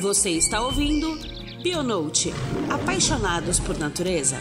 Você 0.00 0.30
está 0.30 0.60
ouvindo 0.60 1.18
Bionote 1.60 2.32
Apaixonados 2.70 3.58
por 3.58 3.76
Natureza. 3.76 4.38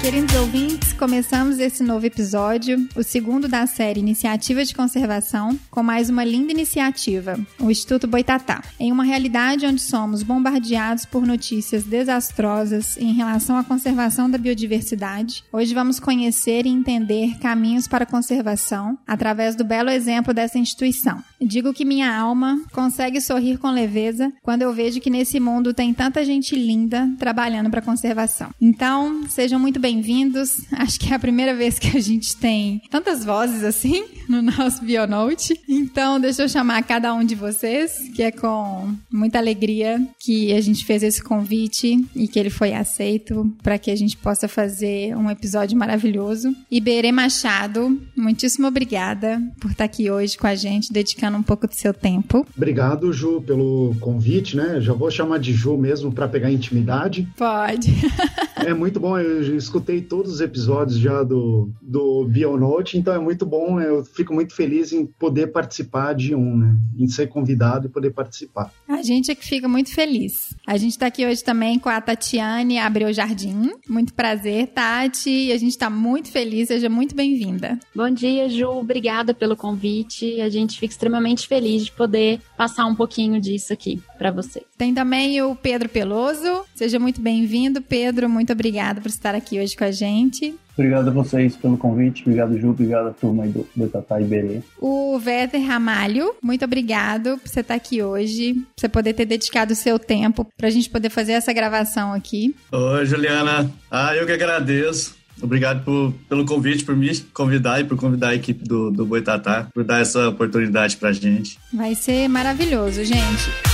Queridos 0.00 0.34
ouvintes, 0.34 0.94
começamos 0.94 1.58
esse 1.58 1.82
novo 1.82 2.06
episódio, 2.06 2.88
o 2.96 3.02
segundo 3.02 3.46
da 3.46 3.66
série 3.66 4.00
Iniciativa 4.00 4.64
de 4.64 4.74
Conservação, 4.74 5.60
com 5.70 5.82
mais 5.82 6.08
uma 6.08 6.24
linda 6.24 6.52
iniciativa, 6.52 7.38
o 7.60 7.70
Instituto 7.70 8.06
Boitatá. 8.06 8.64
Em 8.78 8.90
uma 8.90 9.04
realidade 9.04 9.66
onde 9.66 9.82
somos 9.82 10.22
bombardeados 10.22 11.04
por 11.04 11.26
notícias 11.26 11.84
desastrosas 11.84 12.96
em 12.96 13.12
relação 13.12 13.58
à 13.58 13.62
conservação 13.62 14.28
da 14.30 14.38
biodiversidade, 14.38 15.44
hoje 15.52 15.74
vamos 15.74 16.00
conhecer 16.00 16.64
e 16.64 16.70
entender 16.70 17.38
caminhos 17.38 17.86
para 17.86 18.04
a 18.04 18.10
conservação 18.10 18.98
através 19.06 19.54
do 19.54 19.64
belo 19.64 19.90
exemplo 19.90 20.32
dessa 20.32 20.58
instituição. 20.58 21.22
Digo 21.38 21.74
que 21.74 21.84
minha 21.84 22.10
alma 22.16 22.58
consegue 22.72 23.20
sorrir 23.20 23.58
com 23.58 23.70
leveza 23.70 24.32
quando 24.42 24.62
eu 24.62 24.72
vejo 24.72 25.00
que 25.00 25.10
nesse 25.10 25.38
mundo 25.38 25.74
tem 25.74 25.92
tanta 25.92 26.24
gente 26.24 26.56
linda 26.56 27.06
trabalhando 27.18 27.70
para 27.70 27.80
a 27.80 27.84
conservação. 27.84 28.48
Então, 28.58 29.28
sejam 29.28 29.60
muito 29.60 29.78
bem 29.78 29.89
bem-vindos. 29.90 30.60
Acho 30.70 31.00
que 31.00 31.12
é 31.12 31.16
a 31.16 31.18
primeira 31.18 31.52
vez 31.52 31.76
que 31.76 31.96
a 31.96 32.00
gente 32.00 32.36
tem 32.36 32.80
tantas 32.88 33.24
vozes 33.24 33.64
assim 33.64 34.04
no 34.28 34.40
nosso 34.40 34.84
Bionote. 34.84 35.60
Então, 35.68 36.20
deixa 36.20 36.42
eu 36.42 36.48
chamar 36.48 36.84
cada 36.84 37.12
um 37.12 37.24
de 37.24 37.34
vocês, 37.34 37.98
que 38.14 38.22
é 38.22 38.30
com 38.30 38.94
muita 39.10 39.38
alegria 39.38 40.00
que 40.20 40.52
a 40.52 40.60
gente 40.60 40.84
fez 40.84 41.02
esse 41.02 41.20
convite 41.20 42.06
e 42.14 42.28
que 42.28 42.38
ele 42.38 42.50
foi 42.50 42.72
aceito 42.72 43.52
para 43.64 43.78
que 43.78 43.90
a 43.90 43.96
gente 43.96 44.16
possa 44.16 44.46
fazer 44.46 45.16
um 45.16 45.28
episódio 45.28 45.76
maravilhoso. 45.76 46.54
Iberê 46.70 47.10
Machado, 47.10 48.00
muitíssimo 48.16 48.68
obrigada 48.68 49.42
por 49.60 49.72
estar 49.72 49.84
aqui 49.84 50.08
hoje 50.08 50.38
com 50.38 50.46
a 50.46 50.54
gente, 50.54 50.92
dedicando 50.92 51.36
um 51.36 51.42
pouco 51.42 51.66
do 51.66 51.74
seu 51.74 51.92
tempo. 51.92 52.46
Obrigado, 52.56 53.12
Ju, 53.12 53.42
pelo 53.42 53.96
convite, 53.98 54.56
né? 54.56 54.80
Já 54.80 54.92
vou 54.92 55.10
chamar 55.10 55.38
de 55.38 55.52
Ju 55.52 55.76
mesmo 55.76 56.12
para 56.12 56.28
pegar 56.28 56.52
intimidade. 56.52 57.26
Pode. 57.36 57.90
é 58.66 58.74
muito 58.74 59.00
bom, 59.00 59.18
eu 59.18 59.56
escutei 59.56 60.00
todos 60.00 60.34
os 60.34 60.40
episódios 60.40 60.98
já 60.98 61.22
do, 61.22 61.70
do 61.80 62.24
Bionote, 62.24 62.98
então 62.98 63.14
é 63.14 63.18
muito 63.18 63.44
bom, 63.46 63.80
eu 63.80 64.04
fico 64.04 64.32
muito 64.32 64.54
feliz 64.54 64.92
em 64.92 65.06
poder 65.06 65.48
participar 65.48 66.14
de 66.14 66.34
um, 66.34 66.56
né? 66.56 66.76
Em 66.98 67.08
ser 67.08 67.28
convidado 67.28 67.86
e 67.86 67.90
poder 67.90 68.10
participar. 68.10 68.72
A 68.88 69.02
gente 69.02 69.30
é 69.30 69.34
que 69.34 69.44
fica 69.44 69.68
muito 69.68 69.92
feliz. 69.94 70.54
A 70.66 70.76
gente 70.76 70.92
está 70.92 71.06
aqui 71.06 71.24
hoje 71.26 71.42
também 71.42 71.78
com 71.78 71.88
a 71.88 72.00
Tatiane 72.00 72.78
Abreu 72.78 73.12
Jardim. 73.12 73.70
Muito 73.88 74.12
prazer, 74.14 74.68
Tati. 74.68 75.50
A 75.52 75.58
gente 75.58 75.70
está 75.70 75.88
muito 75.88 76.30
feliz, 76.30 76.68
seja 76.68 76.88
muito 76.88 77.14
bem-vinda. 77.14 77.78
Bom 77.94 78.10
dia, 78.10 78.48
Ju. 78.48 78.68
Obrigada 78.68 79.32
pelo 79.32 79.56
convite. 79.56 80.40
A 80.40 80.48
gente 80.48 80.78
fica 80.78 80.92
extremamente 80.92 81.48
feliz 81.48 81.84
de 81.84 81.92
poder 81.92 82.40
passar 82.56 82.86
um 82.86 82.94
pouquinho 82.94 83.40
disso 83.40 83.72
aqui 83.72 84.00
para 84.18 84.30
você. 84.30 84.62
Tem 84.76 84.92
também 84.92 85.40
o 85.42 85.54
Pedro 85.54 85.88
Peloso. 85.88 86.64
Seja 86.74 86.98
muito 86.98 87.20
bem-vindo, 87.20 87.80
Pedro. 87.80 88.28
Muito 88.28 88.49
obrigada 88.52 89.00
por 89.00 89.08
estar 89.08 89.34
aqui 89.34 89.60
hoje 89.60 89.76
com 89.76 89.84
a 89.84 89.90
gente. 89.90 90.54
Obrigado 90.74 91.08
a 91.08 91.10
vocês 91.12 91.56
pelo 91.56 91.76
convite. 91.76 92.22
Obrigado, 92.22 92.58
Ju. 92.58 92.70
Obrigado 92.70 93.08
a 93.08 93.12
turma 93.12 93.46
do, 93.46 93.68
do 93.76 93.88
Tatá 93.88 94.20
Iberê. 94.20 94.60
O 94.80 95.20
Werther 95.24 95.64
Ramalho, 95.66 96.34
muito 96.42 96.64
obrigado 96.64 97.36
por 97.38 97.48
você 97.48 97.60
estar 97.60 97.74
aqui 97.74 98.02
hoje, 98.02 98.54
por 98.54 98.80
você 98.80 98.88
poder 98.88 99.12
ter 99.12 99.26
dedicado 99.26 99.72
o 99.72 99.76
seu 99.76 99.98
tempo 99.98 100.46
para 100.56 100.68
a 100.68 100.70
gente 100.70 100.88
poder 100.88 101.10
fazer 101.10 101.32
essa 101.32 101.52
gravação 101.52 102.12
aqui. 102.12 102.54
Oi, 102.72 103.04
Juliana. 103.04 103.70
Ah, 103.90 104.16
eu 104.16 104.24
que 104.24 104.32
agradeço. 104.32 105.20
Obrigado 105.42 105.84
por, 105.84 106.12
pelo 106.28 106.44
convite, 106.44 106.84
por 106.84 106.96
me 106.96 107.14
convidar 107.32 107.80
e 107.80 107.84
por 107.84 107.96
convidar 107.96 108.30
a 108.30 108.34
equipe 108.34 108.62
do, 108.64 108.90
do 108.90 109.06
Boitatá, 109.06 109.68
por 109.72 109.84
dar 109.84 110.00
essa 110.00 110.28
oportunidade 110.28 110.96
pra 110.96 111.12
gente. 111.12 111.58
Vai 111.72 111.94
ser 111.94 112.28
maravilhoso, 112.28 113.04
gente. 113.04 113.69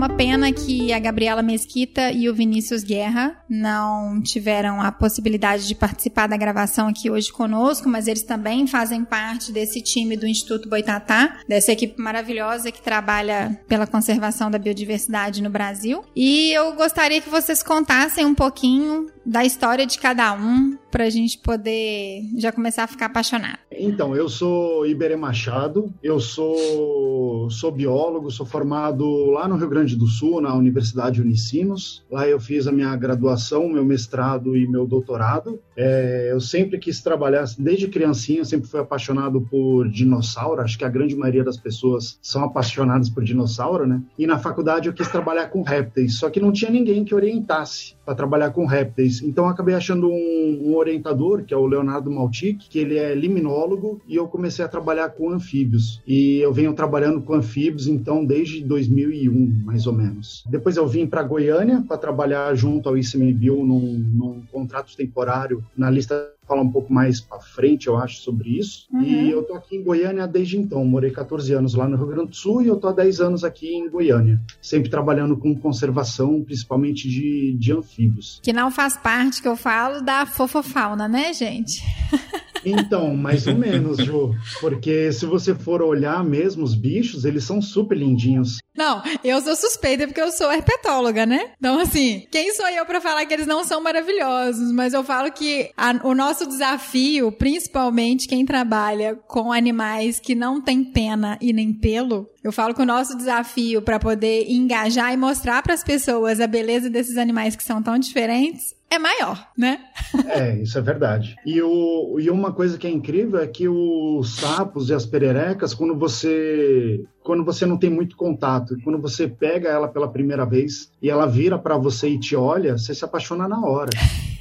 Uma 0.00 0.08
pena 0.08 0.50
que 0.50 0.94
a 0.94 0.98
Gabriela 0.98 1.42
Mesquita 1.42 2.10
e 2.10 2.26
o 2.26 2.34
Vinícius 2.34 2.82
Guerra 2.82 3.36
não 3.46 4.22
tiveram 4.22 4.80
a 4.80 4.90
possibilidade 4.90 5.68
de 5.68 5.74
participar 5.74 6.26
da 6.26 6.38
gravação 6.38 6.88
aqui 6.88 7.10
hoje 7.10 7.30
conosco, 7.30 7.86
mas 7.86 8.08
eles 8.08 8.22
também 8.22 8.66
fazem 8.66 9.04
parte 9.04 9.52
desse 9.52 9.82
time 9.82 10.16
do 10.16 10.26
Instituto 10.26 10.70
Boitatá, 10.70 11.40
dessa 11.46 11.72
equipe 11.72 12.00
maravilhosa 12.00 12.72
que 12.72 12.80
trabalha 12.80 13.60
pela 13.68 13.86
conservação 13.86 14.50
da 14.50 14.58
biodiversidade 14.58 15.42
no 15.42 15.50
Brasil. 15.50 16.02
E 16.16 16.50
eu 16.50 16.72
gostaria 16.72 17.20
que 17.20 17.28
vocês 17.28 17.62
contassem 17.62 18.24
um 18.24 18.34
pouquinho 18.34 19.06
da 19.26 19.44
história 19.44 19.84
de 19.84 19.98
cada 19.98 20.32
um 20.32 20.78
para 20.90 21.04
a 21.04 21.10
gente 21.10 21.36
poder 21.38 22.22
já 22.38 22.50
começar 22.50 22.84
a 22.84 22.86
ficar 22.86 23.06
apaixonado. 23.06 23.58
Então, 23.82 24.14
eu 24.14 24.28
sou 24.28 24.86
Iberê 24.86 25.16
Machado, 25.16 25.90
eu 26.02 26.20
sou, 26.20 27.48
sou 27.50 27.72
biólogo, 27.72 28.30
sou 28.30 28.44
formado 28.44 29.30
lá 29.30 29.48
no 29.48 29.56
Rio 29.56 29.70
Grande 29.70 29.96
do 29.96 30.06
Sul, 30.06 30.38
na 30.38 30.54
Universidade 30.54 31.22
Unicinos. 31.22 32.04
Lá 32.10 32.28
eu 32.28 32.38
fiz 32.38 32.66
a 32.66 32.72
minha 32.72 32.94
graduação, 32.94 33.70
meu 33.70 33.82
mestrado 33.82 34.54
e 34.54 34.66
meu 34.68 34.86
doutorado. 34.86 35.58
É, 35.74 36.28
eu 36.30 36.40
sempre 36.42 36.78
quis 36.78 37.00
trabalhar, 37.00 37.46
desde 37.58 37.88
criancinha, 37.88 38.44
sempre 38.44 38.68
fui 38.68 38.80
apaixonado 38.80 39.40
por 39.40 39.88
dinossauro. 39.88 40.60
Acho 40.60 40.76
que 40.76 40.84
a 40.84 40.88
grande 40.90 41.16
maioria 41.16 41.42
das 41.42 41.56
pessoas 41.56 42.18
são 42.20 42.44
apaixonadas 42.44 43.08
por 43.08 43.24
dinossauro, 43.24 43.86
né? 43.86 44.02
E 44.18 44.26
na 44.26 44.38
faculdade 44.38 44.88
eu 44.88 44.92
quis 44.92 45.08
trabalhar 45.08 45.46
com 45.46 45.62
répteis, 45.62 46.18
só 46.18 46.28
que 46.28 46.38
não 46.38 46.52
tinha 46.52 46.70
ninguém 46.70 47.02
que 47.02 47.14
orientasse 47.14 47.94
para 48.04 48.14
trabalhar 48.14 48.50
com 48.50 48.66
répteis. 48.66 49.22
Então 49.22 49.44
eu 49.44 49.50
acabei 49.50 49.74
achando 49.74 50.10
um, 50.10 50.60
um 50.64 50.76
orientador, 50.76 51.44
que 51.44 51.54
é 51.54 51.56
o 51.56 51.66
Leonardo 51.66 52.10
Maltic, 52.10 52.58
que 52.68 52.78
ele 52.78 52.98
é 52.98 53.14
liminólogo, 53.14 53.69
e 54.06 54.16
eu 54.16 54.26
comecei 54.28 54.64
a 54.64 54.68
trabalhar 54.68 55.10
com 55.10 55.30
anfíbios. 55.30 56.02
E 56.06 56.38
eu 56.38 56.52
venho 56.52 56.72
trabalhando 56.72 57.20
com 57.22 57.34
anfíbios, 57.34 57.86
então, 57.86 58.24
desde 58.24 58.62
2001, 58.62 59.62
mais 59.64 59.86
ou 59.86 59.92
menos. 59.92 60.44
Depois 60.48 60.76
eu 60.76 60.86
vim 60.86 61.06
para 61.06 61.22
Goiânia 61.22 61.84
para 61.86 61.98
trabalhar 61.98 62.54
junto 62.54 62.88
ao 62.88 62.96
ICMBio 62.96 63.64
num, 63.64 63.98
num 63.98 64.42
contrato 64.50 64.96
temporário 64.96 65.64
na 65.76 65.90
lista 65.90 66.30
falar 66.50 66.62
um 66.62 66.72
pouco 66.72 66.92
mais 66.92 67.20
para 67.20 67.38
frente, 67.38 67.86
eu 67.86 67.96
acho, 67.96 68.22
sobre 68.22 68.58
isso. 68.58 68.88
Uhum. 68.92 69.02
E 69.02 69.30
eu 69.30 69.44
tô 69.44 69.54
aqui 69.54 69.76
em 69.76 69.84
Goiânia 69.84 70.26
desde 70.26 70.58
então. 70.58 70.84
Morei 70.84 71.12
14 71.12 71.52
anos 71.54 71.74
lá 71.74 71.88
no 71.88 71.96
Rio 71.96 72.08
Grande 72.08 72.30
do 72.30 72.36
Sul 72.36 72.62
e 72.62 72.66
eu 72.66 72.76
tô 72.76 72.88
há 72.88 72.92
10 72.92 73.20
anos 73.20 73.44
aqui 73.44 73.72
em 73.72 73.88
Goiânia. 73.88 74.40
Sempre 74.60 74.90
trabalhando 74.90 75.36
com 75.36 75.54
conservação, 75.54 76.42
principalmente 76.42 77.08
de, 77.08 77.56
de 77.56 77.72
anfíbios. 77.72 78.40
Que 78.42 78.52
não 78.52 78.68
faz 78.72 78.96
parte, 78.96 79.40
que 79.40 79.46
eu 79.46 79.54
falo, 79.54 80.00
da 80.00 80.26
fofofauna, 80.26 81.06
né, 81.06 81.32
gente? 81.32 81.80
Então, 82.64 83.14
mais 83.16 83.46
ou 83.46 83.54
menos, 83.54 83.98
Ju. 83.98 84.34
Porque 84.60 85.12
se 85.12 85.26
você 85.26 85.54
for 85.54 85.82
olhar 85.82 86.22
mesmo 86.24 86.64
os 86.64 86.74
bichos, 86.74 87.24
eles 87.24 87.44
são 87.44 87.60
super 87.60 87.96
lindinhos. 87.96 88.58
Não, 88.76 89.02
eu 89.24 89.40
sou 89.40 89.56
suspeita 89.56 90.06
porque 90.06 90.20
eu 90.20 90.30
sou 90.30 90.50
herpetóloga, 90.52 91.26
né? 91.26 91.52
Então, 91.58 91.78
assim, 91.80 92.26
quem 92.30 92.54
sou 92.54 92.68
eu 92.68 92.86
para 92.86 93.00
falar 93.00 93.26
que 93.26 93.34
eles 93.34 93.46
não 93.46 93.64
são 93.64 93.82
maravilhosos? 93.82 94.72
Mas 94.72 94.94
eu 94.94 95.04
falo 95.04 95.30
que 95.30 95.70
a, 95.76 96.00
o 96.04 96.14
nosso 96.14 96.46
desafio, 96.46 97.32
principalmente 97.32 98.28
quem 98.28 98.46
trabalha 98.46 99.16
com 99.26 99.52
animais 99.52 100.20
que 100.20 100.34
não 100.34 100.60
tem 100.60 100.84
pena 100.84 101.36
e 101.40 101.52
nem 101.52 101.72
pelo, 101.72 102.28
eu 102.42 102.52
falo 102.52 102.74
que 102.74 102.82
o 102.82 102.86
nosso 102.86 103.16
desafio 103.16 103.82
para 103.82 103.98
poder 103.98 104.46
engajar 104.48 105.12
e 105.12 105.16
mostrar 105.16 105.62
para 105.62 105.74
as 105.74 105.84
pessoas 105.84 106.40
a 106.40 106.46
beleza 106.46 106.88
desses 106.88 107.18
animais 107.18 107.54
que 107.54 107.62
são 107.64 107.82
tão 107.82 107.98
diferentes 107.98 108.79
é 108.90 108.98
maior, 108.98 109.48
né? 109.56 109.80
É, 110.26 110.60
isso 110.60 110.76
é 110.76 110.82
verdade. 110.82 111.36
E, 111.46 111.62
o, 111.62 112.18
e 112.18 112.28
uma 112.28 112.52
coisa 112.52 112.76
que 112.76 112.86
é 112.86 112.90
incrível 112.90 113.38
é 113.38 113.46
que 113.46 113.68
os 113.68 114.36
sapos 114.36 114.90
e 114.90 114.94
as 114.94 115.06
pererecas, 115.06 115.72
quando 115.72 115.96
você 115.96 117.04
quando 117.22 117.44
você 117.44 117.64
não 117.64 117.76
tem 117.76 117.90
muito 117.90 118.16
contato, 118.16 118.76
quando 118.82 119.00
você 119.00 119.28
pega 119.28 119.68
ela 119.68 119.86
pela 119.86 120.10
primeira 120.10 120.44
vez 120.44 120.90
e 121.00 121.08
ela 121.08 121.26
vira 121.26 121.58
para 121.58 121.76
você 121.76 122.08
e 122.08 122.18
te 122.18 122.34
olha, 122.34 122.76
você 122.76 122.94
se 122.94 123.04
apaixona 123.04 123.46
na 123.46 123.60
hora. 123.64 123.90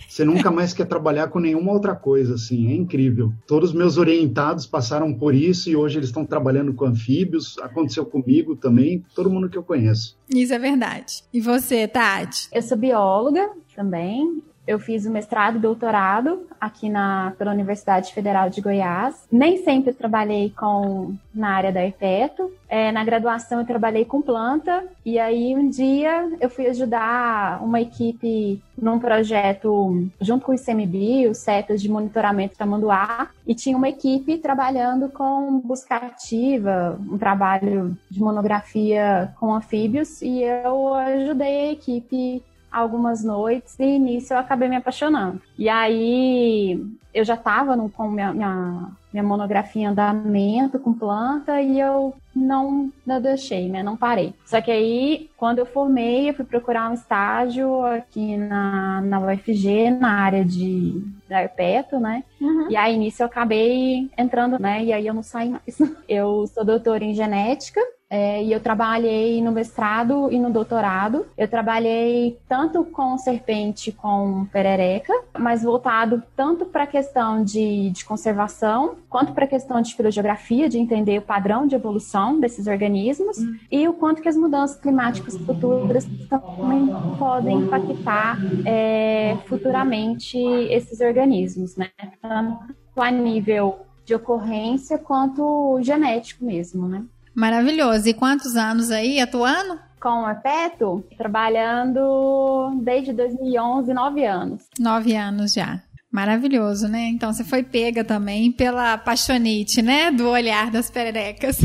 Você 0.07 0.25
nunca 0.25 0.50
mais 0.50 0.74
quer 0.74 0.86
trabalhar 0.86 1.28
com 1.28 1.40
nenhuma 1.40 1.72
outra 1.72 1.96
coisa, 1.96 2.34
assim, 2.34 2.72
é 2.72 2.75
incrível. 2.75 3.31
Todos 3.46 3.69
os 3.69 3.75
meus 3.75 3.96
orientados 3.96 4.66
passaram 4.66 5.13
por 5.13 5.36
isso 5.36 5.69
e 5.69 5.75
hoje 5.75 6.00
eles 6.00 6.10
estão 6.10 6.25
trabalhando 6.25 6.74
com 6.74 6.86
anfíbios. 6.86 7.57
Aconteceu 7.60 8.06
comigo 8.06 8.56
também, 8.56 9.06
todo 9.13 9.30
mundo 9.30 9.48
que 9.48 9.57
eu 9.57 9.63
conheço. 9.63 10.18
Isso 10.28 10.54
é 10.54 10.60
verdade. 10.60 11.24
E 11.31 11.40
você, 11.40 11.88
Tati? 11.88 12.50
Eu 12.51 12.62
sou 12.62 12.78
bióloga 12.78 13.50
também. 13.80 14.44
eu 14.70 14.78
fiz 14.78 15.04
o 15.08 15.10
mestrado 15.10 15.56
e 15.56 15.60
doutorado 15.60 16.46
aqui 16.62 16.90
na, 16.90 17.34
pela 17.40 17.52
Universidade 17.52 18.14
Federal 18.14 18.52
de 18.52 18.62
Goiás. 18.62 19.26
Nem 19.31 19.64
sempre 19.64 19.92
trabalhei 19.94 20.52
com 20.52 21.16
na 21.34 21.56
área 21.56 21.72
da 21.72 21.84
Herpeto. 21.84 22.52
É, 22.68 22.92
na 22.92 23.04
graduação 23.04 23.60
eu 23.60 23.66
trabalhei 23.66 24.06
com 24.06 24.22
planta 24.22 24.86
e 25.04 25.18
aí 25.18 25.56
um 25.56 25.70
dia 25.70 26.30
eu 26.40 26.52
fui 26.52 26.68
ajudar 26.68 27.64
uma 27.64 27.81
equipe 27.81 28.62
num 28.78 29.00
projeto 29.00 30.08
junto 30.22 30.46
com 30.46 30.52
o 30.52 30.56
ICMBio, 30.56 31.34
setas 31.34 31.82
de 31.82 31.90
monitoramento 31.90 32.56
tamanduá, 32.56 33.30
e 33.48 33.56
tinha 33.56 33.75
uma 33.75 33.90
equipe 33.90 34.38
trabalhando 34.38 35.10
com 35.10 35.60
busca 35.60 35.96
ativa, 35.96 36.98
um 37.10 37.18
trabalho 37.18 37.98
de 38.10 38.20
monografia 38.20 39.34
com 39.40 39.54
anfíbios, 39.54 40.22
e 40.22 40.44
eu 40.44 40.94
ajudei 40.94 41.70
a 41.70 41.72
equipe 41.72 42.44
algumas 42.71 43.24
noites 43.24 43.75
e 43.80 44.00
nisso 44.00 44.33
eu 44.33 44.38
acabei 44.38 44.69
me 44.69 44.75
apaixonando. 44.75 45.42
E 45.57 45.68
aí 45.68 46.80
eu 47.13 47.24
já 47.24 47.33
estava 47.33 47.75
com 47.89 48.07
minha, 48.10 48.31
minha, 48.31 48.92
minha, 49.12 49.24
monografia 49.24 49.83
em 49.83 49.86
andamento 49.88 50.80
com 50.80 50.94
planta 50.94 51.60
e 51.60 51.80
eu 51.80 52.13
não, 52.36 52.92
não 53.06 53.19
deixei, 53.19 53.68
né? 53.68 53.81
Não 53.81 53.98
parei. 53.98 54.33
Só 54.45 54.62
que 54.62 54.69
aí, 54.69 55.30
quando 55.36 55.60
eu 55.60 55.66
formei, 55.66 56.30
eu 56.30 56.33
fui 56.33 56.45
procurar 56.45 56.89
um 56.89 56.94
estágio 56.94 57.83
aqui 57.83 58.38
na, 58.38 59.01
na 59.01 59.19
UFG, 59.19 59.89
na 59.89 60.13
área 60.13 60.45
de 60.45 61.01
herpeto, 61.30 62.00
né? 62.00 62.24
Uhum. 62.39 62.69
E 62.69 62.75
aí, 62.75 62.98
nisso, 62.98 63.24
eu 63.24 63.27
acabei 63.27 64.10
entrando, 64.18 64.60
né? 64.60 64.83
E 64.83 64.94
aí 64.94 65.07
eu 65.07 65.13
não 65.13 65.24
saí 65.24 65.50
mais. 65.50 65.80
Eu 66.07 66.48
sou 66.48 66.65
doutora 66.65 67.04
em 67.04 67.13
genética 67.13 67.81
é, 68.10 68.44
e 68.44 68.52
eu 68.52 68.60
trabalhei 68.60 69.40
no 69.42 69.52
mestrado 69.52 70.32
e 70.32 70.40
no 70.40 70.50
doutorado. 70.50 71.28
Eu 71.38 71.48
trabalhei 71.48 72.40
tanto 72.48 72.84
com 72.84 73.18
serpente 73.18 73.92
com 73.92 74.46
perereca, 74.52 75.14
mas 75.38 75.62
voltado 75.62 76.24
tanto 76.36 76.66
para 76.66 76.86
a 76.86 76.88
questão 76.88 77.44
de, 77.44 77.92
de 77.92 78.04
conservação, 78.04 78.96
quanto 79.08 79.34
para 79.34 79.46
a 79.46 79.48
questão 79.48 79.80
de 79.80 79.94
filogeografia, 79.94 80.68
de 80.68 80.80
entender 80.80 81.20
o 81.20 81.22
padrão 81.22 81.68
de 81.68 81.76
evolução 81.76 82.40
desses 82.40 82.66
organismos, 82.66 83.38
hum. 83.38 83.58
e 83.72 83.88
o 83.88 83.94
quanto 83.94 84.22
que 84.22 84.30
as 84.30 84.36
mudanças 84.36 84.78
climáticas 84.78 85.38
futuras 85.38 86.08
também 86.30 86.90
podem 87.20 87.60
impactar 87.60 88.40
é, 88.66 89.38
futuramente 89.46 90.38
esses 90.38 91.00
organismos, 91.00 91.76
né? 91.76 91.90
Tanto 92.22 92.76
a 92.98 93.12
nível 93.12 93.80
de 94.04 94.16
ocorrência 94.16 94.98
quanto 94.98 95.80
genético 95.82 96.44
mesmo, 96.44 96.88
né? 96.88 97.04
Maravilhoso. 97.39 98.09
E 98.09 98.13
quantos 98.13 98.57
anos 98.57 98.91
aí 98.91 99.21
atuando? 99.21 99.80
Com 100.01 100.24
o 100.24 100.30
Epeto, 100.30 101.06
trabalhando 101.18 102.81
desde 102.83 103.13
2011, 103.13 103.94
nove 103.94 104.25
anos. 104.25 104.68
Nove 104.77 105.15
anos 105.15 105.53
já. 105.53 105.81
Maravilhoso, 106.12 106.89
né? 106.89 107.07
Então 107.07 107.31
você 107.31 107.45
foi 107.45 107.63
pega 107.63 108.03
também 108.03 108.51
pela 108.51 108.97
paixonite, 108.97 109.81
né? 109.81 110.12
Do 110.12 110.27
olhar 110.27 110.69
das 110.69 110.91
perecas. 110.91 111.57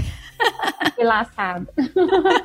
Fui 0.94 1.04
laçada. 1.04 1.66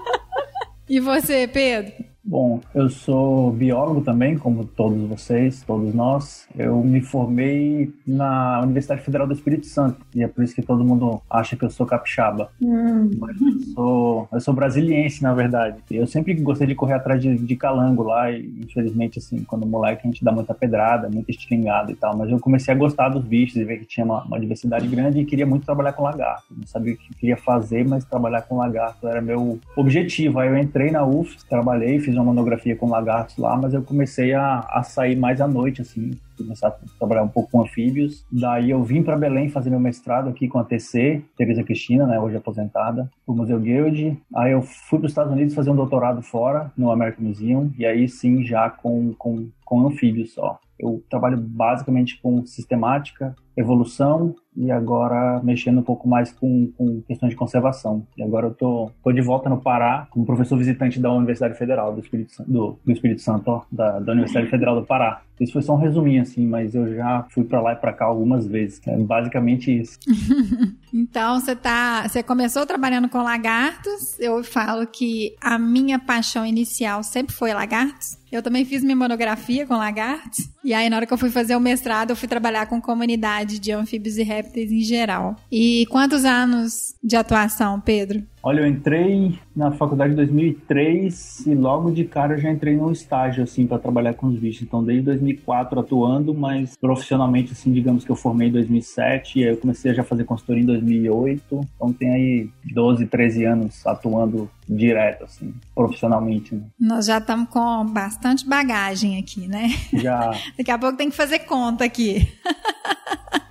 e 0.90 1.00
você, 1.00 1.48
Pedro? 1.48 1.94
Bom, 2.30 2.62
eu 2.76 2.88
sou 2.90 3.52
biólogo 3.52 4.02
também, 4.02 4.38
como 4.38 4.64
todos 4.64 5.02
vocês, 5.10 5.64
todos 5.64 5.96
nós. 5.96 6.48
Eu 6.56 6.84
me 6.84 7.02
formei 7.02 7.92
na 8.06 8.62
Universidade 8.62 9.02
Federal 9.02 9.26
do 9.26 9.34
Espírito 9.34 9.66
Santo 9.66 9.98
e 10.14 10.22
é 10.22 10.28
por 10.28 10.44
isso 10.44 10.54
que 10.54 10.62
todo 10.62 10.86
mundo 10.86 11.20
acha 11.28 11.58
que 11.58 11.66
eu 11.66 11.72
sou 11.72 11.88
capixaba. 11.88 12.52
Hum. 12.62 13.10
Mas 13.18 13.36
eu 13.42 13.60
sou, 13.74 14.28
eu 14.32 14.40
sou 14.40 14.54
brasiliense, 14.54 15.24
na 15.24 15.34
verdade. 15.34 15.82
Eu 15.90 16.06
sempre 16.06 16.36
gostei 16.36 16.68
de 16.68 16.76
correr 16.76 16.94
atrás 16.94 17.20
de, 17.20 17.36
de 17.36 17.56
calango 17.56 18.04
lá 18.04 18.30
e, 18.30 18.46
infelizmente, 18.64 19.18
assim, 19.18 19.44
quando 19.44 19.66
moleque 19.66 20.08
a 20.08 20.12
gente 20.12 20.24
dá 20.24 20.32
muita 20.32 20.54
pedrada, 20.54 21.10
muita 21.10 21.32
estilingada 21.32 21.92
e 21.92 21.96
tal. 21.96 22.16
Mas 22.16 22.30
eu 22.30 22.40
comecei 22.40 22.72
a 22.72 22.78
gostar 22.78 23.10
dos 23.10 23.26
bichos 23.26 23.56
e 23.56 23.64
ver 23.64 23.80
que 23.80 23.86
tinha 23.86 24.06
uma, 24.06 24.24
uma 24.24 24.40
diversidade 24.40 24.88
grande 24.88 25.20
e 25.20 25.26
queria 25.26 25.48
muito 25.48 25.66
trabalhar 25.66 25.94
com 25.94 26.04
lagarto. 26.04 26.46
Não 26.56 26.68
sabia 26.68 26.94
o 26.94 26.98
que 26.98 27.12
queria 27.16 27.38
fazer, 27.38 27.88
mas 27.88 28.06
trabalhar 28.06 28.44
com 28.44 28.58
lagarto 28.58 29.08
era 29.08 29.20
meu 29.20 29.60
objetivo. 29.76 30.38
Aí 30.38 30.48
eu 30.48 30.58
entrei 30.60 30.92
na 30.92 31.04
UF, 31.04 31.36
trabalhei, 31.50 32.00
fiz 32.00 32.19
uma 32.20 32.26
monografia 32.26 32.76
com 32.76 32.90
lagartos 32.90 33.38
lá, 33.38 33.56
mas 33.58 33.74
eu 33.74 33.82
comecei 33.82 34.34
a, 34.34 34.60
a 34.60 34.84
sair 34.84 35.16
mais 35.16 35.42
à 35.42 35.48
noite, 35.48 35.82
assim, 35.82 36.12
começar 36.44 36.70
a 36.70 36.76
trabalhar 36.98 37.24
um 37.24 37.28
pouco 37.28 37.52
com 37.52 37.62
anfíbios. 37.62 38.26
Daí 38.32 38.70
eu 38.70 38.84
vim 38.84 39.04
para 39.04 39.18
Belém 39.18 39.50
fazer 39.50 39.70
meu 39.70 39.80
mestrado 39.80 40.30
aqui 40.30 40.48
com 40.48 40.60
a 40.60 40.64
TC, 40.64 41.22
Teresa 41.38 41.64
Cristina, 41.64 42.06
né, 42.06 42.20
hoje 42.20 42.38
aposentada, 42.38 43.10
o 43.26 43.34
Museu 43.34 43.60
Guild. 43.60 44.18
Aí 44.36 44.52
eu 44.52 44.62
fui 44.62 45.00
para 45.00 45.06
os 45.06 45.12
Estados 45.12 45.32
Unidos 45.32 45.54
fazer 45.54 45.70
um 45.70 45.76
doutorado 45.76 46.22
fora, 46.22 46.72
no 46.78 46.92
American 46.92 47.26
Museum, 47.26 47.72
e 47.78 47.86
aí 47.86 48.08
sim 48.08 48.44
já 48.44 48.70
com, 48.70 49.14
com, 49.18 49.50
com 49.66 49.88
anfíbios 49.88 50.34
só. 50.34 50.60
Eu 50.80 51.04
trabalho 51.10 51.38
basicamente 51.38 52.20
com 52.22 52.46
sistemática, 52.46 53.36
evolução 53.58 54.34
e 54.56 54.72
agora 54.72 55.42
mexendo 55.44 55.80
um 55.80 55.84
pouco 55.84 56.08
mais 56.08 56.32
com, 56.32 56.72
com 56.78 57.02
questões 57.02 57.32
de 57.32 57.36
conservação. 57.36 58.08
E 58.18 58.24
agora 58.24 58.48
eu 58.48 58.54
tô, 58.54 58.90
tô 59.04 59.12
de 59.12 59.22
volta 59.22 59.50
no 59.50 59.60
Pará 59.60 60.08
como 60.10 60.26
professor 60.26 60.58
visitante 60.58 60.98
da 61.00 61.12
Universidade 61.12 61.58
Federal 61.58 61.94
do 61.94 62.00
Espírito, 62.00 62.34
do, 62.48 62.80
do 62.84 62.92
Espírito 62.92 63.22
Santo, 63.22 63.52
ó, 63.52 63.62
da, 63.70 64.00
da 64.00 64.14
Universidade 64.14 64.48
Federal 64.48 64.80
do 64.80 64.86
Pará. 64.86 65.22
Isso 65.40 65.54
foi 65.54 65.62
só 65.62 65.74
um 65.74 65.78
resuminho, 65.78 66.22
assim, 66.22 66.46
mas 66.46 66.76
eu 66.76 66.94
já 66.94 67.26
fui 67.30 67.44
para 67.44 67.62
lá 67.62 67.74
e 67.74 67.76
para 67.78 67.94
cá 67.94 68.06
algumas 68.06 68.46
vezes. 68.46 68.82
É 68.86 68.98
basicamente 68.98 69.72
isso. 69.72 69.98
então, 70.94 71.40
você 71.40 71.56
tá. 71.56 72.08
Você 72.08 72.22
começou 72.22 72.66
trabalhando 72.66 73.08
com 73.08 73.24
lagartos. 73.24 74.20
Eu 74.20 74.44
falo 74.44 74.86
que 74.86 75.36
a 75.42 75.58
minha 75.58 75.98
paixão 75.98 76.46
inicial 76.46 77.04
sempre 77.04 77.34
foi 77.34 77.54
lagartos. 77.54 78.19
Eu 78.32 78.44
também 78.44 78.66
fiz 78.66 78.84
minha 78.84 78.96
monografia 78.96 79.66
com 79.66 79.76
lagartos. 79.76 80.50
E 80.64 80.74
aí, 80.74 80.90
na 80.90 80.98
hora 80.98 81.06
que 81.06 81.14
eu 81.14 81.18
fui 81.18 81.30
fazer 81.30 81.56
o 81.56 81.60
mestrado, 81.60 82.12
eu 82.12 82.16
fui 82.16 82.28
trabalhar 82.28 82.68
com 82.68 82.82
comunidade 82.82 83.60
de 83.60 83.72
anfíbios 83.72 84.18
e 84.18 84.24
répteis 84.24 84.72
em 84.72 84.82
geral. 84.82 85.36
E 85.52 85.86
quantos 85.90 86.26
anos 86.26 86.96
de 87.04 87.16
atuação, 87.16 87.80
Pedro? 87.80 88.22
Olha, 88.42 88.62
eu 88.62 88.68
entrei 88.68 89.38
na 89.54 89.72
faculdade 89.72 90.14
em 90.14 90.16
2003 90.16 91.48
e 91.48 91.56
logo 91.56 91.92
de 91.92 92.06
cara 92.06 92.36
eu 92.36 92.40
já 92.40 92.50
entrei 92.50 92.76
num 92.76 92.92
estágio, 92.92 93.44
assim, 93.44 93.68
para 93.68 93.80
trabalhar 93.80 94.14
com 94.14 94.28
os 94.28 94.40
bichos. 94.40 94.62
Então, 94.62 94.84
desde 94.84 95.04
2004 95.06 95.80
atuando, 95.80 96.34
mas 96.34 96.76
profissionalmente, 96.78 97.52
assim, 97.52 97.72
digamos 97.72 98.06
que 98.06 98.12
eu 98.12 98.16
formei 98.16 98.48
em 98.48 98.52
2007 98.52 99.40
e 99.40 99.44
aí 99.44 99.50
eu 99.50 99.58
comecei 99.58 99.92
a 99.92 99.94
já 99.94 100.04
fazer 100.04 100.24
consultoria 100.24 100.64
em 100.64 100.66
2008. 100.66 101.68
Então, 101.76 101.92
tem 101.92 102.12
aí 102.12 102.50
12, 102.74 103.06
13 103.08 103.44
anos 103.44 103.86
atuando 103.86 104.50
direto, 104.70 105.24
assim, 105.24 105.54
profissionalmente. 105.74 106.54
Né? 106.54 106.62
Nós 106.80 107.08
já 107.08 107.18
estamos 107.18 107.50
com 107.50 107.86
bastante 107.86 108.48
bagagem 108.48 109.18
aqui, 109.18 109.48
né? 109.48 109.70
Já. 109.94 110.32
Daqui 110.56 110.70
a 110.70 110.78
pouco 110.78 110.98
tem 110.98 111.10
que 111.10 111.16
fazer 111.16 111.40
conta 111.40 111.84
aqui. 111.84 112.28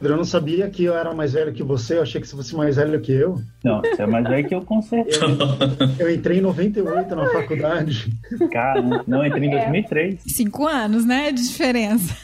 Eu 0.00 0.16
não 0.16 0.24
sabia 0.24 0.70
que 0.70 0.84
eu 0.84 0.96
era 0.96 1.12
mais 1.12 1.32
velho 1.32 1.52
que 1.52 1.62
você, 1.62 1.96
eu 1.96 2.02
achei 2.02 2.20
que 2.20 2.28
você 2.28 2.36
fosse 2.36 2.54
mais 2.54 2.76
velho 2.76 3.00
que 3.00 3.10
eu. 3.10 3.40
Não, 3.64 3.80
você 3.80 4.02
é 4.02 4.06
mais 4.06 4.24
velho 4.28 4.46
que 4.46 4.54
eu, 4.54 4.62
com 4.62 4.80
certeza. 4.82 5.24
Eu, 5.98 6.06
eu 6.06 6.14
entrei 6.14 6.38
em 6.38 6.40
98 6.40 7.16
na 7.16 7.28
faculdade. 7.30 8.08
Cara, 8.52 8.80
não, 9.06 9.24
eu 9.24 9.26
entrei 9.26 9.48
em 9.48 9.50
2003. 9.50 10.20
Cinco 10.24 10.66
anos, 10.68 11.04
né, 11.04 11.32
de 11.32 11.42
diferença. 11.42 12.16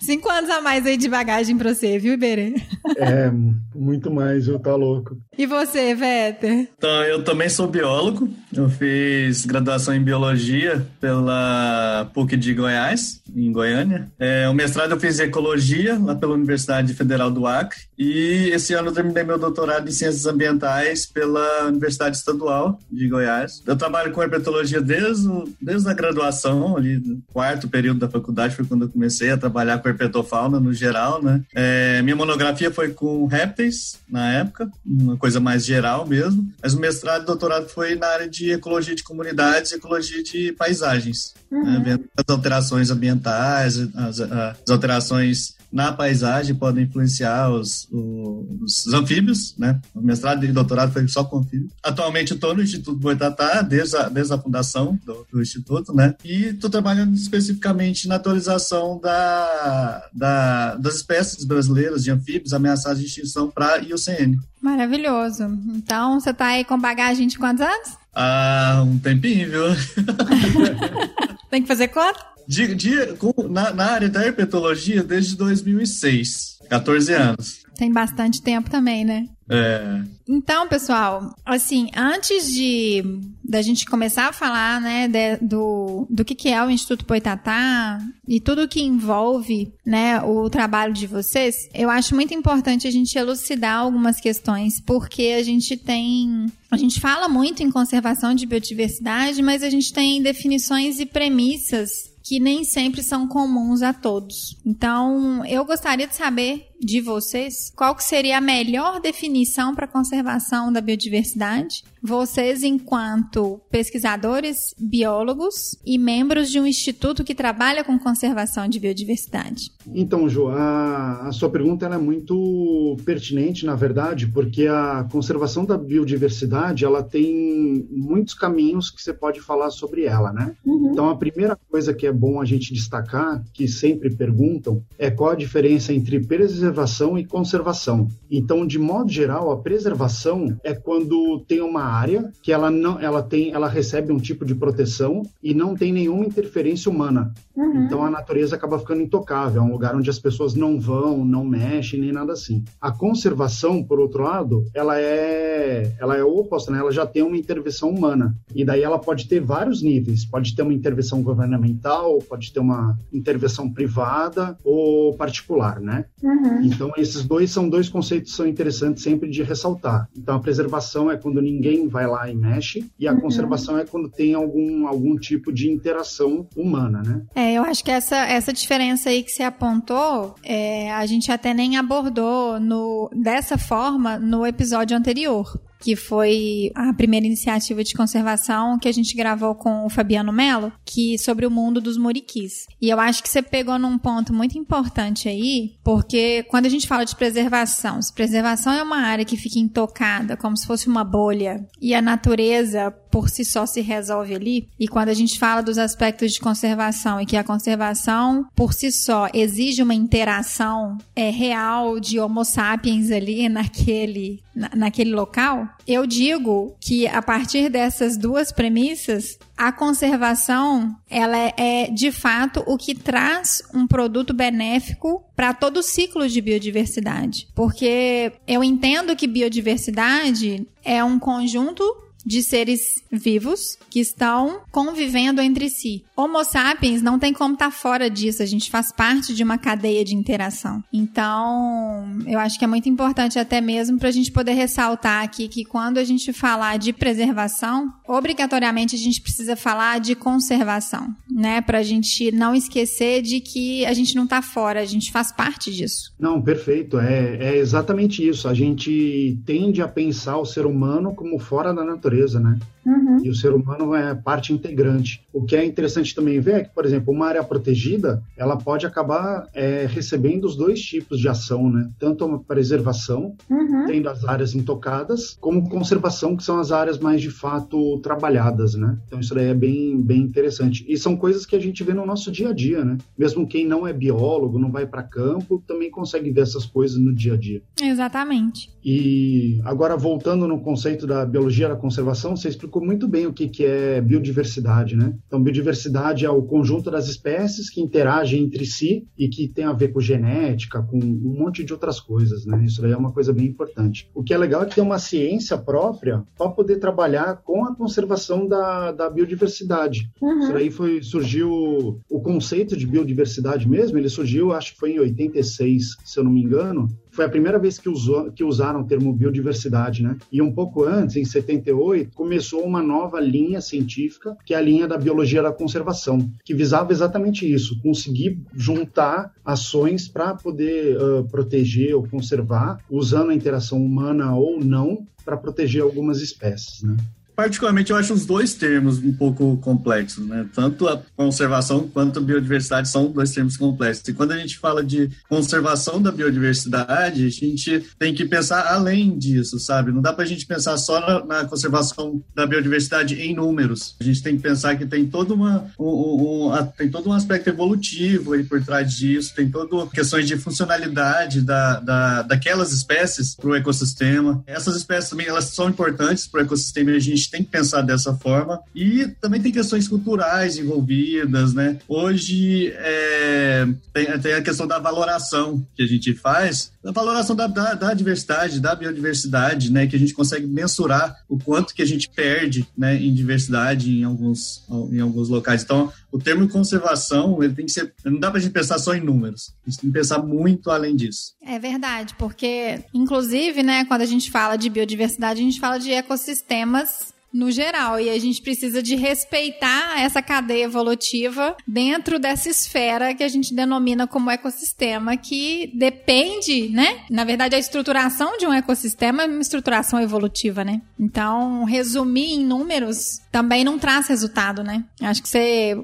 Cinco 0.00 0.28
anos 0.28 0.50
a 0.50 0.60
mais 0.60 0.84
aí 0.84 0.96
de 0.96 1.08
bagagem 1.08 1.56
pra 1.56 1.72
você, 1.72 1.96
viu, 1.96 2.14
Iberê? 2.14 2.54
É, 2.96 3.30
muito 3.74 4.10
mais, 4.10 4.46
eu 4.48 4.58
tá 4.58 4.74
louco. 4.74 5.16
E 5.36 5.46
você, 5.46 5.94
Vetter? 5.94 6.68
Então, 6.76 7.02
eu 7.04 7.22
também 7.22 7.48
sou 7.48 7.66
biólogo. 7.66 8.28
Eu 8.54 8.68
fiz 8.68 9.44
graduação 9.44 9.94
em 9.94 10.02
biologia 10.02 10.86
pela 11.00 12.10
PUC 12.14 12.36
de 12.36 12.54
Goiás, 12.54 13.20
em 13.34 13.50
Goiânia. 13.52 14.08
É, 14.18 14.48
o 14.48 14.54
mestrado 14.54 14.92
eu 14.92 15.00
fiz 15.00 15.18
em 15.18 15.24
ecologia, 15.24 15.98
lá 15.98 16.14
pela 16.14 16.34
Universidade 16.34 16.94
Federal 16.94 17.30
do 17.30 17.46
Acre. 17.46 17.80
E 17.98 18.50
esse 18.52 18.74
ano 18.74 18.88
eu 18.88 18.92
terminei 18.92 19.24
meu 19.24 19.38
doutorado 19.38 19.88
em 19.88 19.92
ciências 19.92 20.26
ambientais 20.26 21.06
pela 21.06 21.66
Universidade 21.66 22.16
Estadual 22.16 22.78
de 22.90 23.08
Goiás. 23.08 23.62
Eu 23.66 23.76
trabalho 23.76 24.12
com 24.12 24.22
herpetologia 24.22 24.80
desde, 24.80 25.28
desde 25.60 25.88
a 25.88 25.94
graduação, 25.94 26.76
ali 26.76 26.98
do 26.98 27.22
quarto 27.32 27.68
período 27.68 28.00
da 28.00 28.08
faculdade, 28.08 28.54
foi 28.54 28.66
quando 28.66 28.82
eu 28.82 28.88
comecei 28.88 29.30
a 29.30 29.36
trabalhar 29.36 29.78
com 29.78 29.88
herpetofauna 29.88 30.60
no 30.60 30.72
geral, 30.72 31.22
né? 31.22 31.42
É, 31.54 32.02
minha 32.02 32.16
monografia 32.16 32.70
foi 32.70 32.90
com 32.90 33.26
répteis 33.26 33.98
na 34.08 34.32
época, 34.32 34.70
uma 34.84 35.16
coisa 35.16 35.40
mais 35.40 35.64
geral 35.64 36.06
mesmo, 36.06 36.46
mas 36.62 36.74
o 36.74 36.80
mestrado 36.80 37.22
e 37.22 37.26
doutorado 37.26 37.68
foi 37.68 37.94
na 37.94 38.06
área 38.06 38.28
de 38.28 38.52
ecologia 38.52 38.94
de 38.94 39.02
comunidades 39.02 39.72
e 39.72 39.76
ecologia 39.76 40.22
de 40.22 40.52
paisagens, 40.52 41.34
né? 41.50 41.58
uhum. 41.58 41.64
né? 41.64 41.82
vendo 41.84 42.04
as 42.16 42.24
alterações 42.28 42.90
ambientais, 42.90 43.88
as, 43.94 44.20
as 44.20 44.70
alterações 44.70 45.55
na 45.76 45.92
paisagem 45.92 46.54
podem 46.54 46.84
influenciar 46.84 47.50
os, 47.50 47.86
os, 47.92 48.86
os, 48.86 48.94
anfíbios, 48.94 49.54
né? 49.58 49.78
O 49.94 50.00
mestrado 50.00 50.42
e 50.42 50.50
doutorado 50.50 50.90
foi 50.90 51.06
só 51.06 51.22
com 51.22 51.40
anfíbios. 51.40 51.70
Atualmente 51.82 52.32
estou 52.32 52.54
no 52.54 52.62
Instituto 52.62 52.98
Boitatá, 52.98 53.60
desde 53.60 53.94
a, 53.94 54.08
desde 54.08 54.32
a 54.32 54.38
fundação 54.38 54.98
do, 55.04 55.26
do 55.30 55.42
Instituto, 55.42 55.94
né? 55.94 56.14
E 56.24 56.46
estou 56.46 56.70
trabalhando 56.70 57.14
especificamente 57.14 58.08
na 58.08 58.14
atualização 58.14 58.98
da, 58.98 60.08
da, 60.14 60.76
das 60.76 60.94
espécies 60.94 61.44
brasileiras 61.44 62.02
de 62.02 62.10
anfíbios 62.10 62.54
ameaçadas 62.54 62.98
de 62.98 63.04
extinção 63.04 63.50
para 63.50 63.76
IUCN. 63.76 64.40
Maravilhoso. 64.62 65.44
Então, 65.74 66.18
você 66.18 66.30
está 66.30 66.46
aí 66.46 66.64
com 66.64 66.78
bagagem 66.78 67.28
de 67.28 67.38
quantos 67.38 67.60
anos? 67.60 68.05
Ah, 68.18 68.82
um 68.82 68.98
tempinho, 68.98 69.50
viu? 69.50 69.64
Tem 71.50 71.60
que 71.60 71.68
fazer 71.68 71.88
conta? 71.88 72.18
De, 72.48 72.74
de, 72.74 73.06
com, 73.18 73.34
na, 73.46 73.74
na 73.74 73.90
área 73.92 74.08
da 74.08 74.24
herpetologia 74.24 75.02
desde 75.02 75.36
2006. 75.36 76.56
14 76.70 77.12
anos. 77.12 77.58
Tem 77.76 77.92
bastante 77.92 78.40
tempo 78.42 78.70
também, 78.70 79.04
né? 79.04 79.26
É. 79.48 80.02
Então, 80.28 80.66
pessoal, 80.66 81.34
assim, 81.44 81.88
antes 81.96 82.52
de 82.52 83.04
da 83.48 83.62
gente 83.62 83.86
começar 83.86 84.26
a 84.28 84.32
falar, 84.32 84.80
né, 84.80 85.06
de, 85.06 85.36
do, 85.36 86.04
do 86.10 86.24
que, 86.24 86.34
que 86.34 86.48
é 86.48 86.64
o 86.64 86.70
Instituto 86.70 87.04
Poitatá 87.04 88.00
e 88.26 88.40
tudo 88.40 88.66
que 88.66 88.82
envolve, 88.82 89.72
né, 89.84 90.20
o 90.20 90.50
trabalho 90.50 90.92
de 90.92 91.06
vocês, 91.06 91.68
eu 91.72 91.88
acho 91.88 92.12
muito 92.12 92.34
importante 92.34 92.88
a 92.88 92.90
gente 92.90 93.16
elucidar 93.16 93.78
algumas 93.78 94.20
questões, 94.20 94.80
porque 94.80 95.34
a 95.38 95.44
gente 95.44 95.76
tem 95.76 96.46
a 96.68 96.76
gente 96.76 97.00
fala 97.00 97.28
muito 97.28 97.62
em 97.62 97.70
conservação 97.70 98.34
de 98.34 98.46
biodiversidade, 98.46 99.40
mas 99.40 99.62
a 99.62 99.70
gente 99.70 99.92
tem 99.92 100.20
definições 100.20 100.98
e 100.98 101.06
premissas 101.06 102.16
que 102.26 102.40
nem 102.40 102.64
sempre 102.64 103.04
são 103.04 103.28
comuns 103.28 103.82
a 103.82 103.92
todos. 103.92 104.56
Então, 104.66 105.44
eu 105.46 105.64
gostaria 105.64 106.08
de 106.08 106.16
saber 106.16 106.66
de 106.80 107.00
vocês 107.00 107.72
qual 107.74 107.94
que 107.94 108.04
seria 108.04 108.38
a 108.38 108.40
melhor 108.40 109.00
definição 109.00 109.74
para 109.74 109.86
conservação 109.86 110.72
da 110.72 110.80
biodiversidade. 110.80 111.84
Vocês, 112.02 112.62
enquanto 112.62 113.60
pesquisadores, 113.70 114.74
biólogos 114.78 115.76
e 115.84 115.98
membros 115.98 116.50
de 116.50 116.60
um 116.60 116.66
instituto 116.66 117.24
que 117.24 117.34
trabalha 117.34 117.82
com 117.82 117.98
conservação 117.98 118.68
de 118.68 118.78
biodiversidade. 118.78 119.72
Então, 119.92 120.28
Jo, 120.28 120.48
a, 120.48 121.26
a 121.26 121.32
sua 121.32 121.50
pergunta 121.50 121.86
é 121.86 121.98
muito 121.98 122.96
pertinente, 123.04 123.66
na 123.66 123.74
verdade, 123.74 124.26
porque 124.26 124.66
a 124.66 125.06
conservação 125.10 125.64
da 125.64 125.76
biodiversidade 125.76 126.84
ela 126.84 127.02
tem 127.02 127.86
muitos 127.90 128.34
caminhos 128.34 128.90
que 128.90 129.02
você 129.02 129.12
pode 129.12 129.40
falar 129.40 129.70
sobre 129.70 130.04
ela, 130.04 130.32
né? 130.32 130.54
Uhum. 130.64 130.90
Então, 130.92 131.08
a 131.08 131.16
primeira 131.16 131.58
coisa 131.68 131.92
que 131.92 132.06
é 132.06 132.12
bom 132.12 132.40
a 132.40 132.44
gente 132.44 132.72
destacar, 132.72 133.42
que 133.52 133.66
sempre 133.66 134.14
perguntam, 134.14 134.82
é 134.98 135.10
qual 135.10 135.30
a 135.30 135.36
diferença 135.36 135.92
entre 135.92 136.20
preservação 136.20 136.65
preservação 136.66 137.16
e 137.16 137.24
conservação. 137.24 138.08
Então, 138.28 138.66
de 138.66 138.78
modo 138.78 139.10
geral, 139.10 139.52
a 139.52 139.58
preservação 139.58 140.56
é 140.64 140.74
quando 140.74 141.40
tem 141.46 141.60
uma 141.60 141.82
área 141.82 142.32
que 142.42 142.52
ela 142.52 142.70
não, 142.70 142.98
ela 142.98 143.22
tem, 143.22 143.52
ela 143.52 143.68
recebe 143.68 144.12
um 144.12 144.18
tipo 144.18 144.44
de 144.44 144.54
proteção 144.54 145.22
e 145.42 145.54
não 145.54 145.76
tem 145.76 145.92
nenhuma 145.92 146.24
interferência 146.24 146.90
humana. 146.90 147.32
Uhum. 147.56 147.84
Então, 147.84 148.04
a 148.04 148.10
natureza 148.10 148.56
acaba 148.56 148.78
ficando 148.78 149.02
intocável, 149.02 149.62
é 149.62 149.64
um 149.64 149.70
lugar 149.70 149.94
onde 149.94 150.10
as 150.10 150.18
pessoas 150.18 150.54
não 150.54 150.80
vão, 150.80 151.24
não 151.24 151.44
mexem 151.44 152.00
nem 152.00 152.12
nada 152.12 152.32
assim. 152.32 152.64
A 152.80 152.90
conservação, 152.90 153.82
por 153.82 154.00
outro 154.00 154.24
lado, 154.24 154.64
ela 154.74 154.98
é, 154.98 155.94
ela 156.00 156.16
é 156.16 156.24
oposta, 156.24 156.72
né? 156.72 156.80
Ela 156.80 156.90
já 156.90 157.06
tem 157.06 157.22
uma 157.22 157.36
intervenção 157.36 157.90
humana 157.90 158.34
e 158.54 158.64
daí 158.64 158.82
ela 158.82 158.98
pode 158.98 159.28
ter 159.28 159.40
vários 159.40 159.82
níveis. 159.82 160.24
Pode 160.24 160.54
ter 160.56 160.62
uma 160.62 160.74
intervenção 160.74 161.22
governamental, 161.22 162.18
pode 162.28 162.52
ter 162.52 162.58
uma 162.58 162.98
intervenção 163.12 163.72
privada 163.72 164.56
ou 164.64 165.14
particular, 165.14 165.80
né? 165.80 166.06
Uhum. 166.22 166.55
Uhum. 166.58 166.64
Então, 166.64 166.92
esses 166.96 167.24
dois 167.24 167.50
são 167.50 167.68
dois 167.68 167.88
conceitos 167.88 168.30
que 168.30 168.36
são 168.36 168.46
interessantes 168.46 169.02
sempre 169.02 169.28
de 169.28 169.42
ressaltar. 169.42 170.08
Então, 170.16 170.36
a 170.36 170.40
preservação 170.40 171.10
é 171.10 171.16
quando 171.16 171.40
ninguém 171.40 171.88
vai 171.88 172.06
lá 172.06 172.30
e 172.30 172.34
mexe, 172.34 172.84
e 172.98 173.06
a 173.06 173.12
uhum. 173.12 173.20
conservação 173.20 173.78
é 173.78 173.84
quando 173.84 174.08
tem 174.08 174.34
algum, 174.34 174.86
algum 174.86 175.16
tipo 175.16 175.52
de 175.52 175.70
interação 175.70 176.46
humana, 176.56 177.02
né? 177.02 177.22
É, 177.34 177.54
eu 177.54 177.62
acho 177.62 177.84
que 177.84 177.90
essa, 177.90 178.16
essa 178.16 178.52
diferença 178.52 179.10
aí 179.10 179.22
que 179.22 179.30
você 179.30 179.42
apontou, 179.42 180.34
é, 180.42 180.92
a 180.92 181.04
gente 181.06 181.30
até 181.30 181.52
nem 181.52 181.76
abordou 181.76 182.58
no, 182.60 183.10
dessa 183.14 183.58
forma 183.58 184.18
no 184.18 184.46
episódio 184.46 184.96
anterior 184.96 185.60
que 185.86 185.94
foi 185.94 186.72
a 186.74 186.92
primeira 186.92 187.26
iniciativa 187.26 187.84
de 187.84 187.94
conservação 187.94 188.76
que 188.76 188.88
a 188.88 188.92
gente 188.92 189.14
gravou 189.14 189.54
com 189.54 189.86
o 189.86 189.88
Fabiano 189.88 190.32
Melo, 190.32 190.72
que 190.84 191.16
sobre 191.16 191.46
o 191.46 191.50
mundo 191.50 191.80
dos 191.80 191.96
muriquis. 191.96 192.66
E 192.82 192.90
eu 192.90 192.98
acho 192.98 193.22
que 193.22 193.28
você 193.28 193.40
pegou 193.40 193.78
num 193.78 193.96
ponto 193.96 194.34
muito 194.34 194.58
importante 194.58 195.28
aí, 195.28 195.76
porque 195.84 196.42
quando 196.48 196.66
a 196.66 196.68
gente 196.68 196.88
fala 196.88 197.04
de 197.04 197.14
preservação, 197.14 198.02
se 198.02 198.12
preservação 198.12 198.72
é 198.72 198.82
uma 198.82 198.96
área 198.96 199.24
que 199.24 199.36
fica 199.36 199.60
intocada, 199.60 200.36
como 200.36 200.56
se 200.56 200.66
fosse 200.66 200.88
uma 200.88 201.04
bolha, 201.04 201.64
e 201.80 201.94
a 201.94 202.02
natureza 202.02 202.90
por 203.08 203.28
si 203.28 203.44
só 203.44 203.64
se 203.64 203.80
resolve 203.80 204.34
ali, 204.34 204.68
e 204.80 204.88
quando 204.88 205.10
a 205.10 205.14
gente 205.14 205.38
fala 205.38 205.62
dos 205.62 205.78
aspectos 205.78 206.32
de 206.32 206.40
conservação 206.40 207.20
e 207.20 207.26
que 207.26 207.36
a 207.36 207.44
conservação 207.44 208.44
por 208.56 208.74
si 208.74 208.90
só 208.90 209.28
exige 209.32 209.84
uma 209.84 209.94
interação 209.94 210.98
é, 211.14 211.30
real 211.30 212.00
de 212.00 212.18
Homo 212.18 212.44
sapiens 212.44 213.12
ali 213.12 213.48
naquele, 213.48 214.42
na, 214.56 214.70
naquele 214.74 215.14
local, 215.14 215.68
eu 215.86 216.06
digo 216.06 216.74
que 216.80 217.06
a 217.06 217.20
partir 217.20 217.68
dessas 217.68 218.16
duas 218.16 218.50
premissas, 218.50 219.38
a 219.56 219.70
conservação 219.70 220.96
ela 221.08 221.36
é, 221.36 221.54
é 221.56 221.90
de 221.90 222.10
fato 222.10 222.64
o 222.66 222.78
que 222.78 222.94
traz 222.94 223.62
um 223.74 223.86
produto 223.86 224.32
benéfico 224.32 225.22
para 225.36 225.52
todo 225.52 225.78
o 225.78 225.82
ciclo 225.82 226.26
de 226.26 226.40
biodiversidade. 226.40 227.48
Porque 227.54 228.32
eu 228.48 228.64
entendo 228.64 229.14
que 229.14 229.26
biodiversidade 229.26 230.66
é 230.82 231.04
um 231.04 231.18
conjunto 231.18 231.84
de 232.26 232.42
seres 232.42 233.04
vivos 233.10 233.78
que 233.88 234.00
estão 234.00 234.60
convivendo 234.72 235.40
entre 235.40 235.70
si. 235.70 236.04
Homo 236.16 236.42
sapiens 236.44 237.00
não 237.00 237.18
tem 237.18 237.32
como 237.32 237.54
estar 237.54 237.66
tá 237.66 237.70
fora 237.70 238.10
disso, 238.10 238.42
a 238.42 238.46
gente 238.46 238.70
faz 238.70 238.90
parte 238.90 239.32
de 239.32 239.44
uma 239.44 239.56
cadeia 239.56 240.04
de 240.04 240.14
interação. 240.14 240.82
Então, 240.92 242.20
eu 242.26 242.38
acho 242.40 242.58
que 242.58 242.64
é 242.64 242.68
muito 242.68 242.88
importante 242.88 243.38
até 243.38 243.60
mesmo 243.60 243.98
para 243.98 244.08
a 244.08 244.12
gente 244.12 244.32
poder 244.32 244.52
ressaltar 244.52 245.22
aqui 245.22 245.46
que 245.46 245.64
quando 245.64 245.98
a 245.98 246.04
gente 246.04 246.32
falar 246.32 246.78
de 246.78 246.92
preservação, 246.92 247.92
obrigatoriamente 248.06 248.96
a 248.96 248.98
gente 248.98 249.20
precisa 249.20 249.54
falar 249.54 250.00
de 250.00 250.14
conservação, 250.14 251.14
né? 251.30 251.60
Para 251.60 251.78
a 251.78 251.82
gente 251.82 252.32
não 252.32 252.54
esquecer 252.54 253.22
de 253.22 253.40
que 253.40 253.86
a 253.86 253.92
gente 253.92 254.16
não 254.16 254.24
está 254.24 254.42
fora, 254.42 254.80
a 254.80 254.84
gente 254.84 255.12
faz 255.12 255.30
parte 255.30 255.72
disso. 255.72 256.12
Não, 256.18 256.42
perfeito. 256.42 256.98
É, 256.98 257.36
é 257.36 257.56
exatamente 257.56 258.26
isso. 258.26 258.48
A 258.48 258.54
gente 258.54 259.38
tende 259.44 259.80
a 259.80 259.88
pensar 259.88 260.38
o 260.38 260.46
ser 260.46 260.66
humano 260.66 261.14
como 261.14 261.38
fora 261.38 261.72
da 261.72 261.84
natureza 261.84 262.15
natureza, 262.16 262.40
né? 262.40 262.58
Uhum. 262.86 263.18
E 263.24 263.28
o 263.28 263.34
ser 263.34 263.52
humano 263.52 263.92
é 263.94 264.14
parte 264.14 264.52
integrante. 264.52 265.26
O 265.32 265.44
que 265.44 265.56
é 265.56 265.64
interessante 265.64 266.14
também 266.14 266.38
ver 266.38 266.54
é 266.54 266.64
que, 266.64 266.72
por 266.72 266.86
exemplo, 266.86 267.12
uma 267.12 267.26
área 267.26 267.42
protegida, 267.42 268.22
ela 268.36 268.56
pode 268.56 268.86
acabar 268.86 269.48
é, 269.52 269.86
recebendo 269.86 270.44
os 270.44 270.56
dois 270.56 270.80
tipos 270.80 271.18
de 271.18 271.28
ação, 271.28 271.68
né? 271.68 271.90
Tanto 271.98 272.24
a 272.24 272.38
preservação, 272.38 273.34
uhum. 273.50 273.86
tendo 273.86 274.08
as 274.08 274.24
áreas 274.24 274.54
intocadas, 274.54 275.36
como 275.40 275.68
conservação, 275.68 276.36
que 276.36 276.44
são 276.44 276.60
as 276.60 276.70
áreas 276.70 276.98
mais 276.98 277.20
de 277.20 277.30
fato 277.30 277.98
trabalhadas, 277.98 278.74
né? 278.74 278.96
Então 279.06 279.18
isso 279.18 279.34
daí 279.34 279.48
é 279.48 279.54
bem, 279.54 280.00
bem 280.00 280.20
interessante. 280.20 280.84
E 280.88 280.96
são 280.96 281.16
coisas 281.16 281.44
que 281.44 281.56
a 281.56 281.60
gente 281.60 281.82
vê 281.82 281.92
no 281.92 282.06
nosso 282.06 282.30
dia 282.30 282.50
a 282.50 282.52
dia, 282.52 282.84
né? 282.84 282.96
Mesmo 283.18 283.48
quem 283.48 283.66
não 283.66 283.86
é 283.86 283.92
biólogo, 283.92 284.58
não 284.58 284.70
vai 284.70 284.86
para 284.86 285.02
campo, 285.02 285.62
também 285.66 285.90
consegue 285.90 286.30
ver 286.30 286.42
essas 286.42 286.64
coisas 286.64 286.98
no 286.98 287.12
dia 287.12 287.34
a 287.34 287.36
dia. 287.36 287.62
Exatamente. 287.82 288.70
E 288.84 289.60
agora 289.64 289.96
voltando 289.96 290.46
no 290.46 290.60
conceito 290.60 291.06
da 291.06 291.26
biologia 291.26 291.68
da 291.68 291.74
conservação, 291.74 292.36
você 292.36 292.48
explicou 292.48 292.75
explicou 292.76 292.84
muito 292.84 293.08
bem 293.08 293.26
o 293.26 293.32
que, 293.32 293.48
que 293.48 293.64
é 293.64 294.00
biodiversidade, 294.00 294.96
né? 294.96 295.14
Então, 295.26 295.42
biodiversidade 295.42 296.24
é 296.24 296.30
o 296.30 296.42
conjunto 296.42 296.90
das 296.90 297.08
espécies 297.08 297.70
que 297.70 297.80
interagem 297.80 298.42
entre 298.44 298.66
si 298.66 299.06
e 299.18 299.28
que 299.28 299.48
tem 299.48 299.64
a 299.64 299.72
ver 299.72 299.88
com 299.88 300.00
genética, 300.00 300.82
com 300.82 300.98
um 300.98 301.34
monte 301.38 301.64
de 301.64 301.72
outras 301.72 302.00
coisas, 302.00 302.44
né? 302.44 302.64
Isso 302.64 302.82
daí 302.82 302.92
é 302.92 302.96
uma 302.96 303.12
coisa 303.12 303.32
bem 303.32 303.46
importante. 303.46 304.10
O 304.14 304.22
que 304.22 304.34
é 304.34 304.38
legal 304.38 304.62
é 304.62 304.66
que 304.66 304.74
tem 304.74 304.84
uma 304.84 304.98
ciência 304.98 305.56
própria 305.56 306.22
para 306.36 306.50
poder 306.50 306.76
trabalhar 306.76 307.36
com 307.42 307.64
a 307.64 307.74
conservação 307.74 308.46
da, 308.46 308.92
da 308.92 309.08
biodiversidade. 309.08 310.10
Uhum. 310.20 310.38
Isso 310.40 310.52
daí 310.52 310.70
foi, 310.70 311.02
surgiu 311.02 312.00
o 312.10 312.20
conceito 312.20 312.76
de 312.76 312.86
biodiversidade 312.86 313.68
mesmo, 313.68 313.98
ele 313.98 314.08
surgiu, 314.08 314.52
acho 314.52 314.74
que 314.74 314.80
foi 314.80 314.92
em 314.92 315.00
86, 315.00 315.96
se 316.04 316.18
eu 316.18 316.24
não 316.24 316.30
me 316.30 316.42
engano, 316.42 316.88
foi 317.16 317.24
a 317.24 317.28
primeira 317.30 317.58
vez 317.58 317.78
que, 317.78 317.88
usou, 317.88 318.30
que 318.30 318.44
usaram 318.44 318.82
o 318.82 318.86
termo 318.86 319.10
biodiversidade, 319.10 320.02
né? 320.02 320.18
E 320.30 320.42
um 320.42 320.52
pouco 320.52 320.84
antes, 320.84 321.16
em 321.16 321.24
78, 321.24 322.14
começou 322.14 322.62
uma 322.62 322.82
nova 322.82 323.18
linha 323.18 323.62
científica, 323.62 324.36
que 324.44 324.52
é 324.52 324.58
a 324.58 324.60
linha 324.60 324.86
da 324.86 324.98
biologia 324.98 325.42
da 325.42 325.50
conservação, 325.50 326.30
que 326.44 326.54
visava 326.54 326.92
exatamente 326.92 327.50
isso, 327.50 327.80
conseguir 327.80 328.38
juntar 328.54 329.32
ações 329.42 330.06
para 330.06 330.34
poder 330.34 330.98
uh, 330.98 331.24
proteger 331.24 331.96
ou 331.96 332.06
conservar, 332.06 332.84
usando 332.90 333.30
a 333.30 333.34
interação 333.34 333.82
humana 333.82 334.36
ou 334.36 334.60
não, 334.62 335.06
para 335.24 335.38
proteger 335.38 335.82
algumas 335.82 336.20
espécies, 336.20 336.82
né? 336.82 336.96
Particularmente, 337.36 337.90
eu 337.90 337.96
acho 337.96 338.14
os 338.14 338.24
dois 338.24 338.54
termos 338.54 338.98
um 338.98 339.12
pouco 339.12 339.58
complexos, 339.58 340.26
né? 340.26 340.46
Tanto 340.54 340.88
a 340.88 341.00
conservação 341.14 341.86
quanto 341.86 342.18
a 342.18 342.22
biodiversidade 342.22 342.88
são 342.88 343.12
dois 343.12 343.30
termos 343.30 343.58
complexos. 343.58 344.08
E 344.08 344.14
quando 344.14 344.32
a 344.32 344.38
gente 344.38 344.58
fala 344.58 344.82
de 344.82 345.10
conservação 345.28 346.00
da 346.00 346.10
biodiversidade, 346.10 347.26
a 347.26 347.30
gente 347.30 347.84
tem 347.98 348.14
que 348.14 348.24
pensar 348.24 348.72
além 348.72 349.18
disso, 349.18 349.60
sabe? 349.60 349.92
Não 349.92 350.00
dá 350.00 350.14
para 350.14 350.24
a 350.24 350.26
gente 350.26 350.46
pensar 350.46 350.78
só 350.78 351.24
na, 351.26 351.44
conservação 351.44 352.22
da 352.34 352.46
biodiversidade 352.46 353.20
em 353.20 353.34
números. 353.34 353.94
A 354.00 354.04
gente 354.04 354.22
tem 354.22 354.36
que 354.36 354.42
pensar 354.42 354.76
que 354.76 354.86
tem 354.86 355.06
todo, 355.06 355.34
uma, 355.34 355.66
um, 355.78 355.84
um, 355.84 356.52
um, 356.54 356.66
tem 356.76 356.90
todo 356.90 357.10
um 357.10 357.12
aspecto 357.12 357.50
evolutivo 357.50 358.32
aí 358.32 358.44
por 358.44 358.62
trás 358.64 358.94
disso, 358.94 359.34
tem 359.34 359.50
todas 359.50 359.90
questões 359.90 360.26
de 360.26 360.38
funcionalidade 360.38 361.42
da, 361.42 361.80
da, 361.80 362.22
daquelas 362.22 362.72
espécies 362.72 363.34
para 363.34 363.50
o 363.50 363.54
ecossistema. 363.54 364.42
Essas 364.46 364.76
espécies 364.76 365.10
também 365.10 365.26
elas 365.26 365.44
são 365.44 365.68
importantes 365.68 366.26
para 366.26 366.40
o 366.40 366.44
ecossistema 366.44 366.92
e 366.92 366.96
a 366.96 367.00
gente 367.00 367.25
gente 367.26 367.30
tem 367.30 367.44
que 367.44 367.50
pensar 367.50 367.82
dessa 367.82 368.14
forma. 368.14 368.60
E 368.74 369.06
também 369.20 369.40
tem 369.40 369.52
questões 369.52 369.88
culturais 369.88 370.56
envolvidas, 370.56 371.52
né? 371.52 371.78
Hoje 371.88 372.72
é, 372.76 373.66
tem, 373.92 374.18
tem, 374.20 374.32
a 374.34 374.42
questão 374.42 374.66
da 374.66 374.78
valoração 374.78 375.66
que 375.74 375.82
a 375.82 375.86
gente 375.86 376.14
faz, 376.14 376.72
a 376.84 376.92
valoração 376.92 377.34
da, 377.34 377.46
da, 377.46 377.74
da, 377.74 377.94
diversidade, 377.94 378.60
da 378.60 378.74
biodiversidade, 378.74 379.70
né? 379.70 379.86
Que 379.86 379.96
a 379.96 379.98
gente 379.98 380.14
consegue 380.14 380.46
mensurar 380.46 381.16
o 381.28 381.38
quanto 381.38 381.74
que 381.74 381.82
a 381.82 381.86
gente 381.86 382.08
perde, 382.08 382.66
né? 382.76 382.96
Em 382.96 383.12
diversidade 383.12 383.90
em 383.90 384.04
alguns, 384.04 384.64
em 384.90 385.00
alguns 385.00 385.28
locais. 385.28 385.62
Então, 385.62 385.92
o 386.12 386.18
termo 386.18 386.48
conservação, 386.48 387.42
ele 387.42 387.54
tem 387.54 387.66
que 387.66 387.72
ser, 387.72 387.92
não 388.04 388.18
dá 388.18 388.30
para 388.30 388.38
a 388.38 388.42
gente 388.42 388.52
pensar 388.52 388.78
só 388.78 388.94
em 388.94 389.00
números. 389.00 389.52
A 389.66 389.70
gente 389.70 389.80
tem 389.80 389.90
que 389.90 389.98
pensar 389.98 390.18
muito 390.18 390.70
além 390.70 390.94
disso. 390.94 391.34
É 391.42 391.58
verdade, 391.58 392.14
porque 392.18 392.80
inclusive, 392.94 393.62
né, 393.62 393.84
quando 393.84 394.02
a 394.02 394.06
gente 394.06 394.30
fala 394.30 394.56
de 394.56 394.70
biodiversidade, 394.70 395.40
a 395.40 395.44
gente 395.44 395.60
fala 395.60 395.78
de 395.78 395.90
ecossistemas 395.90 397.15
no 397.32 397.50
geral. 397.50 398.00
E 398.00 398.08
a 398.10 398.18
gente 398.18 398.40
precisa 398.40 398.82
de 398.82 398.94
respeitar 398.94 400.00
essa 400.00 400.22
cadeia 400.22 400.64
evolutiva 400.64 401.56
dentro 401.66 402.18
dessa 402.18 402.48
esfera 402.48 403.14
que 403.14 403.22
a 403.22 403.28
gente 403.28 403.54
denomina 403.54 404.06
como 404.06 404.30
ecossistema, 404.30 405.16
que 405.16 405.70
depende, 405.74 406.68
né? 406.68 407.04
Na 407.10 407.24
verdade, 407.24 407.54
a 407.54 407.58
estruturação 407.58 408.38
de 408.38 408.46
um 408.46 408.52
ecossistema 408.52 409.22
é 409.22 409.26
uma 409.26 409.40
estruturação 409.40 410.00
evolutiva, 410.00 410.64
né? 410.64 410.80
Então, 410.98 411.64
resumir 411.64 412.34
em 412.34 412.44
números 412.44 413.20
também 413.30 413.64
não 413.64 413.78
traz 413.78 414.06
resultado, 414.08 414.62
né? 414.62 414.84
Acho 415.00 415.22
que 415.22 415.28
você 415.28 415.76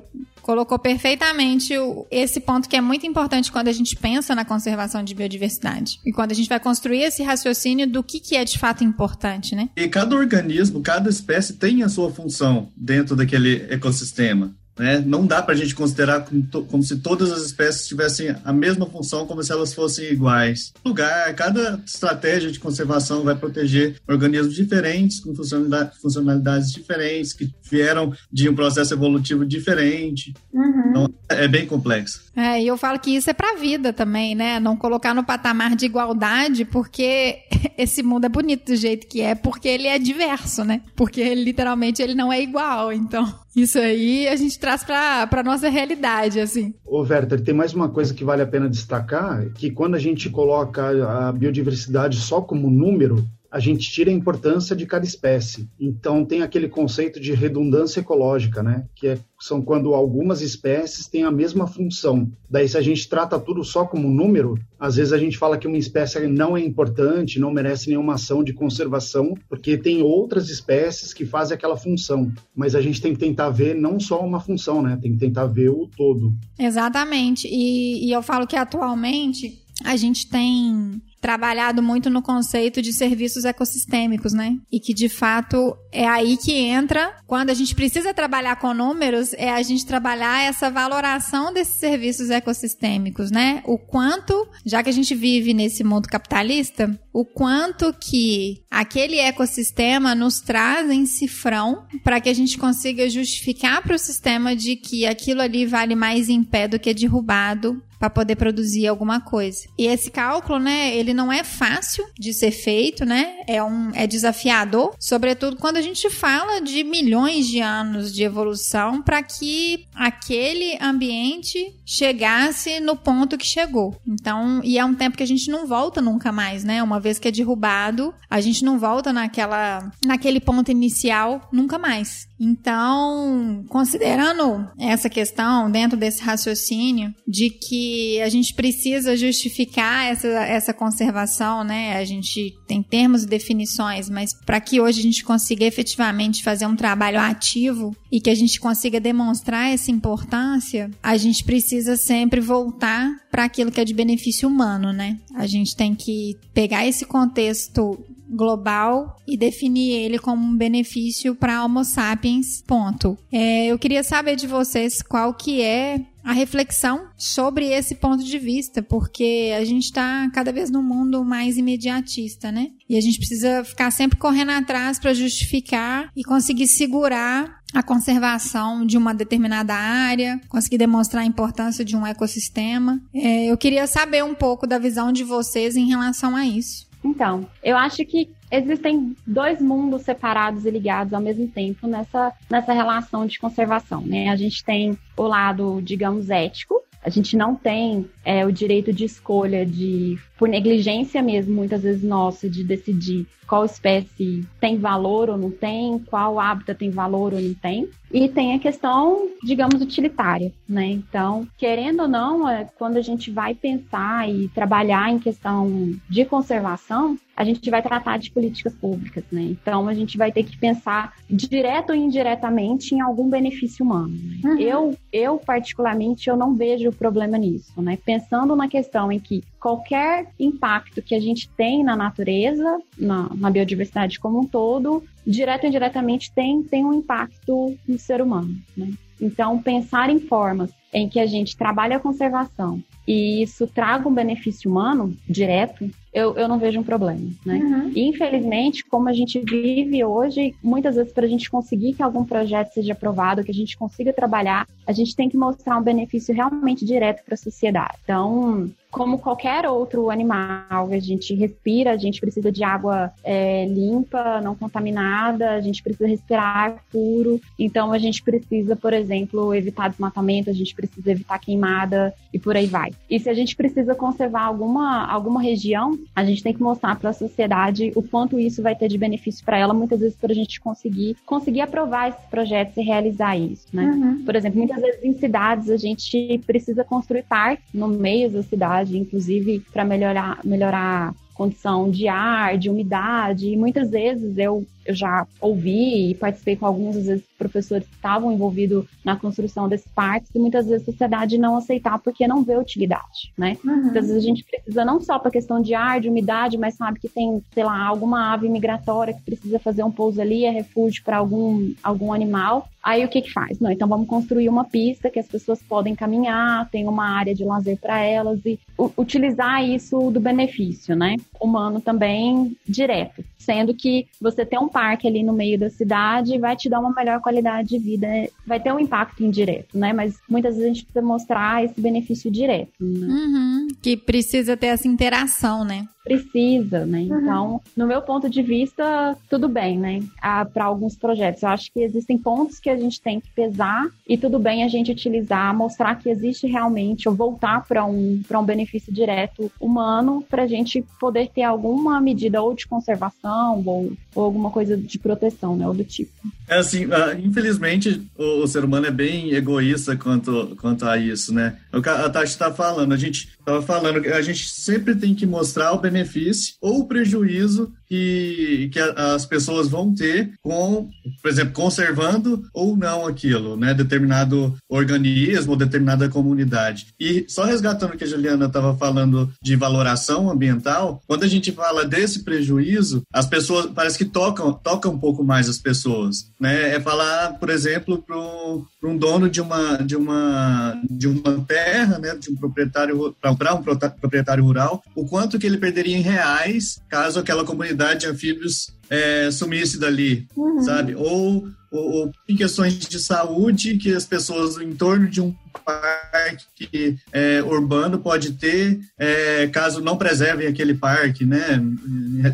colocou 0.42 0.78
perfeitamente 0.78 1.72
esse 2.10 2.40
ponto 2.40 2.68
que 2.68 2.76
é 2.76 2.80
muito 2.80 3.06
importante 3.06 3.50
quando 3.50 3.68
a 3.68 3.72
gente 3.72 3.96
pensa 3.96 4.34
na 4.34 4.44
conservação 4.44 5.02
de 5.02 5.14
biodiversidade. 5.14 6.00
E 6.04 6.12
quando 6.12 6.32
a 6.32 6.34
gente 6.34 6.48
vai 6.48 6.60
construir 6.60 7.02
esse 7.02 7.22
raciocínio 7.22 7.88
do 7.88 8.02
que, 8.02 8.20
que 8.20 8.36
é 8.36 8.44
de 8.44 8.58
fato 8.58 8.84
importante, 8.84 9.54
né? 9.54 9.70
E 9.76 9.88
cada 9.88 10.16
organismo, 10.16 10.82
cada 10.82 11.08
espécie 11.08 11.54
tem 11.54 11.82
a 11.82 11.88
sua 11.88 12.10
função 12.10 12.70
dentro 12.76 13.16
daquele 13.16 13.66
ecossistema. 13.70 14.54
Né? 14.78 15.02
Não 15.04 15.26
dá 15.26 15.42
para 15.42 15.54
a 15.54 15.56
gente 15.56 15.74
considerar 15.74 16.24
como, 16.24 16.66
como, 16.66 16.82
se 16.82 16.96
todas 16.96 17.30
as 17.30 17.42
espécies 17.42 17.86
tivessem 17.86 18.34
a 18.44 18.52
mesma 18.52 18.86
função, 18.86 19.26
como 19.26 19.42
se 19.42 19.52
elas 19.52 19.74
fossem 19.74 20.10
iguais. 20.10 20.72
Lugar, 20.84 21.34
cada 21.34 21.80
estratégia 21.84 22.50
de 22.50 22.58
conservação 22.58 23.22
vai 23.22 23.34
proteger 23.34 23.96
organismos 24.08 24.54
diferentes, 24.54 25.20
com 25.20 25.34
funcionalidades 25.34 26.72
diferentes, 26.72 27.32
que 27.32 27.52
vieram 27.70 28.12
de 28.32 28.48
um 28.48 28.54
processo 28.54 28.94
evolutivo 28.94 29.44
diferente. 29.44 30.34
Uhum. 30.52 30.81
Então, 31.00 31.14
é 31.28 31.48
bem 31.48 31.66
complexo. 31.66 32.30
É, 32.36 32.62
e 32.62 32.66
eu 32.66 32.76
falo 32.76 32.98
que 32.98 33.14
isso 33.14 33.28
é 33.28 33.32
para 33.32 33.52
a 33.52 33.56
vida 33.56 33.92
também, 33.92 34.34
né? 34.34 34.58
Não 34.60 34.76
colocar 34.76 35.14
no 35.14 35.24
patamar 35.24 35.74
de 35.74 35.86
igualdade, 35.86 36.64
porque 36.64 37.38
esse 37.76 38.02
mundo 38.02 38.24
é 38.24 38.28
bonito 38.28 38.66
do 38.72 38.76
jeito 38.76 39.06
que 39.06 39.20
é, 39.20 39.34
porque 39.34 39.68
ele 39.68 39.88
é 39.88 39.98
diverso, 39.98 40.64
né? 40.64 40.82
Porque 40.94 41.34
literalmente 41.34 42.02
ele 42.02 42.14
não 42.14 42.32
é 42.32 42.40
igual. 42.40 42.92
Então, 42.92 43.32
isso 43.54 43.78
aí 43.78 44.28
a 44.28 44.36
gente 44.36 44.58
traz 44.58 44.84
para 44.84 45.28
a 45.30 45.42
nossa 45.42 45.68
realidade, 45.68 46.40
assim. 46.40 46.74
Ô, 46.84 47.00
Werther, 47.00 47.40
tem 47.40 47.54
mais 47.54 47.74
uma 47.74 47.88
coisa 47.88 48.14
que 48.14 48.24
vale 48.24 48.42
a 48.42 48.46
pena 48.46 48.68
destacar, 48.68 49.50
que 49.54 49.70
quando 49.70 49.94
a 49.94 49.98
gente 49.98 50.30
coloca 50.30 51.28
a 51.28 51.32
biodiversidade 51.32 52.18
só 52.18 52.40
como 52.40 52.70
número, 52.70 53.26
a 53.52 53.60
gente 53.60 53.90
tira 53.90 54.10
a 54.10 54.14
importância 54.14 54.74
de 54.74 54.86
cada 54.86 55.04
espécie. 55.04 55.68
Então 55.78 56.24
tem 56.24 56.40
aquele 56.40 56.68
conceito 56.68 57.20
de 57.20 57.34
redundância 57.34 58.00
ecológica, 58.00 58.62
né? 58.62 58.86
Que 58.94 59.08
é, 59.08 59.18
são 59.38 59.60
quando 59.60 59.92
algumas 59.92 60.40
espécies 60.40 61.06
têm 61.06 61.24
a 61.24 61.30
mesma 61.30 61.66
função. 61.66 62.26
Daí 62.48 62.66
se 62.66 62.78
a 62.78 62.80
gente 62.80 63.06
trata 63.06 63.38
tudo 63.38 63.62
só 63.62 63.84
como 63.84 64.08
número, 64.08 64.58
às 64.80 64.96
vezes 64.96 65.12
a 65.12 65.18
gente 65.18 65.36
fala 65.36 65.58
que 65.58 65.68
uma 65.68 65.76
espécie 65.76 66.26
não 66.26 66.56
é 66.56 66.64
importante, 66.64 67.38
não 67.38 67.52
merece 67.52 67.90
nenhuma 67.90 68.14
ação 68.14 68.42
de 68.42 68.54
conservação, 68.54 69.34
porque 69.50 69.76
tem 69.76 70.00
outras 70.00 70.48
espécies 70.48 71.12
que 71.12 71.26
fazem 71.26 71.54
aquela 71.54 71.76
função. 71.76 72.32
Mas 72.56 72.74
a 72.74 72.80
gente 72.80 73.02
tem 73.02 73.12
que 73.12 73.20
tentar 73.20 73.50
ver 73.50 73.74
não 73.74 74.00
só 74.00 74.24
uma 74.24 74.40
função, 74.40 74.80
né? 74.80 74.98
Tem 75.00 75.12
que 75.12 75.18
tentar 75.18 75.44
ver 75.44 75.68
o 75.68 75.86
todo. 75.94 76.32
Exatamente. 76.58 77.46
E, 77.46 78.08
e 78.08 78.12
eu 78.12 78.22
falo 78.22 78.46
que 78.46 78.56
atualmente 78.56 79.60
a 79.84 79.94
gente 79.94 80.26
tem 80.30 81.02
trabalhado 81.22 81.80
muito 81.80 82.10
no 82.10 82.20
conceito 82.20 82.82
de 82.82 82.92
serviços 82.92 83.44
ecossistêmicos, 83.44 84.32
né? 84.32 84.58
E 84.70 84.80
que 84.80 84.92
de 84.92 85.08
fato 85.08 85.76
é 85.92 86.06
aí 86.06 86.36
que 86.36 86.52
entra, 86.52 87.14
quando 87.28 87.50
a 87.50 87.54
gente 87.54 87.76
precisa 87.76 88.12
trabalhar 88.12 88.56
com 88.56 88.74
números, 88.74 89.32
é 89.34 89.52
a 89.52 89.62
gente 89.62 89.86
trabalhar 89.86 90.42
essa 90.42 90.68
valoração 90.68 91.54
desses 91.54 91.76
serviços 91.76 92.28
ecossistêmicos, 92.28 93.30
né? 93.30 93.62
O 93.64 93.78
quanto, 93.78 94.48
já 94.66 94.82
que 94.82 94.90
a 94.90 94.92
gente 94.92 95.14
vive 95.14 95.54
nesse 95.54 95.84
mundo 95.84 96.08
capitalista, 96.08 96.98
o 97.12 97.24
quanto 97.24 97.94
que 97.94 98.64
aquele 98.68 99.18
ecossistema 99.18 100.16
nos 100.16 100.40
traz 100.40 100.90
em 100.90 101.06
cifrão 101.06 101.84
para 102.02 102.20
que 102.20 102.30
a 102.30 102.34
gente 102.34 102.58
consiga 102.58 103.08
justificar 103.08 103.80
para 103.80 103.94
o 103.94 103.98
sistema 103.98 104.56
de 104.56 104.74
que 104.74 105.06
aquilo 105.06 105.40
ali 105.40 105.66
vale 105.66 105.94
mais 105.94 106.28
em 106.28 106.42
pé 106.42 106.66
do 106.66 106.80
que 106.80 106.92
derrubado 106.92 107.80
para 108.02 108.10
poder 108.10 108.34
produzir 108.34 108.88
alguma 108.88 109.20
coisa. 109.20 109.60
E 109.78 109.86
esse 109.86 110.10
cálculo, 110.10 110.58
né, 110.58 110.92
ele 110.96 111.14
não 111.14 111.32
é 111.32 111.44
fácil 111.44 112.04
de 112.18 112.34
ser 112.34 112.50
feito, 112.50 113.04
né? 113.04 113.36
É 113.46 113.62
um 113.62 113.92
é 113.94 114.08
desafiador, 114.08 114.96
sobretudo 114.98 115.56
quando 115.56 115.76
a 115.76 115.80
gente 115.80 116.10
fala 116.10 116.60
de 116.60 116.82
milhões 116.82 117.46
de 117.46 117.60
anos 117.60 118.12
de 118.12 118.24
evolução 118.24 119.00
para 119.00 119.22
que 119.22 119.86
aquele 119.94 120.76
ambiente 120.80 121.76
chegasse 121.86 122.80
no 122.80 122.96
ponto 122.96 123.38
que 123.38 123.46
chegou. 123.46 123.94
Então, 124.04 124.60
e 124.64 124.78
é 124.78 124.84
um 124.84 124.96
tempo 124.96 125.16
que 125.16 125.22
a 125.22 125.26
gente 125.26 125.48
não 125.48 125.64
volta 125.64 126.00
nunca 126.00 126.32
mais, 126.32 126.64
né? 126.64 126.82
Uma 126.82 126.98
vez 126.98 127.20
que 127.20 127.28
é 127.28 127.30
derrubado, 127.30 128.12
a 128.28 128.40
gente 128.40 128.64
não 128.64 128.80
volta 128.80 129.12
naquela 129.12 129.92
naquele 130.04 130.40
ponto 130.40 130.72
inicial 130.72 131.48
nunca 131.52 131.78
mais. 131.78 132.26
Então, 132.44 133.64
considerando 133.68 134.68
essa 134.76 135.08
questão 135.08 135.70
dentro 135.70 135.96
desse 135.96 136.20
raciocínio 136.20 137.14
de 137.26 137.48
que 137.50 138.20
a 138.20 138.28
gente 138.28 138.52
precisa 138.52 139.16
justificar 139.16 140.06
essa, 140.06 140.26
essa 140.26 140.74
conservação, 140.74 141.62
né? 141.62 141.96
A 141.96 142.04
gente 142.04 142.52
tem 142.66 142.82
termos 142.82 143.22
e 143.22 143.28
definições, 143.28 144.10
mas 144.10 144.34
para 144.44 144.60
que 144.60 144.80
hoje 144.80 144.98
a 144.98 145.02
gente 145.04 145.22
consiga 145.22 145.64
efetivamente 145.64 146.42
fazer 146.42 146.66
um 146.66 146.74
trabalho 146.74 147.20
ativo 147.20 147.94
e 148.10 148.20
que 148.20 148.30
a 148.30 148.34
gente 148.34 148.58
consiga 148.58 148.98
demonstrar 148.98 149.72
essa 149.72 149.92
importância, 149.92 150.90
a 151.00 151.16
gente 151.16 151.44
precisa 151.44 151.94
sempre 151.96 152.40
voltar 152.40 153.08
para 153.30 153.44
aquilo 153.44 153.70
que 153.70 153.80
é 153.80 153.84
de 153.84 153.94
benefício 153.94 154.48
humano, 154.48 154.92
né? 154.92 155.16
A 155.36 155.46
gente 155.46 155.76
tem 155.76 155.94
que 155.94 156.36
pegar 156.52 156.84
esse 156.86 157.06
contexto 157.06 158.04
global 158.32 159.16
e 159.26 159.36
definir 159.36 159.92
ele 159.92 160.18
como 160.18 160.42
um 160.42 160.56
benefício 160.56 161.34
para 161.34 161.64
Homo 161.64 161.84
sapiens, 161.84 162.62
ponto. 162.66 163.16
É, 163.30 163.66
eu 163.66 163.78
queria 163.78 164.02
saber 164.02 164.36
de 164.36 164.46
vocês 164.46 165.02
qual 165.02 165.34
que 165.34 165.60
é 165.60 166.00
a 166.24 166.32
reflexão 166.32 167.08
sobre 167.16 167.66
esse 167.66 167.96
ponto 167.96 168.22
de 168.22 168.38
vista, 168.38 168.80
porque 168.82 169.52
a 169.56 169.64
gente 169.64 169.84
está 169.84 170.30
cada 170.32 170.52
vez 170.52 170.70
num 170.70 170.82
mundo 170.82 171.24
mais 171.24 171.58
imediatista, 171.58 172.52
né? 172.52 172.68
E 172.88 172.96
a 172.96 173.00
gente 173.00 173.18
precisa 173.18 173.64
ficar 173.64 173.90
sempre 173.90 174.18
correndo 174.18 174.50
atrás 174.50 174.98
para 174.98 175.12
justificar 175.12 176.10
e 176.16 176.22
conseguir 176.22 176.68
segurar 176.68 177.60
a 177.74 177.82
conservação 177.82 178.84
de 178.84 178.98
uma 178.98 179.14
determinada 179.14 179.74
área, 179.74 180.40
conseguir 180.48 180.78
demonstrar 180.78 181.22
a 181.22 181.26
importância 181.26 181.84
de 181.84 181.96
um 181.96 182.06
ecossistema. 182.06 183.00
É, 183.14 183.46
eu 183.46 183.56
queria 183.56 183.86
saber 183.86 184.22
um 184.22 184.34
pouco 184.34 184.66
da 184.66 184.78
visão 184.78 185.10
de 185.10 185.24
vocês 185.24 185.74
em 185.74 185.88
relação 185.88 186.36
a 186.36 186.46
isso. 186.46 186.91
Então, 187.04 187.46
eu 187.62 187.76
acho 187.76 188.04
que 188.04 188.30
existem 188.50 189.16
dois 189.26 189.60
mundos 189.60 190.02
separados 190.02 190.64
e 190.64 190.70
ligados 190.70 191.12
ao 191.12 191.20
mesmo 191.20 191.48
tempo 191.48 191.86
nessa, 191.86 192.32
nessa 192.48 192.72
relação 192.72 193.26
de 193.26 193.38
conservação, 193.38 194.02
né? 194.02 194.28
A 194.28 194.36
gente 194.36 194.64
tem 194.64 194.96
o 195.16 195.22
lado, 195.22 195.80
digamos, 195.82 196.30
ético, 196.30 196.82
a 197.04 197.10
gente 197.10 197.36
não 197.36 197.56
tem 197.56 198.08
é, 198.24 198.46
o 198.46 198.52
direito 198.52 198.92
de 198.92 199.04
escolha 199.04 199.66
de, 199.66 200.16
por 200.38 200.48
negligência 200.48 201.20
mesmo, 201.20 201.52
muitas 201.52 201.82
vezes 201.82 202.04
nossa, 202.04 202.48
de 202.48 202.62
decidir 202.62 203.26
qual 203.52 203.66
espécie 203.66 204.48
tem 204.58 204.78
valor 204.78 205.28
ou 205.28 205.36
não 205.36 205.50
tem, 205.50 205.98
qual 205.98 206.40
hábitat 206.40 206.78
tem 206.78 206.88
valor 206.88 207.34
ou 207.34 207.40
não 207.40 207.52
tem. 207.52 207.86
E 208.10 208.26
tem 208.26 208.54
a 208.54 208.58
questão, 208.58 209.28
digamos, 209.42 209.82
utilitária, 209.82 210.50
né? 210.66 210.86
Então, 210.86 211.46
querendo 211.58 212.00
ou 212.00 212.08
não, 212.08 212.48
é, 212.48 212.66
quando 212.78 212.96
a 212.96 213.02
gente 213.02 213.30
vai 213.30 213.54
pensar 213.54 214.26
e 214.26 214.48
trabalhar 214.48 215.10
em 215.10 215.18
questão 215.18 215.92
de 216.08 216.24
conservação, 216.24 217.18
a 217.36 217.44
gente 217.44 217.68
vai 217.70 217.82
tratar 217.82 218.18
de 218.18 218.30
políticas 218.30 218.74
públicas, 218.74 219.24
né? 219.30 219.42
Então 219.42 219.86
a 219.86 219.94
gente 219.94 220.16
vai 220.16 220.32
ter 220.32 220.44
que 220.44 220.56
pensar 220.56 221.14
direto 221.28 221.90
ou 221.90 221.96
indiretamente 221.96 222.94
em 222.94 223.00
algum 223.00 223.28
benefício 223.28 223.84
humano. 223.84 224.14
Né? 224.14 224.40
Uhum. 224.44 224.58
Eu, 224.60 224.96
eu 225.12 225.38
particularmente, 225.38 226.28
eu 226.28 226.36
não 226.36 226.54
vejo 226.54 226.92
problema 226.92 227.36
nisso, 227.36 227.80
né? 227.82 227.98
Pensando 228.02 228.56
na 228.56 228.68
questão 228.68 229.10
em 229.12 229.18
que 229.18 229.42
qualquer 229.62 230.26
impacto 230.40 231.00
que 231.00 231.14
a 231.14 231.20
gente 231.20 231.48
tem 231.50 231.84
na 231.84 231.94
natureza, 231.94 232.78
na, 232.98 233.30
na 233.32 233.48
biodiversidade 233.48 234.18
como 234.18 234.40
um 234.40 234.46
todo, 234.46 235.04
direto 235.24 235.62
ou 235.62 235.68
indiretamente 235.68 236.32
tem, 236.32 236.64
tem 236.64 236.84
um 236.84 236.94
impacto 236.94 237.78
no 237.86 237.96
ser 237.96 238.20
humano, 238.20 238.56
né? 238.76 238.90
Então, 239.20 239.62
pensar 239.62 240.10
em 240.10 240.18
formas 240.18 240.70
em 240.92 241.08
que 241.08 241.20
a 241.20 241.26
gente 241.26 241.56
trabalha 241.56 241.96
a 241.96 242.00
conservação 242.00 242.82
e 243.06 243.40
isso 243.40 243.68
traga 243.68 244.08
um 244.08 244.12
benefício 244.12 244.68
humano 244.68 245.16
direto, 245.28 245.88
eu, 246.12 246.36
eu 246.36 246.48
não 246.48 246.58
vejo 246.58 246.80
um 246.80 246.84
problema, 246.84 247.30
né? 247.46 247.58
Uhum. 247.58 247.92
E, 247.94 248.08
infelizmente, 248.08 248.84
como 248.84 249.08
a 249.08 249.12
gente 249.12 249.38
vive 249.38 250.04
hoje, 250.04 250.56
muitas 250.60 250.96
vezes 250.96 251.12
para 251.12 251.24
a 251.24 251.28
gente 251.28 251.48
conseguir 251.48 251.94
que 251.94 252.02
algum 252.02 252.24
projeto 252.24 252.72
seja 252.72 252.94
aprovado, 252.94 253.44
que 253.44 253.50
a 253.52 253.54
gente 253.54 253.76
consiga 253.76 254.12
trabalhar, 254.12 254.66
a 254.84 254.92
gente 254.92 255.14
tem 255.14 255.28
que 255.28 255.36
mostrar 255.36 255.78
um 255.78 255.82
benefício 255.82 256.34
realmente 256.34 256.84
direto 256.84 257.24
para 257.24 257.34
a 257.34 257.38
sociedade. 257.38 257.94
Então, 258.02 258.68
como 258.92 259.18
qualquer 259.18 259.66
outro 259.66 260.10
animal, 260.10 260.90
a 260.92 260.98
gente 260.98 261.34
respira, 261.34 261.92
a 261.92 261.96
gente 261.96 262.20
precisa 262.20 262.52
de 262.52 262.62
água 262.62 263.10
é, 263.24 263.64
limpa, 263.66 264.38
não 264.42 264.54
contaminada, 264.54 265.52
a 265.52 265.60
gente 265.62 265.82
precisa 265.82 266.06
respirar 266.06 266.56
ar 266.56 266.84
puro. 266.92 267.40
Então, 267.58 267.90
a 267.90 267.98
gente 267.98 268.22
precisa, 268.22 268.76
por 268.76 268.92
exemplo, 268.92 269.54
evitar 269.54 269.88
desmatamento, 269.88 270.50
a 270.50 270.52
gente 270.52 270.74
precisa 270.74 271.10
evitar 271.10 271.38
queimada 271.38 272.12
e 272.34 272.38
por 272.38 272.54
aí 272.54 272.66
vai. 272.66 272.90
E 273.08 273.18
se 273.18 273.30
a 273.30 273.34
gente 273.34 273.56
precisa 273.56 273.94
conservar 273.94 274.42
alguma, 274.42 275.06
alguma 275.06 275.40
região, 275.40 275.98
a 276.14 276.22
gente 276.22 276.42
tem 276.42 276.52
que 276.52 276.62
mostrar 276.62 276.94
para 276.96 277.10
a 277.10 277.14
sociedade 277.14 277.92
o 277.96 278.02
quanto 278.02 278.38
isso 278.38 278.62
vai 278.62 278.76
ter 278.76 278.88
de 278.88 278.98
benefício 278.98 279.42
para 279.42 279.56
ela, 279.56 279.72
muitas 279.72 280.00
vezes 280.00 280.16
para 280.16 280.32
a 280.32 280.34
gente 280.34 280.60
conseguir 280.60 281.16
conseguir 281.24 281.62
aprovar 281.62 282.10
esses 282.10 282.26
projetos 282.26 282.76
e 282.76 282.82
realizar 282.82 283.38
isso, 283.38 283.66
né? 283.72 283.84
Uhum. 283.84 284.22
Por 284.22 284.36
exemplo, 284.36 284.58
muitas 284.58 284.82
vezes 284.82 285.02
em 285.02 285.14
cidades 285.14 285.70
a 285.70 285.78
gente 285.78 286.38
precisa 286.46 286.84
construir 286.84 287.22
parques 287.22 287.64
no 287.72 287.88
meio 287.88 288.30
da 288.30 288.42
cidade 288.42 288.81
inclusive 288.90 289.62
para 289.72 289.84
melhorar, 289.84 290.38
melhorar 290.44 291.14
condição 291.34 291.90
de 291.90 292.08
ar, 292.08 292.56
de 292.58 292.70
umidade, 292.70 293.48
e 293.48 293.56
muitas 293.56 293.90
vezes 293.90 294.36
eu 294.38 294.66
eu 294.84 294.94
já 294.94 295.26
ouvi 295.40 296.10
e 296.10 296.14
participei 296.14 296.56
com 296.56 296.66
alguns, 296.66 296.96
às 296.96 297.06
vezes, 297.06 297.24
professores 297.38 297.86
que 297.86 297.94
estavam 297.94 298.32
envolvidos 298.32 298.84
na 299.04 299.16
construção 299.16 299.68
desses 299.68 299.90
parques 299.94 300.30
e 300.34 300.38
muitas 300.38 300.66
vezes 300.66 300.82
a 300.82 300.90
sociedade 300.90 301.38
não 301.38 301.56
aceitar 301.56 301.98
porque 301.98 302.26
não 302.26 302.42
vê 302.42 302.56
utilidade, 302.56 303.32
né? 303.36 303.56
Uhum. 303.64 303.84
Muitas 303.84 304.06
vezes 304.06 304.22
a 304.22 304.26
gente 304.26 304.44
precisa 304.44 304.84
não 304.84 305.00
só 305.00 305.18
para 305.18 305.30
questão 305.30 305.60
de 305.60 305.74
ar, 305.74 306.00
de 306.00 306.08
umidade, 306.08 306.58
mas 306.58 306.74
sabe 306.74 307.00
que 307.00 307.08
tem, 307.08 307.42
sei 307.52 307.64
lá, 307.64 307.84
alguma 307.84 308.32
ave 308.32 308.48
migratória 308.48 309.14
que 309.14 309.22
precisa 309.22 309.58
fazer 309.58 309.82
um 309.82 309.90
pouso 309.90 310.20
ali, 310.20 310.44
é 310.44 310.50
refúgio 310.50 311.02
para 311.04 311.18
algum, 311.18 311.72
algum 311.82 312.12
animal. 312.12 312.68
Aí 312.82 313.04
o 313.04 313.08
que 313.08 313.22
que 313.22 313.32
faz? 313.32 313.60
Não, 313.60 313.70
então 313.70 313.86
vamos 313.86 314.08
construir 314.08 314.48
uma 314.48 314.64
pista 314.64 315.08
que 315.08 315.20
as 315.20 315.28
pessoas 315.28 315.62
podem 315.62 315.94
caminhar, 315.94 316.68
tem 316.70 316.88
uma 316.88 317.08
área 317.08 317.32
de 317.32 317.44
lazer 317.44 317.78
para 317.78 318.00
elas 318.00 318.44
e 318.44 318.58
utilizar 318.96 319.64
isso 319.64 320.10
do 320.10 320.18
benefício, 320.18 320.96
né? 320.96 321.16
Humano 321.40 321.80
também 321.80 322.56
direto 322.66 323.24
sendo 323.44 323.74
que 323.74 324.06
você 324.20 324.44
ter 324.44 324.58
um 324.58 324.68
parque 324.68 325.06
ali 325.06 325.22
no 325.22 325.32
meio 325.32 325.58
da 325.58 325.70
cidade 325.70 326.38
vai 326.38 326.56
te 326.56 326.68
dar 326.68 326.80
uma 326.80 326.92
melhor 326.92 327.20
qualidade 327.20 327.68
de 327.68 327.78
vida, 327.78 328.06
vai 328.46 328.60
ter 328.60 328.72
um 328.72 328.80
impacto 328.80 329.22
indireto, 329.22 329.76
né? 329.76 329.92
Mas 329.92 330.18
muitas 330.28 330.56
vezes 330.56 330.70
a 330.70 330.74
gente 330.74 330.84
precisa 330.84 331.04
mostrar 331.04 331.64
esse 331.64 331.80
benefício 331.80 332.30
direto. 332.30 332.72
Né? 332.80 333.06
Uhum, 333.06 333.68
que 333.80 333.96
precisa 333.96 334.56
ter 334.56 334.66
essa 334.66 334.88
interação, 334.88 335.64
né? 335.64 335.86
precisa, 336.02 336.84
né? 336.84 337.00
Uhum. 337.02 337.20
Então, 337.20 337.60
no 337.76 337.86
meu 337.86 338.02
ponto 338.02 338.28
de 338.28 338.42
vista, 338.42 339.16
tudo 339.28 339.48
bem, 339.48 339.78
né? 339.78 340.00
Ah, 340.20 340.44
Para 340.44 340.64
alguns 340.64 340.96
projetos, 340.96 341.42
eu 341.42 341.48
acho 341.48 341.72
que 341.72 341.80
existem 341.80 342.18
pontos 342.18 342.58
que 342.58 342.68
a 342.68 342.76
gente 342.76 343.00
tem 343.00 343.20
que 343.20 343.30
pesar 343.32 343.86
e 344.06 344.18
tudo 344.18 344.38
bem 344.38 344.64
a 344.64 344.68
gente 344.68 344.90
utilizar, 344.90 345.56
mostrar 345.56 345.94
que 345.96 346.08
existe 346.08 346.46
realmente, 346.46 347.08
ou 347.08 347.14
voltar 347.14 347.64
para 347.66 347.84
um, 347.84 348.20
um 348.30 348.44
benefício 348.44 348.92
direto 348.92 349.50
humano, 349.60 350.24
para 350.28 350.42
a 350.42 350.46
gente 350.46 350.84
poder 350.98 351.28
ter 351.28 351.42
alguma 351.42 352.00
medida 352.00 352.42
ou 352.42 352.54
de 352.54 352.66
conservação 352.66 353.31
ou, 353.32 353.92
ou 354.14 354.24
alguma 354.24 354.50
coisa 354.50 354.76
de 354.76 354.98
proteção, 354.98 355.56
né? 355.56 355.66
Ou 355.66 355.74
do 355.74 355.84
tipo. 355.84 356.12
É 356.48 356.58
assim, 356.58 356.86
uh, 356.86 357.18
infelizmente, 357.22 358.02
o, 358.16 358.46
ser 358.46 358.64
humano 358.64 358.86
é 358.86 358.90
bem 358.90 359.32
egoísta 359.32 359.96
quanto, 359.96 360.54
quanto 360.60 360.84
a 360.84 360.98
isso, 360.98 361.32
né? 361.32 361.56
Que 361.82 361.88
a 361.88 362.10
Tati 362.10 362.30
está 362.30 362.52
falando, 362.52 362.92
a 362.92 362.96
gente 362.96 363.30
estava 363.38 363.62
falando 363.62 364.00
que 364.02 364.08
a 364.08 364.22
gente 364.22 364.48
sempre 364.48 364.94
tem 364.94 365.14
que 365.14 365.26
mostrar 365.26 365.72
o 365.72 365.80
benefício 365.80 366.54
ou 366.60 366.80
o 366.80 366.86
prejuízo 366.86 367.72
que, 367.92 368.70
que 368.72 368.78
as 368.78 369.26
pessoas 369.26 369.68
vão 369.68 369.94
ter 369.94 370.32
com, 370.40 370.88
por 371.20 371.30
exemplo, 371.30 371.52
conservando 371.52 372.42
ou 372.54 372.74
não 372.74 373.06
aquilo, 373.06 373.54
né? 373.54 373.74
Determinado 373.74 374.56
organismo 374.66 375.54
determinada 375.54 376.08
comunidade. 376.08 376.86
E 376.98 377.26
só 377.28 377.44
resgatando 377.44 377.92
o 377.92 377.98
que 377.98 378.04
a 378.04 378.06
Juliana 378.06 378.46
estava 378.46 378.74
falando 378.74 379.30
de 379.42 379.56
valoração 379.56 380.30
ambiental, 380.30 381.02
quando 381.06 381.24
a 381.24 381.28
gente 381.28 381.52
fala 381.52 381.84
desse 381.84 382.24
prejuízo, 382.24 383.02
as 383.12 383.26
pessoas 383.26 383.66
parece 383.66 383.98
que 383.98 384.06
tocam, 384.06 384.54
tocam 384.54 384.92
um 384.92 384.98
pouco 384.98 385.22
mais 385.22 385.46
as 385.46 385.58
pessoas, 385.58 386.30
né? 386.40 386.74
É 386.74 386.80
falar, 386.80 387.34
por 387.34 387.50
exemplo, 387.50 388.02
para 388.02 388.88
um 388.88 388.96
dono 388.96 389.28
de 389.28 389.42
uma, 389.42 389.76
de 389.76 389.96
uma, 389.96 390.80
de 390.88 391.08
uma 391.08 391.44
terra, 391.46 391.98
né? 391.98 392.14
De 392.14 392.30
um 392.30 392.36
proprietário, 392.36 393.14
para 393.20 393.54
um 393.54 393.62
proprietário 393.62 394.44
rural, 394.44 394.82
o 394.96 395.04
quanto 395.04 395.38
que 395.38 395.46
ele 395.46 395.58
perderia 395.58 395.98
em 395.98 396.00
reais 396.00 396.80
caso 396.88 397.20
aquela 397.20 397.44
comunidade 397.44 397.81
de 397.98 398.06
anfíbios 398.06 398.68
é, 398.88 399.30
sumisse 399.30 399.78
dali, 399.78 400.26
uhum. 400.36 400.62
sabe? 400.62 400.94
Ou, 400.94 401.48
ou, 401.72 401.90
ou, 401.90 402.12
em 402.28 402.36
questões 402.36 402.78
de 402.78 402.98
saúde 402.98 403.78
que 403.78 403.94
as 403.94 404.04
pessoas 404.04 404.58
em 404.58 404.74
torno 404.74 405.08
de 405.08 405.20
um 405.20 405.34
parque 405.64 406.98
é, 407.12 407.42
urbano 407.42 407.98
pode 407.98 408.32
ter, 408.32 408.80
é, 408.98 409.46
caso 409.48 409.80
não 409.80 409.96
preservem 409.96 410.46
aquele 410.46 410.74
parque, 410.74 411.24
né? 411.24 411.60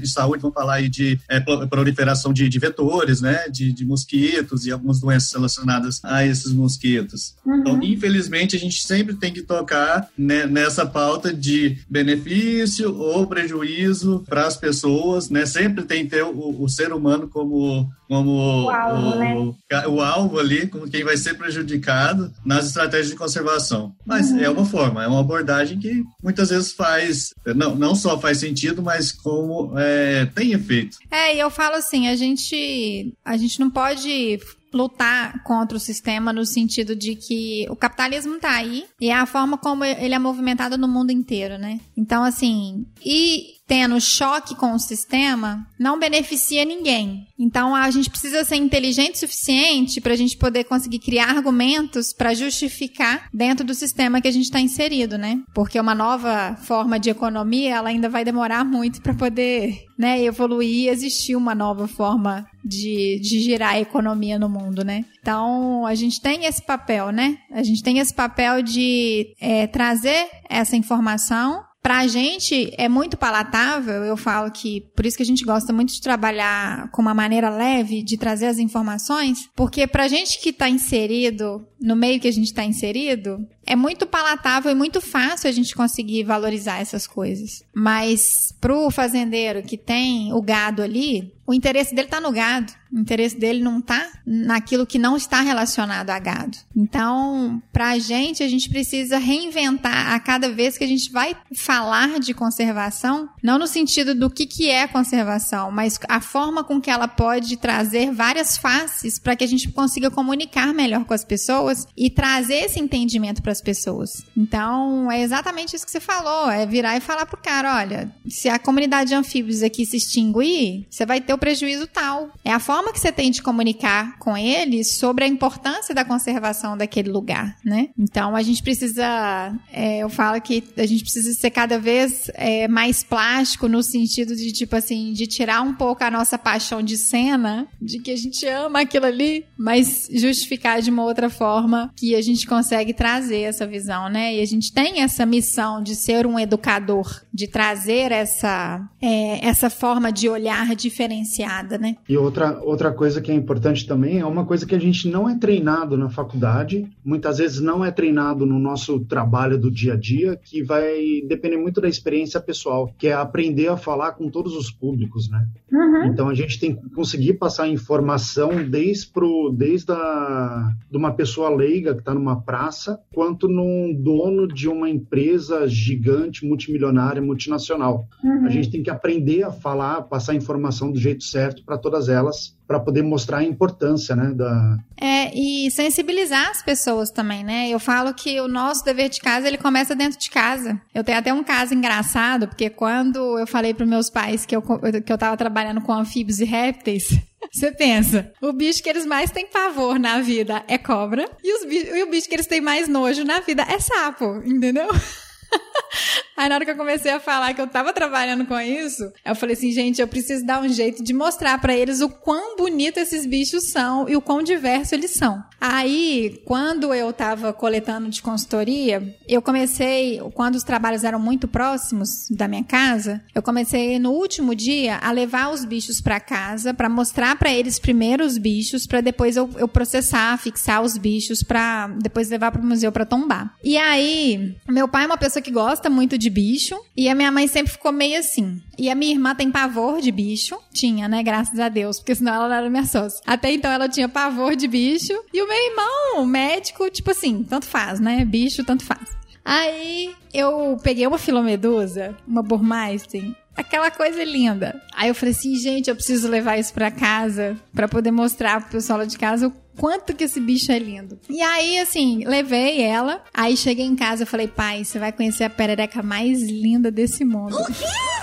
De 0.00 0.08
saúde, 0.08 0.42
vamos 0.42 0.54
falar 0.54 0.74
aí 0.74 0.88
de 0.88 1.18
é, 1.28 1.40
proliferação 1.40 2.32
de, 2.32 2.48
de, 2.48 2.58
vetores, 2.58 3.20
né? 3.20 3.48
De, 3.48 3.72
de, 3.72 3.84
mosquitos 3.84 4.66
e 4.66 4.72
algumas 4.72 5.00
doenças 5.00 5.32
relacionadas 5.32 6.00
a 6.04 6.24
esses 6.24 6.52
mosquitos. 6.52 7.34
Uhum. 7.44 7.60
Então, 7.60 7.82
infelizmente, 7.82 8.56
a 8.56 8.58
gente 8.58 8.82
sempre 8.82 9.14
tem 9.14 9.32
que 9.32 9.42
tocar 9.42 10.08
né, 10.16 10.46
nessa 10.46 10.86
pauta 10.86 11.32
de 11.32 11.78
benefício 11.88 12.94
ou 12.94 13.26
prejuízo 13.26 14.24
para 14.28 14.46
as 14.46 14.56
pessoas, 14.56 15.30
né? 15.30 15.46
Sempre 15.46 15.84
tem 15.84 16.04
que 16.04 16.10
ter 16.10 16.22
o, 16.22 16.62
o 16.62 16.68
ser 16.68 16.92
humano 16.92 17.28
como, 17.28 17.90
como 18.08 18.64
o 18.64 18.70
alvo, 18.70 19.08
o, 19.08 19.14
né? 19.16 19.86
o 19.86 20.00
alvo 20.00 20.38
ali, 20.38 20.66
como 20.66 20.88
quem 20.88 21.04
vai 21.04 21.16
ser 21.16 21.34
prejudicado 21.34 22.32
nas 22.44 22.66
estratégias 22.66 23.10
de 23.10 23.16
conservação. 23.16 23.94
Mas 24.04 24.30
uhum. 24.30 24.40
é 24.40 24.48
uma 24.48 24.64
forma, 24.64 25.04
é 25.04 25.06
uma 25.06 25.20
abordagem 25.20 25.78
que 25.78 26.02
muitas 26.22 26.48
vezes 26.48 26.72
faz, 26.72 27.34
não, 27.54 27.74
não 27.74 27.94
só 27.94 28.18
faz 28.18 28.38
sentido, 28.38 28.82
mas 28.82 29.12
como 29.12 29.78
é, 29.78 30.26
tem 30.26 30.52
efeito. 30.52 30.96
É, 31.10 31.36
e 31.36 31.38
eu 31.38 31.50
falo 31.50 31.76
assim, 31.76 32.08
a 32.08 32.16
gente, 32.16 33.14
a 33.24 33.36
gente 33.36 33.60
não 33.60 33.70
pode 33.70 34.40
lutar 34.72 35.42
contra 35.44 35.76
o 35.76 35.80
sistema 35.80 36.32
no 36.32 36.44
sentido 36.44 36.94
de 36.94 37.14
que 37.14 37.66
o 37.70 37.76
capitalismo 37.76 38.36
está 38.36 38.52
aí 38.52 38.84
e 39.00 39.08
é 39.08 39.14
a 39.14 39.26
forma 39.26 39.56
como 39.56 39.84
ele 39.84 40.14
é 40.14 40.18
movimentado 40.18 40.76
no 40.76 40.86
mundo 40.86 41.10
inteiro, 41.10 41.58
né? 41.58 41.80
Então, 41.96 42.22
assim, 42.22 42.86
e 43.04 43.57
tendo 43.68 44.00
choque 44.00 44.56
com 44.56 44.72
o 44.72 44.78
sistema 44.78 45.66
não 45.78 45.98
beneficia 45.98 46.64
ninguém. 46.64 47.26
Então 47.38 47.74
a 47.74 47.88
gente 47.90 48.08
precisa 48.08 48.42
ser 48.42 48.56
inteligente 48.56 49.16
o 49.16 49.18
suficiente 49.18 50.00
para 50.00 50.14
a 50.14 50.16
gente 50.16 50.36
poder 50.36 50.64
conseguir 50.64 50.98
criar 50.98 51.28
argumentos 51.28 52.12
para 52.12 52.34
justificar 52.34 53.28
dentro 53.32 53.64
do 53.64 53.74
sistema 53.74 54.20
que 54.20 54.26
a 54.26 54.32
gente 54.32 54.44
está 54.44 54.58
inserido, 54.58 55.18
né? 55.18 55.40
Porque 55.54 55.78
uma 55.78 55.94
nova 55.94 56.56
forma 56.62 56.98
de 56.98 57.10
economia 57.10 57.76
ela 57.76 57.90
ainda 57.90 58.08
vai 58.08 58.24
demorar 58.24 58.64
muito 58.64 59.02
para 59.02 59.14
poder 59.14 59.84
né, 59.98 60.22
evoluir 60.22 60.86
e 60.86 60.88
existir 60.88 61.36
uma 61.36 61.54
nova 61.54 61.86
forma 61.86 62.46
de, 62.64 63.20
de 63.20 63.40
girar 63.40 63.74
a 63.74 63.80
economia 63.80 64.38
no 64.38 64.48
mundo, 64.48 64.82
né? 64.82 65.04
Então 65.20 65.84
a 65.84 65.94
gente 65.94 66.20
tem 66.20 66.46
esse 66.46 66.62
papel, 66.62 67.10
né? 67.10 67.36
A 67.52 67.62
gente 67.62 67.82
tem 67.82 67.98
esse 67.98 68.14
papel 68.14 68.62
de 68.62 69.34
é, 69.40 69.66
trazer 69.66 70.28
essa 70.48 70.76
informação 70.76 71.67
Pra 71.88 72.06
gente 72.06 72.70
é 72.76 72.86
muito 72.86 73.16
palatável, 73.16 74.04
eu 74.04 74.14
falo 74.14 74.50
que 74.50 74.82
por 74.94 75.06
isso 75.06 75.16
que 75.16 75.22
a 75.22 75.26
gente 75.26 75.42
gosta 75.42 75.72
muito 75.72 75.90
de 75.90 76.02
trabalhar 76.02 76.90
com 76.90 77.00
uma 77.00 77.14
maneira 77.14 77.48
leve 77.48 78.02
de 78.02 78.18
trazer 78.18 78.44
as 78.44 78.58
informações, 78.58 79.48
porque 79.56 79.86
pra 79.86 80.06
gente 80.06 80.38
que 80.38 80.50
está 80.50 80.68
inserido 80.68 81.66
no 81.80 81.96
meio 81.96 82.20
que 82.20 82.28
a 82.28 82.30
gente 82.30 82.48
está 82.48 82.62
inserido, 82.62 83.38
é 83.68 83.76
muito 83.76 84.06
palatável 84.06 84.72
e 84.72 84.74
muito 84.74 84.98
fácil 84.98 85.46
a 85.46 85.52
gente 85.52 85.74
conseguir 85.74 86.24
valorizar 86.24 86.78
essas 86.78 87.06
coisas. 87.06 87.62
Mas 87.74 88.54
pro 88.58 88.90
fazendeiro 88.90 89.62
que 89.62 89.76
tem 89.76 90.32
o 90.32 90.40
gado 90.40 90.82
ali, 90.82 91.34
o 91.48 91.54
interesse 91.54 91.94
dele 91.94 92.08
está 92.08 92.20
no 92.20 92.30
gado. 92.30 92.70
O 92.92 92.98
interesse 92.98 93.38
dele 93.38 93.62
não 93.62 93.78
está 93.78 94.06
naquilo 94.26 94.86
que 94.86 94.98
não 94.98 95.16
está 95.16 95.40
relacionado 95.40 96.10
a 96.10 96.18
gado. 96.18 96.58
Então, 96.76 97.62
para 97.72 97.92
a 97.92 97.98
gente, 97.98 98.42
a 98.42 98.48
gente 98.48 98.68
precisa 98.68 99.16
reinventar 99.16 100.12
a 100.12 100.20
cada 100.20 100.50
vez 100.50 100.76
que 100.76 100.84
a 100.84 100.86
gente 100.86 101.10
vai 101.10 101.34
falar 101.54 102.20
de 102.20 102.34
conservação, 102.34 103.30
não 103.42 103.58
no 103.58 103.66
sentido 103.66 104.14
do 104.14 104.28
que, 104.28 104.46
que 104.46 104.68
é 104.68 104.86
conservação, 104.86 105.70
mas 105.70 105.98
a 106.06 106.20
forma 106.20 106.62
com 106.62 106.80
que 106.80 106.90
ela 106.90 107.08
pode 107.08 107.56
trazer 107.56 108.12
várias 108.12 108.58
faces 108.58 109.18
para 109.18 109.34
que 109.34 109.44
a 109.44 109.48
gente 109.48 109.70
consiga 109.72 110.10
comunicar 110.10 110.74
melhor 110.74 111.04
com 111.06 111.14
as 111.14 111.24
pessoas 111.24 111.86
e 111.96 112.10
trazer 112.10 112.64
esse 112.64 112.78
entendimento 112.78 113.42
para 113.42 113.52
das 113.58 113.60
pessoas. 113.60 114.24
Então, 114.36 115.10
é 115.10 115.20
exatamente 115.20 115.74
isso 115.74 115.84
que 115.84 115.90
você 115.90 116.00
falou, 116.00 116.50
é 116.50 116.66
virar 116.66 116.96
e 116.96 117.00
falar 117.00 117.26
pro 117.26 117.40
cara, 117.40 117.76
olha, 117.76 118.10
se 118.28 118.48
a 118.48 118.58
comunidade 118.58 119.10
de 119.10 119.14
anfíbios 119.14 119.62
aqui 119.62 119.84
se 119.84 119.96
extinguir, 119.96 120.86
você 120.88 121.04
vai 121.04 121.20
ter 121.20 121.32
o 121.32 121.38
prejuízo 121.38 121.86
tal. 121.86 122.30
É 122.44 122.52
a 122.52 122.60
forma 122.60 122.92
que 122.92 123.00
você 123.00 123.12
tem 123.12 123.30
de 123.30 123.42
comunicar 123.42 124.18
com 124.18 124.36
eles 124.36 124.98
sobre 124.98 125.24
a 125.24 125.28
importância 125.28 125.94
da 125.94 126.04
conservação 126.04 126.76
daquele 126.76 127.10
lugar, 127.10 127.56
né? 127.64 127.88
Então, 127.98 128.36
a 128.36 128.42
gente 128.42 128.62
precisa, 128.62 129.54
é, 129.72 129.98
eu 129.98 130.08
falo 130.08 130.40
que 130.40 130.62
a 130.76 130.86
gente 130.86 131.02
precisa 131.02 131.32
ser 131.32 131.50
cada 131.50 131.78
vez 131.78 132.30
é, 132.34 132.68
mais 132.68 133.02
plástico 133.02 133.68
no 133.68 133.82
sentido 133.82 134.34
de, 134.36 134.52
tipo 134.52 134.76
assim, 134.76 135.12
de 135.12 135.26
tirar 135.26 135.62
um 135.62 135.74
pouco 135.74 136.04
a 136.04 136.10
nossa 136.10 136.38
paixão 136.38 136.82
de 136.82 136.96
cena, 136.96 137.66
de 137.80 137.98
que 137.98 138.10
a 138.10 138.16
gente 138.16 138.46
ama 138.46 138.80
aquilo 138.80 139.06
ali, 139.06 139.44
mas 139.56 140.08
justificar 140.12 140.80
de 140.80 140.90
uma 140.90 141.04
outra 141.04 141.30
forma 141.30 141.92
que 141.96 142.14
a 142.14 142.22
gente 142.22 142.46
consegue 142.46 142.92
trazer 142.92 143.47
essa 143.48 143.66
visão, 143.66 144.08
né? 144.08 144.36
E 144.36 144.40
a 144.40 144.44
gente 144.44 144.72
tem 144.72 145.02
essa 145.02 145.24
missão 145.26 145.82
de 145.82 145.94
ser 145.94 146.26
um 146.26 146.38
educador, 146.38 147.22
de 147.32 147.46
trazer 147.46 148.12
essa, 148.12 148.80
é, 149.00 149.46
essa 149.46 149.70
forma 149.70 150.12
de 150.12 150.28
olhar 150.28 150.74
diferenciada, 150.74 151.78
né? 151.78 151.96
E 152.08 152.16
outra, 152.16 152.60
outra 152.62 152.92
coisa 152.92 153.20
que 153.20 153.30
é 153.30 153.34
importante 153.34 153.86
também 153.86 154.18
é 154.18 154.26
uma 154.26 154.44
coisa 154.44 154.66
que 154.66 154.74
a 154.74 154.80
gente 154.80 155.08
não 155.08 155.28
é 155.28 155.36
treinado 155.36 155.96
na 155.96 156.08
faculdade, 156.08 156.88
muitas 157.04 157.38
vezes 157.38 157.60
não 157.60 157.84
é 157.84 157.90
treinado 157.90 158.46
no 158.46 158.58
nosso 158.58 159.00
trabalho 159.00 159.58
do 159.58 159.70
dia 159.70 159.94
a 159.94 159.96
dia, 159.96 160.36
que 160.42 160.62
vai 160.62 161.22
depender 161.26 161.56
muito 161.56 161.80
da 161.80 161.88
experiência 161.88 162.40
pessoal, 162.40 162.92
que 162.98 163.08
é 163.08 163.12
aprender 163.12 163.68
a 163.68 163.76
falar 163.76 164.12
com 164.12 164.30
todos 164.30 164.54
os 164.54 164.70
públicos, 164.70 165.28
né? 165.30 165.46
Uhum. 165.70 166.06
Então 166.06 166.28
a 166.28 166.34
gente 166.34 166.58
tem 166.58 166.74
que 166.74 166.88
conseguir 166.90 167.34
passar 167.34 167.68
informação 167.68 168.68
desde, 168.68 169.06
pro, 169.08 169.50
desde 169.50 169.92
a, 169.92 170.72
de 170.90 170.96
uma 170.96 171.12
pessoa 171.12 171.48
leiga 171.48 171.94
que 171.94 172.00
está 172.00 172.14
numa 172.14 172.40
praça, 172.40 172.98
quanto 173.12 173.37
num 173.46 173.94
dono 173.94 174.48
de 174.48 174.68
uma 174.68 174.88
empresa 174.88 175.68
gigante, 175.68 176.46
multimilionária, 176.46 177.20
multinacional. 177.20 178.08
Uhum. 178.24 178.46
A 178.46 178.48
gente 178.48 178.70
tem 178.70 178.82
que 178.82 178.90
aprender 178.90 179.42
a 179.42 179.52
falar, 179.52 180.02
passar 180.02 180.34
informação 180.34 180.90
do 180.90 180.98
jeito 180.98 181.22
certo 181.24 181.62
para 181.64 181.76
todas 181.76 182.08
elas 182.08 182.56
para 182.68 182.78
poder 182.78 183.02
mostrar 183.02 183.38
a 183.38 183.44
importância, 183.44 184.14
né, 184.14 184.30
da 184.34 184.76
É, 185.00 185.34
e 185.34 185.70
sensibilizar 185.70 186.50
as 186.50 186.62
pessoas 186.62 187.10
também, 187.10 187.42
né? 187.42 187.70
Eu 187.70 187.80
falo 187.80 188.12
que 188.12 188.38
o 188.42 188.46
nosso 188.46 188.84
dever 188.84 189.08
de 189.08 189.20
casa, 189.20 189.48
ele 189.48 189.56
começa 189.56 189.96
dentro 189.96 190.18
de 190.18 190.28
casa. 190.28 190.78
Eu 190.94 191.02
tenho 191.02 191.16
até 191.16 191.32
um 191.32 191.42
caso 191.42 191.72
engraçado, 191.72 192.46
porque 192.46 192.68
quando 192.68 193.38
eu 193.38 193.46
falei 193.46 193.72
para 193.72 193.86
meus 193.86 194.10
pais 194.10 194.44
que 194.44 194.54
eu 194.54 194.60
que 194.60 195.10
eu 195.10 195.16
tava 195.16 195.34
trabalhando 195.36 195.80
com 195.80 195.92
anfíbios 195.94 196.40
e 196.40 196.44
répteis, 196.44 197.18
você 197.50 197.72
pensa, 197.72 198.32
o 198.40 198.52
bicho 198.52 198.82
que 198.82 198.88
eles 198.88 199.06
mais 199.06 199.30
têm 199.30 199.46
pavor 199.46 199.98
na 199.98 200.20
vida 200.20 200.64
é 200.68 200.76
cobra 200.76 201.28
e, 201.42 201.54
os 201.56 201.64
bichos, 201.64 201.96
e 201.96 202.02
o 202.02 202.10
bicho 202.10 202.28
que 202.28 202.34
eles 202.34 202.46
têm 202.46 202.60
mais 202.60 202.88
nojo 202.88 203.24
na 203.24 203.40
vida 203.40 203.62
é 203.62 203.78
sapo, 203.78 204.42
entendeu? 204.44 204.88
Aí 206.38 206.48
na 206.48 206.54
hora 206.54 206.64
que 206.64 206.70
eu 206.70 206.76
comecei 206.76 207.10
a 207.10 207.18
falar 207.18 207.52
que 207.52 207.60
eu 207.60 207.66
tava 207.66 207.92
trabalhando 207.92 208.46
com 208.46 208.60
isso, 208.60 209.12
eu 209.24 209.34
falei 209.34 209.54
assim, 209.54 209.72
gente, 209.72 210.00
eu 210.00 210.06
preciso 210.06 210.46
dar 210.46 210.62
um 210.62 210.68
jeito 210.68 211.02
de 211.02 211.12
mostrar 211.12 211.60
para 211.60 211.76
eles 211.76 212.00
o 212.00 212.08
quão 212.08 212.56
bonito 212.56 212.98
esses 212.98 213.26
bichos 213.26 213.72
são 213.72 214.08
e 214.08 214.14
o 214.14 214.20
quão 214.20 214.40
diverso 214.40 214.94
eles 214.94 215.10
são. 215.10 215.42
Aí, 215.60 216.40
quando 216.44 216.94
eu 216.94 217.12
tava 217.12 217.52
coletando 217.52 218.08
de 218.08 218.22
consultoria, 218.22 219.16
eu 219.26 219.42
comecei, 219.42 220.20
quando 220.32 220.54
os 220.54 220.62
trabalhos 220.62 221.02
eram 221.02 221.18
muito 221.18 221.48
próximos 221.48 222.28
da 222.30 222.46
minha 222.46 222.62
casa, 222.62 223.20
eu 223.34 223.42
comecei 223.42 223.98
no 223.98 224.12
último 224.12 224.54
dia 224.54 224.98
a 225.02 225.10
levar 225.10 225.50
os 225.50 225.64
bichos 225.64 226.00
para 226.00 226.20
casa 226.20 226.72
para 226.72 226.88
mostrar 226.88 227.34
para 227.36 227.52
eles 227.52 227.80
primeiro 227.80 228.24
os 228.24 228.38
bichos, 228.38 228.86
para 228.86 229.00
depois 229.00 229.36
eu, 229.36 229.50
eu, 229.56 229.66
processar, 229.66 230.38
fixar 230.38 230.82
os 230.82 230.96
bichos 230.96 231.42
para 231.42 231.88
depois 232.00 232.30
levar 232.30 232.52
para 232.52 232.62
o 232.62 232.64
museu 232.64 232.92
para 232.92 233.04
tombar. 233.04 233.52
E 233.64 233.76
aí, 233.76 234.56
meu 234.68 234.86
pai 234.86 235.02
é 235.02 235.06
uma 235.06 235.18
pessoa 235.18 235.42
que 235.42 235.50
gosta 235.50 235.90
muito 235.90 236.16
de 236.16 236.27
de 236.28 236.30
bicho. 236.30 236.78
E 236.96 237.08
a 237.08 237.14
minha 237.14 237.32
mãe 237.32 237.48
sempre 237.48 237.72
ficou 237.72 237.90
meio 237.90 238.18
assim. 238.18 238.60
E 238.78 238.90
a 238.90 238.94
minha 238.94 239.12
irmã 239.12 239.34
tem 239.34 239.50
pavor 239.50 240.00
de 240.00 240.12
bicho. 240.12 240.58
Tinha, 240.72 241.08
né? 241.08 241.22
Graças 241.22 241.58
a 241.58 241.68
Deus, 241.68 241.98
porque 241.98 242.14
senão 242.14 242.34
ela 242.34 242.48
não 242.48 242.54
era 242.54 242.70
minha 242.70 242.84
sócia. 242.84 243.20
Até 243.26 243.50
então 243.52 243.70
ela 243.70 243.88
tinha 243.88 244.08
pavor 244.08 244.54
de 244.54 244.68
bicho. 244.68 245.12
E 245.32 245.42
o 245.42 245.48
meu 245.48 245.56
irmão, 245.56 246.26
médico, 246.26 246.90
tipo 246.90 247.10
assim, 247.10 247.42
tanto 247.42 247.66
faz, 247.66 247.98
né? 247.98 248.24
Bicho, 248.24 248.64
tanto 248.64 248.84
faz. 248.84 249.16
Aí 249.44 250.14
eu 250.32 250.76
peguei 250.82 251.06
uma 251.06 251.16
filomedusa, 251.16 252.14
uma 252.26 252.42
burmeister, 252.42 253.24
aquela 253.56 253.90
coisa 253.90 254.22
linda. 254.22 254.80
Aí 254.94 255.08
eu 255.08 255.14
falei 255.14 255.32
assim, 255.34 255.54
gente, 255.56 255.88
eu 255.88 255.96
preciso 255.96 256.28
levar 256.28 256.58
isso 256.58 256.74
para 256.74 256.90
casa 256.90 257.56
para 257.74 257.88
poder 257.88 258.10
mostrar 258.10 258.60
pro 258.60 258.72
pessoal 258.72 258.98
lá 258.98 259.04
de 259.06 259.16
casa 259.16 259.48
o 259.48 259.52
quanto 259.78 260.14
que 260.14 260.24
esse 260.24 260.40
bicho 260.40 260.70
é 260.70 260.78
lindo. 260.78 261.18
E 261.30 261.40
aí, 261.40 261.78
assim, 261.78 262.24
levei 262.26 262.82
ela. 262.82 263.22
Aí 263.32 263.56
cheguei 263.56 263.86
em 263.86 263.96
casa 263.96 264.24
e 264.24 264.26
falei, 264.26 264.48
pai, 264.48 264.84
você 264.84 264.98
vai 264.98 265.12
conhecer 265.12 265.44
a 265.44 265.50
perereca 265.50 266.02
mais 266.02 266.42
linda 266.42 266.90
desse 266.90 267.24
mundo. 267.24 267.56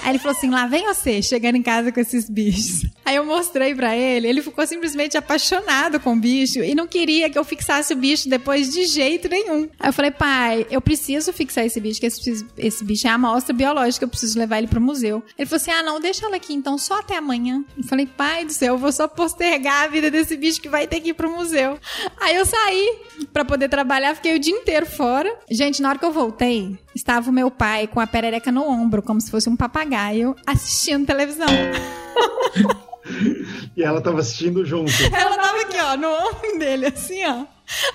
Aí 0.06 0.12
ele 0.12 0.20
falou 0.20 0.38
assim: 0.38 0.52
lá 0.52 0.68
vem 0.68 0.86
você, 0.86 1.20
chegando 1.20 1.56
em 1.56 1.63
casa 1.63 1.91
com 1.91 2.00
esses 2.00 2.30
bichos. 2.30 2.86
Aí 3.04 3.15
eu 3.15 3.26
mostrei 3.26 3.74
para 3.74 3.96
ele, 3.96 4.28
ele 4.28 4.41
ficou 4.41 4.65
simplesmente 4.68 5.18
apaixonado 5.18 6.00
com 6.00 6.13
o 6.13 6.15
bicho 6.15 6.60
e 6.60 6.76
não 6.76 6.88
queria 6.88 7.28
que 7.30 7.38
eu 7.38 7.44
fixasse 7.44 7.94
o 7.94 7.98
bicho 7.98 8.30
depois 8.30 8.70
de 8.70 8.86
jeito 8.86 9.28
nenhum. 9.28 9.68
Aí 9.80 9.89
eu 9.89 9.94
falei, 9.94 10.12
pai, 10.12 10.68
eu 10.70 10.80
preciso 10.80 11.34
fixar 11.34 11.65
esse 11.65 11.80
bicho, 11.80 12.00
que 12.00 12.06
esse, 12.06 12.46
esse 12.56 12.84
bicho 12.84 13.08
é 13.08 13.10
amostra 13.10 13.54
biológica, 13.54 14.06
eu 14.06 14.10
preciso 14.10 14.38
levar 14.38 14.60
ele 14.60 14.68
pro 14.68 14.80
museu. 14.80 15.24
Ele 15.38 15.48
falou 15.48 15.62
assim: 15.62 15.72
ah, 15.72 15.82
não, 15.82 16.00
deixa 16.00 16.28
ela 16.28 16.36
aqui 16.36 16.54
então, 16.54 16.78
só 16.78 17.00
até 17.00 17.18
amanhã. 17.18 17.65
Eu 17.76 17.84
falei, 17.84 18.06
pai 18.06 18.46
do 18.46 18.54
céu, 18.54 18.76
eu 18.76 18.78
vou 18.78 18.91
só 18.91 19.08
postergar 19.08 19.86
a 19.86 19.88
vida 19.88 20.12
desse 20.12 20.38
bicho 20.38 20.62
que 20.62 20.70
vai 20.70 20.86
ter 20.86 21.00
que 21.00 21.10
ir 21.10 21.13
pro 21.15 21.32
museu 21.32 21.45
museu. 21.46 21.80
Aí 22.20 22.36
eu 22.36 22.46
saí 22.46 23.00
para 23.32 23.46
poder 23.46 23.70
trabalhar, 23.70 24.16
fiquei 24.16 24.36
o 24.36 24.40
dia 24.40 24.54
inteiro 24.54 24.86
fora. 24.86 25.34
Gente, 25.50 25.82
na 25.82 25.90
hora 25.90 26.00
que 26.00 26.06
eu 26.06 26.12
voltei, 26.12 26.78
estava 26.94 27.30
o 27.30 27.34
meu 27.34 27.52
pai 27.52 27.88
com 27.88 28.00
a 28.00 28.08
perereca 28.08 28.52
no 28.52 28.68
ombro, 28.68 29.02
como 29.02 29.22
se 29.22 29.30
fosse 29.30 29.48
um 29.48 29.56
papagaio, 29.56 30.36
assistindo 30.46 31.06
televisão. 31.06 31.48
e 33.78 33.84
ela 33.84 34.00
estava 34.00 34.20
assistindo 34.20 34.66
junto. 34.66 34.92
Ela 35.14 35.36
estava 35.36 35.62
aqui, 35.62 35.78
ó, 35.78 35.96
no 35.96 36.10
ombro 36.10 36.60
dele, 36.60 36.88
assim, 36.88 37.24
ó. 37.26 37.46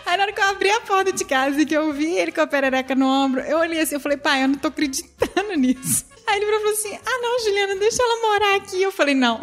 Aí 0.07 0.17
na 0.17 0.25
hora 0.25 0.33
que 0.33 0.41
eu 0.41 0.49
abri 0.49 0.71
a 0.71 0.81
porta 0.81 1.13
de 1.13 1.25
casa 1.25 1.61
e 1.61 1.67
que 1.67 1.77
eu 1.77 1.93
vi 1.93 2.17
ele 2.17 2.33
com 2.33 2.41
a 2.41 2.47
perereca 2.47 2.95
no 2.95 3.07
ombro, 3.07 3.41
eu 3.41 3.59
olhei 3.59 3.81
assim, 3.81 3.95
eu 3.95 4.01
falei, 4.01 4.19
pai, 4.19 4.45
eu 4.45 4.49
não 4.49 4.57
tô 4.57 4.69
acreditando 4.69 5.55
nisso. 5.57 6.05
Aí 6.27 6.41
ele 6.41 6.47
falou 6.47 6.73
assim, 6.73 6.95
ah 6.95 7.19
não, 7.21 7.41
Juliana, 7.41 7.77
deixa 7.77 8.03
ela 8.03 8.23
morar 8.23 8.57
aqui. 8.57 8.83
Eu 8.83 8.93
falei, 8.93 9.15
não. 9.15 9.41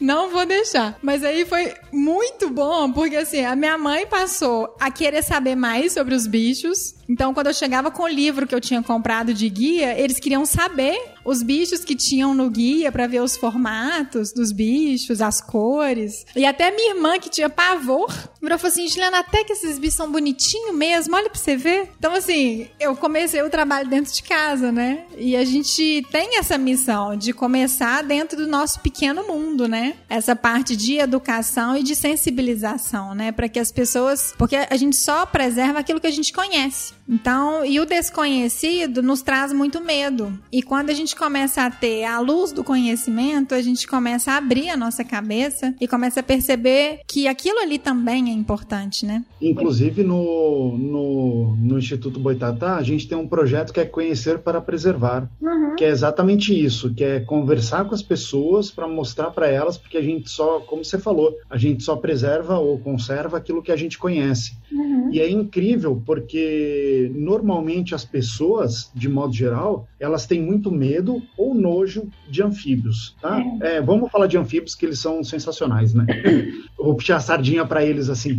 Não 0.00 0.30
vou 0.30 0.44
deixar. 0.44 0.98
Mas 1.02 1.22
aí 1.22 1.44
foi 1.44 1.72
muito 1.92 2.50
bom, 2.50 2.92
porque 2.92 3.16
assim, 3.16 3.44
a 3.44 3.54
minha 3.54 3.78
mãe 3.78 4.06
passou 4.06 4.74
a 4.78 4.90
querer 4.90 5.22
saber 5.22 5.54
mais 5.54 5.92
sobre 5.92 6.14
os 6.14 6.26
bichos. 6.26 6.94
Então, 7.08 7.34
quando 7.34 7.48
eu 7.48 7.54
chegava 7.54 7.90
com 7.90 8.02
o 8.04 8.08
livro 8.08 8.46
que 8.46 8.54
eu 8.54 8.60
tinha 8.60 8.82
comprado 8.82 9.34
de 9.34 9.48
guia, 9.48 9.98
eles 9.98 10.18
queriam 10.18 10.44
saber 10.44 10.98
os 11.24 11.42
bichos 11.42 11.84
que 11.84 11.94
tinham 11.94 12.34
no 12.34 12.50
guia 12.50 12.92
para 12.92 13.06
ver 13.06 13.22
os 13.22 13.36
formatos 13.36 14.32
dos 14.32 14.52
bichos, 14.52 15.20
as 15.20 15.40
cores. 15.40 16.26
E 16.36 16.44
até 16.44 16.70
minha 16.70 16.94
irmã, 16.94 17.18
que 17.18 17.30
tinha 17.30 17.48
pavor, 17.48 18.10
virou 18.40 18.56
e 18.56 18.60
falou 18.60 18.72
assim: 18.72 18.88
Juliana, 18.88 19.20
até 19.20 19.42
que 19.44 19.52
esses 19.52 19.78
bichos 19.78 19.96
são 19.96 20.10
bonitinhos 20.10 20.74
mesmo, 20.74 21.16
olha 21.16 21.30
pra 21.30 21.38
você 21.38 21.56
ver. 21.56 21.90
Então, 21.98 22.14
assim, 22.14 22.68
eu 22.78 22.94
comecei 22.96 23.42
o 23.42 23.50
trabalho 23.50 23.88
dentro 23.88 24.12
de 24.12 24.22
casa, 24.22 24.70
né? 24.70 25.04
E 25.16 25.36
a 25.36 25.44
gente 25.44 26.06
tem 26.10 26.38
essa 26.38 26.58
missão 26.58 27.16
de 27.16 27.32
começar 27.32 28.02
dentro 28.02 28.36
do 28.36 28.46
nosso 28.46 28.80
pequeno 28.80 29.26
mundo, 29.26 29.66
né? 29.66 29.94
Essa 30.08 30.36
parte 30.36 30.76
de 30.76 30.98
educação 30.98 31.76
e 31.76 31.82
de 31.82 31.94
sensibilização, 31.94 33.14
né? 33.14 33.32
Para 33.32 33.48
que 33.48 33.58
as 33.58 33.72
pessoas. 33.72 34.34
Porque 34.36 34.56
a 34.56 34.76
gente 34.76 34.96
só 34.96 35.24
preserva 35.26 35.78
aquilo 35.78 36.00
que 36.00 36.06
a 36.06 36.10
gente 36.10 36.32
conhece. 36.32 36.94
Então, 37.08 37.64
e 37.64 37.78
o 37.78 37.86
desconhecido 37.86 39.02
nos 39.02 39.22
traz 39.22 39.52
muito 39.52 39.80
medo. 39.80 40.32
E 40.50 40.62
quando 40.62 40.90
a 40.90 40.94
gente 40.94 41.14
começa 41.14 41.62
a 41.62 41.70
ter 41.70 42.04
a 42.04 42.18
luz 42.18 42.52
do 42.52 42.64
conhecimento, 42.64 43.54
a 43.54 43.62
gente 43.62 43.86
começa 43.86 44.32
a 44.32 44.36
abrir 44.36 44.70
a 44.70 44.76
nossa 44.76 45.04
cabeça 45.04 45.74
e 45.80 45.86
começa 45.86 46.20
a 46.20 46.22
perceber 46.22 47.00
que 47.06 47.28
aquilo 47.28 47.58
ali 47.58 47.78
também 47.78 48.30
é 48.30 48.32
importante, 48.32 49.04
né? 49.04 49.24
Inclusive 49.40 50.02
no, 50.02 50.76
no, 50.78 51.56
no 51.56 51.78
Instituto 51.78 52.18
Boitatá, 52.18 52.76
a 52.76 52.82
gente 52.82 53.06
tem 53.06 53.16
um 53.16 53.28
projeto 53.28 53.72
que 53.72 53.80
é 53.80 53.84
Conhecer 53.84 54.38
para 54.38 54.60
Preservar, 54.60 55.28
uhum. 55.40 55.76
que 55.76 55.84
é 55.84 55.88
exatamente 55.88 56.58
isso, 56.58 56.94
que 56.94 57.04
é 57.04 57.20
conversar 57.20 57.84
com 57.84 57.94
as 57.94 58.02
pessoas 58.02 58.70
para 58.70 58.88
mostrar 58.88 59.30
para 59.30 59.46
elas, 59.46 59.76
porque 59.76 59.98
a 59.98 60.02
gente 60.02 60.30
só, 60.30 60.60
como 60.60 60.84
você 60.84 60.98
falou, 60.98 61.34
a 61.50 61.58
gente 61.58 61.82
só 61.82 61.96
preserva 61.96 62.58
ou 62.58 62.78
conserva 62.78 63.36
aquilo 63.36 63.62
que 63.62 63.70
a 63.70 63.76
gente 63.76 63.98
conhece. 63.98 64.56
Uhum. 64.72 65.10
E 65.12 65.20
é 65.20 65.28
incrível 65.28 66.02
porque 66.04 66.93
normalmente 67.14 67.94
as 67.94 68.04
pessoas, 68.04 68.90
de 68.94 69.08
modo 69.08 69.32
geral, 69.32 69.86
elas 69.98 70.26
têm 70.26 70.42
muito 70.42 70.70
medo 70.70 71.22
ou 71.36 71.54
nojo 71.54 72.08
de 72.28 72.42
anfíbios, 72.42 73.16
tá? 73.20 73.42
É. 73.60 73.76
É, 73.76 73.80
vamos 73.80 74.10
falar 74.10 74.26
de 74.26 74.36
anfíbios 74.36 74.74
que 74.74 74.86
eles 74.86 74.98
são 74.98 75.22
sensacionais, 75.22 75.94
né? 75.94 76.06
vou 76.84 76.94
puxar 76.94 77.16
a 77.16 77.20
sardinha 77.20 77.64
para 77.64 77.84
eles 77.84 78.08
assim. 78.08 78.38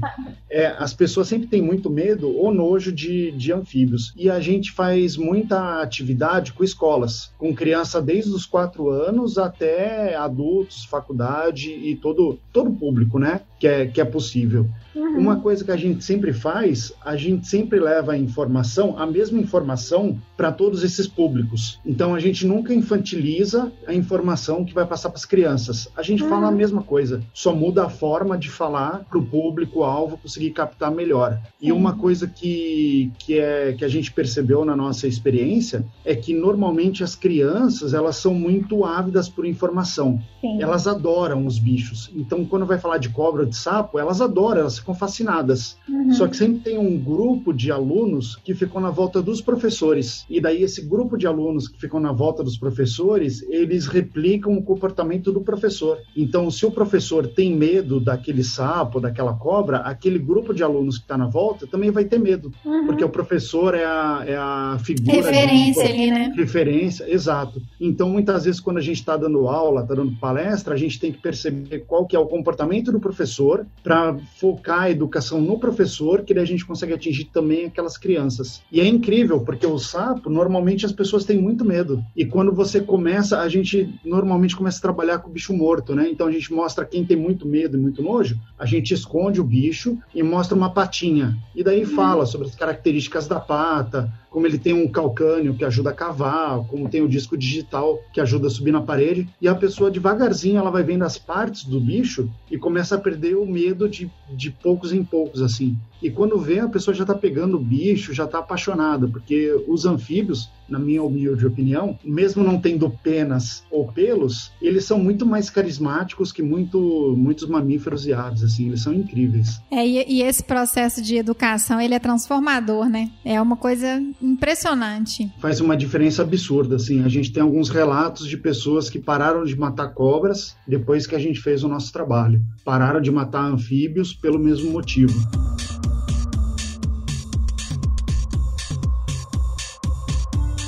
É, 0.49 0.67
as 0.77 0.93
pessoas 0.93 1.27
sempre 1.27 1.47
têm 1.47 1.61
muito 1.61 1.89
medo 1.89 2.29
ou 2.29 2.53
nojo 2.53 2.91
de, 2.91 3.31
de 3.31 3.51
anfíbios. 3.51 4.13
E 4.15 4.29
a 4.29 4.39
gente 4.39 4.71
faz 4.71 5.17
muita 5.17 5.81
atividade 5.81 6.53
com 6.53 6.63
escolas, 6.63 7.31
com 7.37 7.55
criança 7.55 8.01
desde 8.01 8.31
os 8.31 8.45
quatro 8.45 8.89
anos 8.89 9.37
até 9.37 10.15
adultos, 10.15 10.85
faculdade 10.85 11.71
e 11.71 11.95
todo, 11.95 12.39
todo 12.53 12.71
público, 12.71 13.17
né? 13.17 13.41
Que 13.59 13.67
é, 13.67 13.85
que 13.87 14.01
é 14.01 14.05
possível. 14.05 14.67
Uhum. 14.95 15.17
Uma 15.17 15.39
coisa 15.39 15.63
que 15.63 15.71
a 15.71 15.77
gente 15.77 16.03
sempre 16.03 16.31
faz, 16.31 16.93
a 17.03 17.15
gente 17.15 17.47
sempre 17.47 17.79
leva 17.79 18.13
a 18.13 18.17
informação, 18.17 18.97
a 18.97 19.05
mesma 19.05 19.39
informação, 19.39 20.17
para 20.37 20.51
todos 20.51 20.83
esses 20.83 21.07
públicos. 21.07 21.79
Então 21.85 22.15
a 22.15 22.19
gente 22.19 22.45
nunca 22.45 22.73
infantiliza 22.73 23.71
a 23.87 23.93
informação 23.93 24.63
que 24.63 24.73
vai 24.73 24.85
passar 24.85 25.09
para 25.09 25.17
as 25.17 25.25
crianças. 25.25 25.89
A 25.95 26.01
gente 26.01 26.23
uhum. 26.23 26.29
fala 26.29 26.47
a 26.47 26.51
mesma 26.51 26.81
coisa, 26.81 27.21
só 27.33 27.53
muda 27.53 27.85
a 27.85 27.89
forma 27.89 28.37
de 28.37 28.49
falar 28.49 29.05
para 29.09 29.17
o 29.17 29.25
público-alvo 29.25 30.17
conseguir 30.17 30.51
captar 30.51 30.91
melhor. 30.91 31.39
E 31.61 31.71
uma 31.71 31.97
coisa 31.97 32.27
que, 32.27 33.11
que, 33.17 33.39
é, 33.39 33.73
que 33.73 33.83
a 33.83 33.89
gente 33.89 34.11
percebeu 34.11 34.63
na 34.63 34.75
nossa 34.75 35.07
experiência 35.07 35.85
é 36.03 36.15
que 36.15 36.33
normalmente 36.33 37.03
as 37.03 37.15
crianças 37.15 37.93
elas 37.93 38.17
são 38.17 38.33
muito 38.33 38.85
ávidas 38.85 39.27
por 39.27 39.45
informação. 39.45 40.21
Sim. 40.41 40.61
Elas 40.61 40.87
adoram 40.87 41.45
os 41.45 41.59
bichos. 41.59 42.11
Então 42.15 42.45
quando 42.45 42.65
vai 42.65 42.77
falar 42.77 42.97
de 42.97 43.09
cobra 43.09 43.44
de 43.45 43.55
sapo, 43.55 43.99
elas 43.99 44.21
adoram, 44.21 44.62
elas 44.62 44.79
ficam 44.79 44.93
fascinadas. 44.93 45.77
Uhum. 45.88 46.12
Só 46.13 46.27
que 46.27 46.38
sempre 46.38 46.60
tem 46.60 46.77
um 46.77 46.97
grupo 46.97 47.53
de 47.53 47.71
alunos 47.71 48.36
que 48.43 48.53
ficam 48.53 48.81
na 48.81 48.89
volta 48.89 49.21
dos 49.21 49.41
professores. 49.41 50.25
E 50.29 50.39
daí 50.41 50.63
esse 50.63 50.81
grupo 50.81 51.17
de 51.17 51.27
alunos 51.27 51.67
que 51.67 51.79
ficam 51.79 51.99
na 51.99 52.12
volta 52.12 52.43
dos 52.43 52.58
professores, 52.58 53.41
eles 53.49 53.88
replicam 53.88 54.53
o 54.58 54.63
comportamento 54.63 55.31
do 55.31 55.41
professor. 55.41 55.99
Então, 56.15 56.49
se 56.49 56.65
o 56.65 56.71
professor 56.71 57.27
tem 57.27 57.55
medo 57.55 57.99
daquele 57.99 58.43
sapo, 58.43 58.99
daquela 58.99 59.34
cobra, 59.34 59.77
aquele 59.77 60.19
grupo 60.19 60.53
de 60.53 60.63
alunos 60.63 60.97
que 60.97 61.03
está 61.03 61.17
na 61.17 61.27
volta 61.27 61.67
também 61.67 61.91
vai 61.91 62.05
ter 62.05 62.19
medo. 62.19 62.51
Uhum. 62.63 62.86
Porque 62.86 63.03
o 63.03 63.10
professor 63.10 63.73
é 63.73 63.86
a, 63.86 64.23
é 64.25 64.36
a 64.36 64.77
figura. 64.84 65.17
Referência 65.17 65.84
de, 65.84 65.91
ali, 65.91 66.12
né? 66.12 66.34
Referência, 66.36 67.12
exato. 67.12 67.62
Então, 67.79 68.10
muitas 68.10 68.45
vezes, 68.45 68.60
quando 68.60 68.77
a 68.77 68.81
gente 68.81 68.99
está 68.99 69.17
dando 69.17 69.47
aula, 69.47 69.81
está 69.81 69.93
dando 69.93 70.15
palestra, 70.19 70.73
a 70.73 70.77
gente 70.77 70.99
tem 70.99 71.12
que 71.12 71.21
perceber 71.21 71.79
qual 71.86 72.05
que 72.05 72.15
é 72.15 72.19
o 72.19 72.25
comportamento 72.25 72.91
do 72.91 72.99
professor 72.99 73.34
para 73.83 74.17
focar 74.37 74.83
a 74.83 74.91
educação 74.91 75.41
no 75.41 75.59
professor, 75.59 76.23
que 76.23 76.33
daí 76.33 76.43
a 76.43 76.47
gente 76.47 76.65
consegue 76.65 76.93
atingir 76.93 77.25
também 77.25 77.65
aquelas 77.65 77.97
crianças. 77.97 78.61
E 78.71 78.79
é 78.79 78.85
incrível, 78.85 79.41
porque 79.41 79.65
o 79.65 79.77
sapo, 79.77 80.29
normalmente 80.29 80.85
as 80.85 80.91
pessoas 80.91 81.25
têm 81.25 81.37
muito 81.37 81.65
medo. 81.65 82.03
E 82.15 82.25
quando 82.25 82.51
você 82.51 82.79
começa, 82.81 83.39
a 83.39 83.49
gente 83.49 83.93
normalmente 84.03 84.55
começa 84.55 84.79
a 84.79 84.81
trabalhar 84.81 85.19
com 85.19 85.29
o 85.29 85.33
bicho 85.33 85.53
morto, 85.53 85.93
né? 85.95 86.09
Então 86.09 86.27
a 86.27 86.31
gente 86.31 86.53
mostra 86.53 86.85
quem 86.85 87.05
tem 87.05 87.17
muito 87.17 87.47
medo 87.47 87.77
e 87.77 87.81
muito 87.81 88.01
nojo, 88.01 88.39
a 88.57 88.65
gente 88.65 88.93
esconde 88.93 89.39
o 89.39 89.43
bicho 89.43 89.97
e 90.13 90.23
mostra 90.23 90.55
uma 90.55 90.71
patinha. 90.71 91.37
E 91.55 91.63
daí 91.63 91.85
fala 91.85 92.25
sobre 92.25 92.47
as 92.47 92.55
características 92.55 93.27
da 93.27 93.39
pata, 93.39 94.11
como 94.35 94.45
ele 94.45 94.59
tem 94.59 94.73
um 94.73 94.85
calcânio 94.85 95.55
que 95.55 95.63
ajuda 95.63 95.91
a 95.91 95.93
cavar, 95.93 96.59
como 96.67 96.89
tem 96.89 97.01
o 97.01 97.07
disco 97.07 97.37
digital 97.37 98.03
que 98.11 98.19
ajuda 98.19 98.47
a 98.47 98.49
subir 98.49 98.73
na 98.73 98.81
parede, 98.81 99.29
e 99.39 99.47
a 99.47 99.55
pessoa 99.55 99.89
devagarzinho 99.89 100.57
ela 100.57 100.69
vai 100.69 100.83
vendo 100.83 101.05
as 101.05 101.17
partes 101.17 101.63
do 101.63 101.79
bicho 101.79 102.29
e 102.51 102.57
começa 102.57 102.95
a 102.95 102.99
perder 102.99 103.37
o 103.37 103.45
medo 103.45 103.87
de, 103.87 104.11
de 104.29 104.51
poucos 104.51 104.91
em 104.91 105.05
poucos, 105.05 105.41
assim. 105.41 105.77
E 106.01 106.10
quando 106.10 106.38
vê, 106.38 106.60
a 106.60 106.67
pessoa 106.67 106.93
já 106.93 107.03
está 107.03 107.15
pegando 107.15 107.58
o 107.58 107.60
bicho, 107.60 108.13
já 108.13 108.25
está 108.25 108.39
apaixonada, 108.39 109.08
porque 109.08 109.55
os 109.67 109.86
anfíbios, 109.86 110.49
na 110.67 110.79
minha 110.79 111.01
humilde 111.01 111.45
opinião, 111.45 111.97
mesmo 112.03 112.43
não 112.43 112.60
tendo 112.60 112.89
penas 112.89 113.63
ou 113.71 113.88
pelos, 113.91 114.51
eles 114.62 114.86
são 114.86 114.99
muito 114.99 115.25
mais 115.25 115.49
carismáticos 115.49 116.31
que 116.31 116.41
muito, 116.41 117.15
muitos 117.17 117.47
mamíferos 117.47 118.05
e 118.05 118.13
aves, 118.13 118.43
assim, 118.43 118.67
eles 118.67 118.81
são 118.81 118.93
incríveis. 118.93 119.62
É, 119.71 119.86
e, 119.86 120.17
e 120.17 120.21
esse 120.21 120.43
processo 120.43 121.01
de 121.01 121.15
educação, 121.15 121.79
ele 121.79 121.93
é 121.93 121.99
transformador, 121.99 122.89
né? 122.89 123.12
É 123.23 123.41
uma 123.41 123.55
coisa 123.55 124.01
impressionante. 124.21 125.31
Faz 125.39 125.62
uma 125.62 125.77
diferença 125.77 126.21
absurda, 126.21 126.75
assim. 126.75 127.03
A 127.03 127.08
gente 127.08 127.31
tem 127.31 127.41
alguns 127.41 127.69
relatos 127.69 128.27
de 128.27 128.38
pessoas 128.38 128.89
que 128.89 128.99
pararam 128.99 129.43
de 129.43 129.58
matar 129.58 129.89
cobras 129.93 130.55
depois 130.67 131.08
que 131.08 131.15
a 131.15 131.19
gente 131.19 131.39
fez 131.39 131.63
o 131.63 131.67
nosso 131.67 131.91
trabalho. 131.91 132.41
Pararam 132.63 133.01
de 133.01 133.12
matar 133.12 133.45
anfíbios 133.45 134.13
pelo 134.13 134.39
mesmo 134.39 134.71
motivo. 134.71 135.15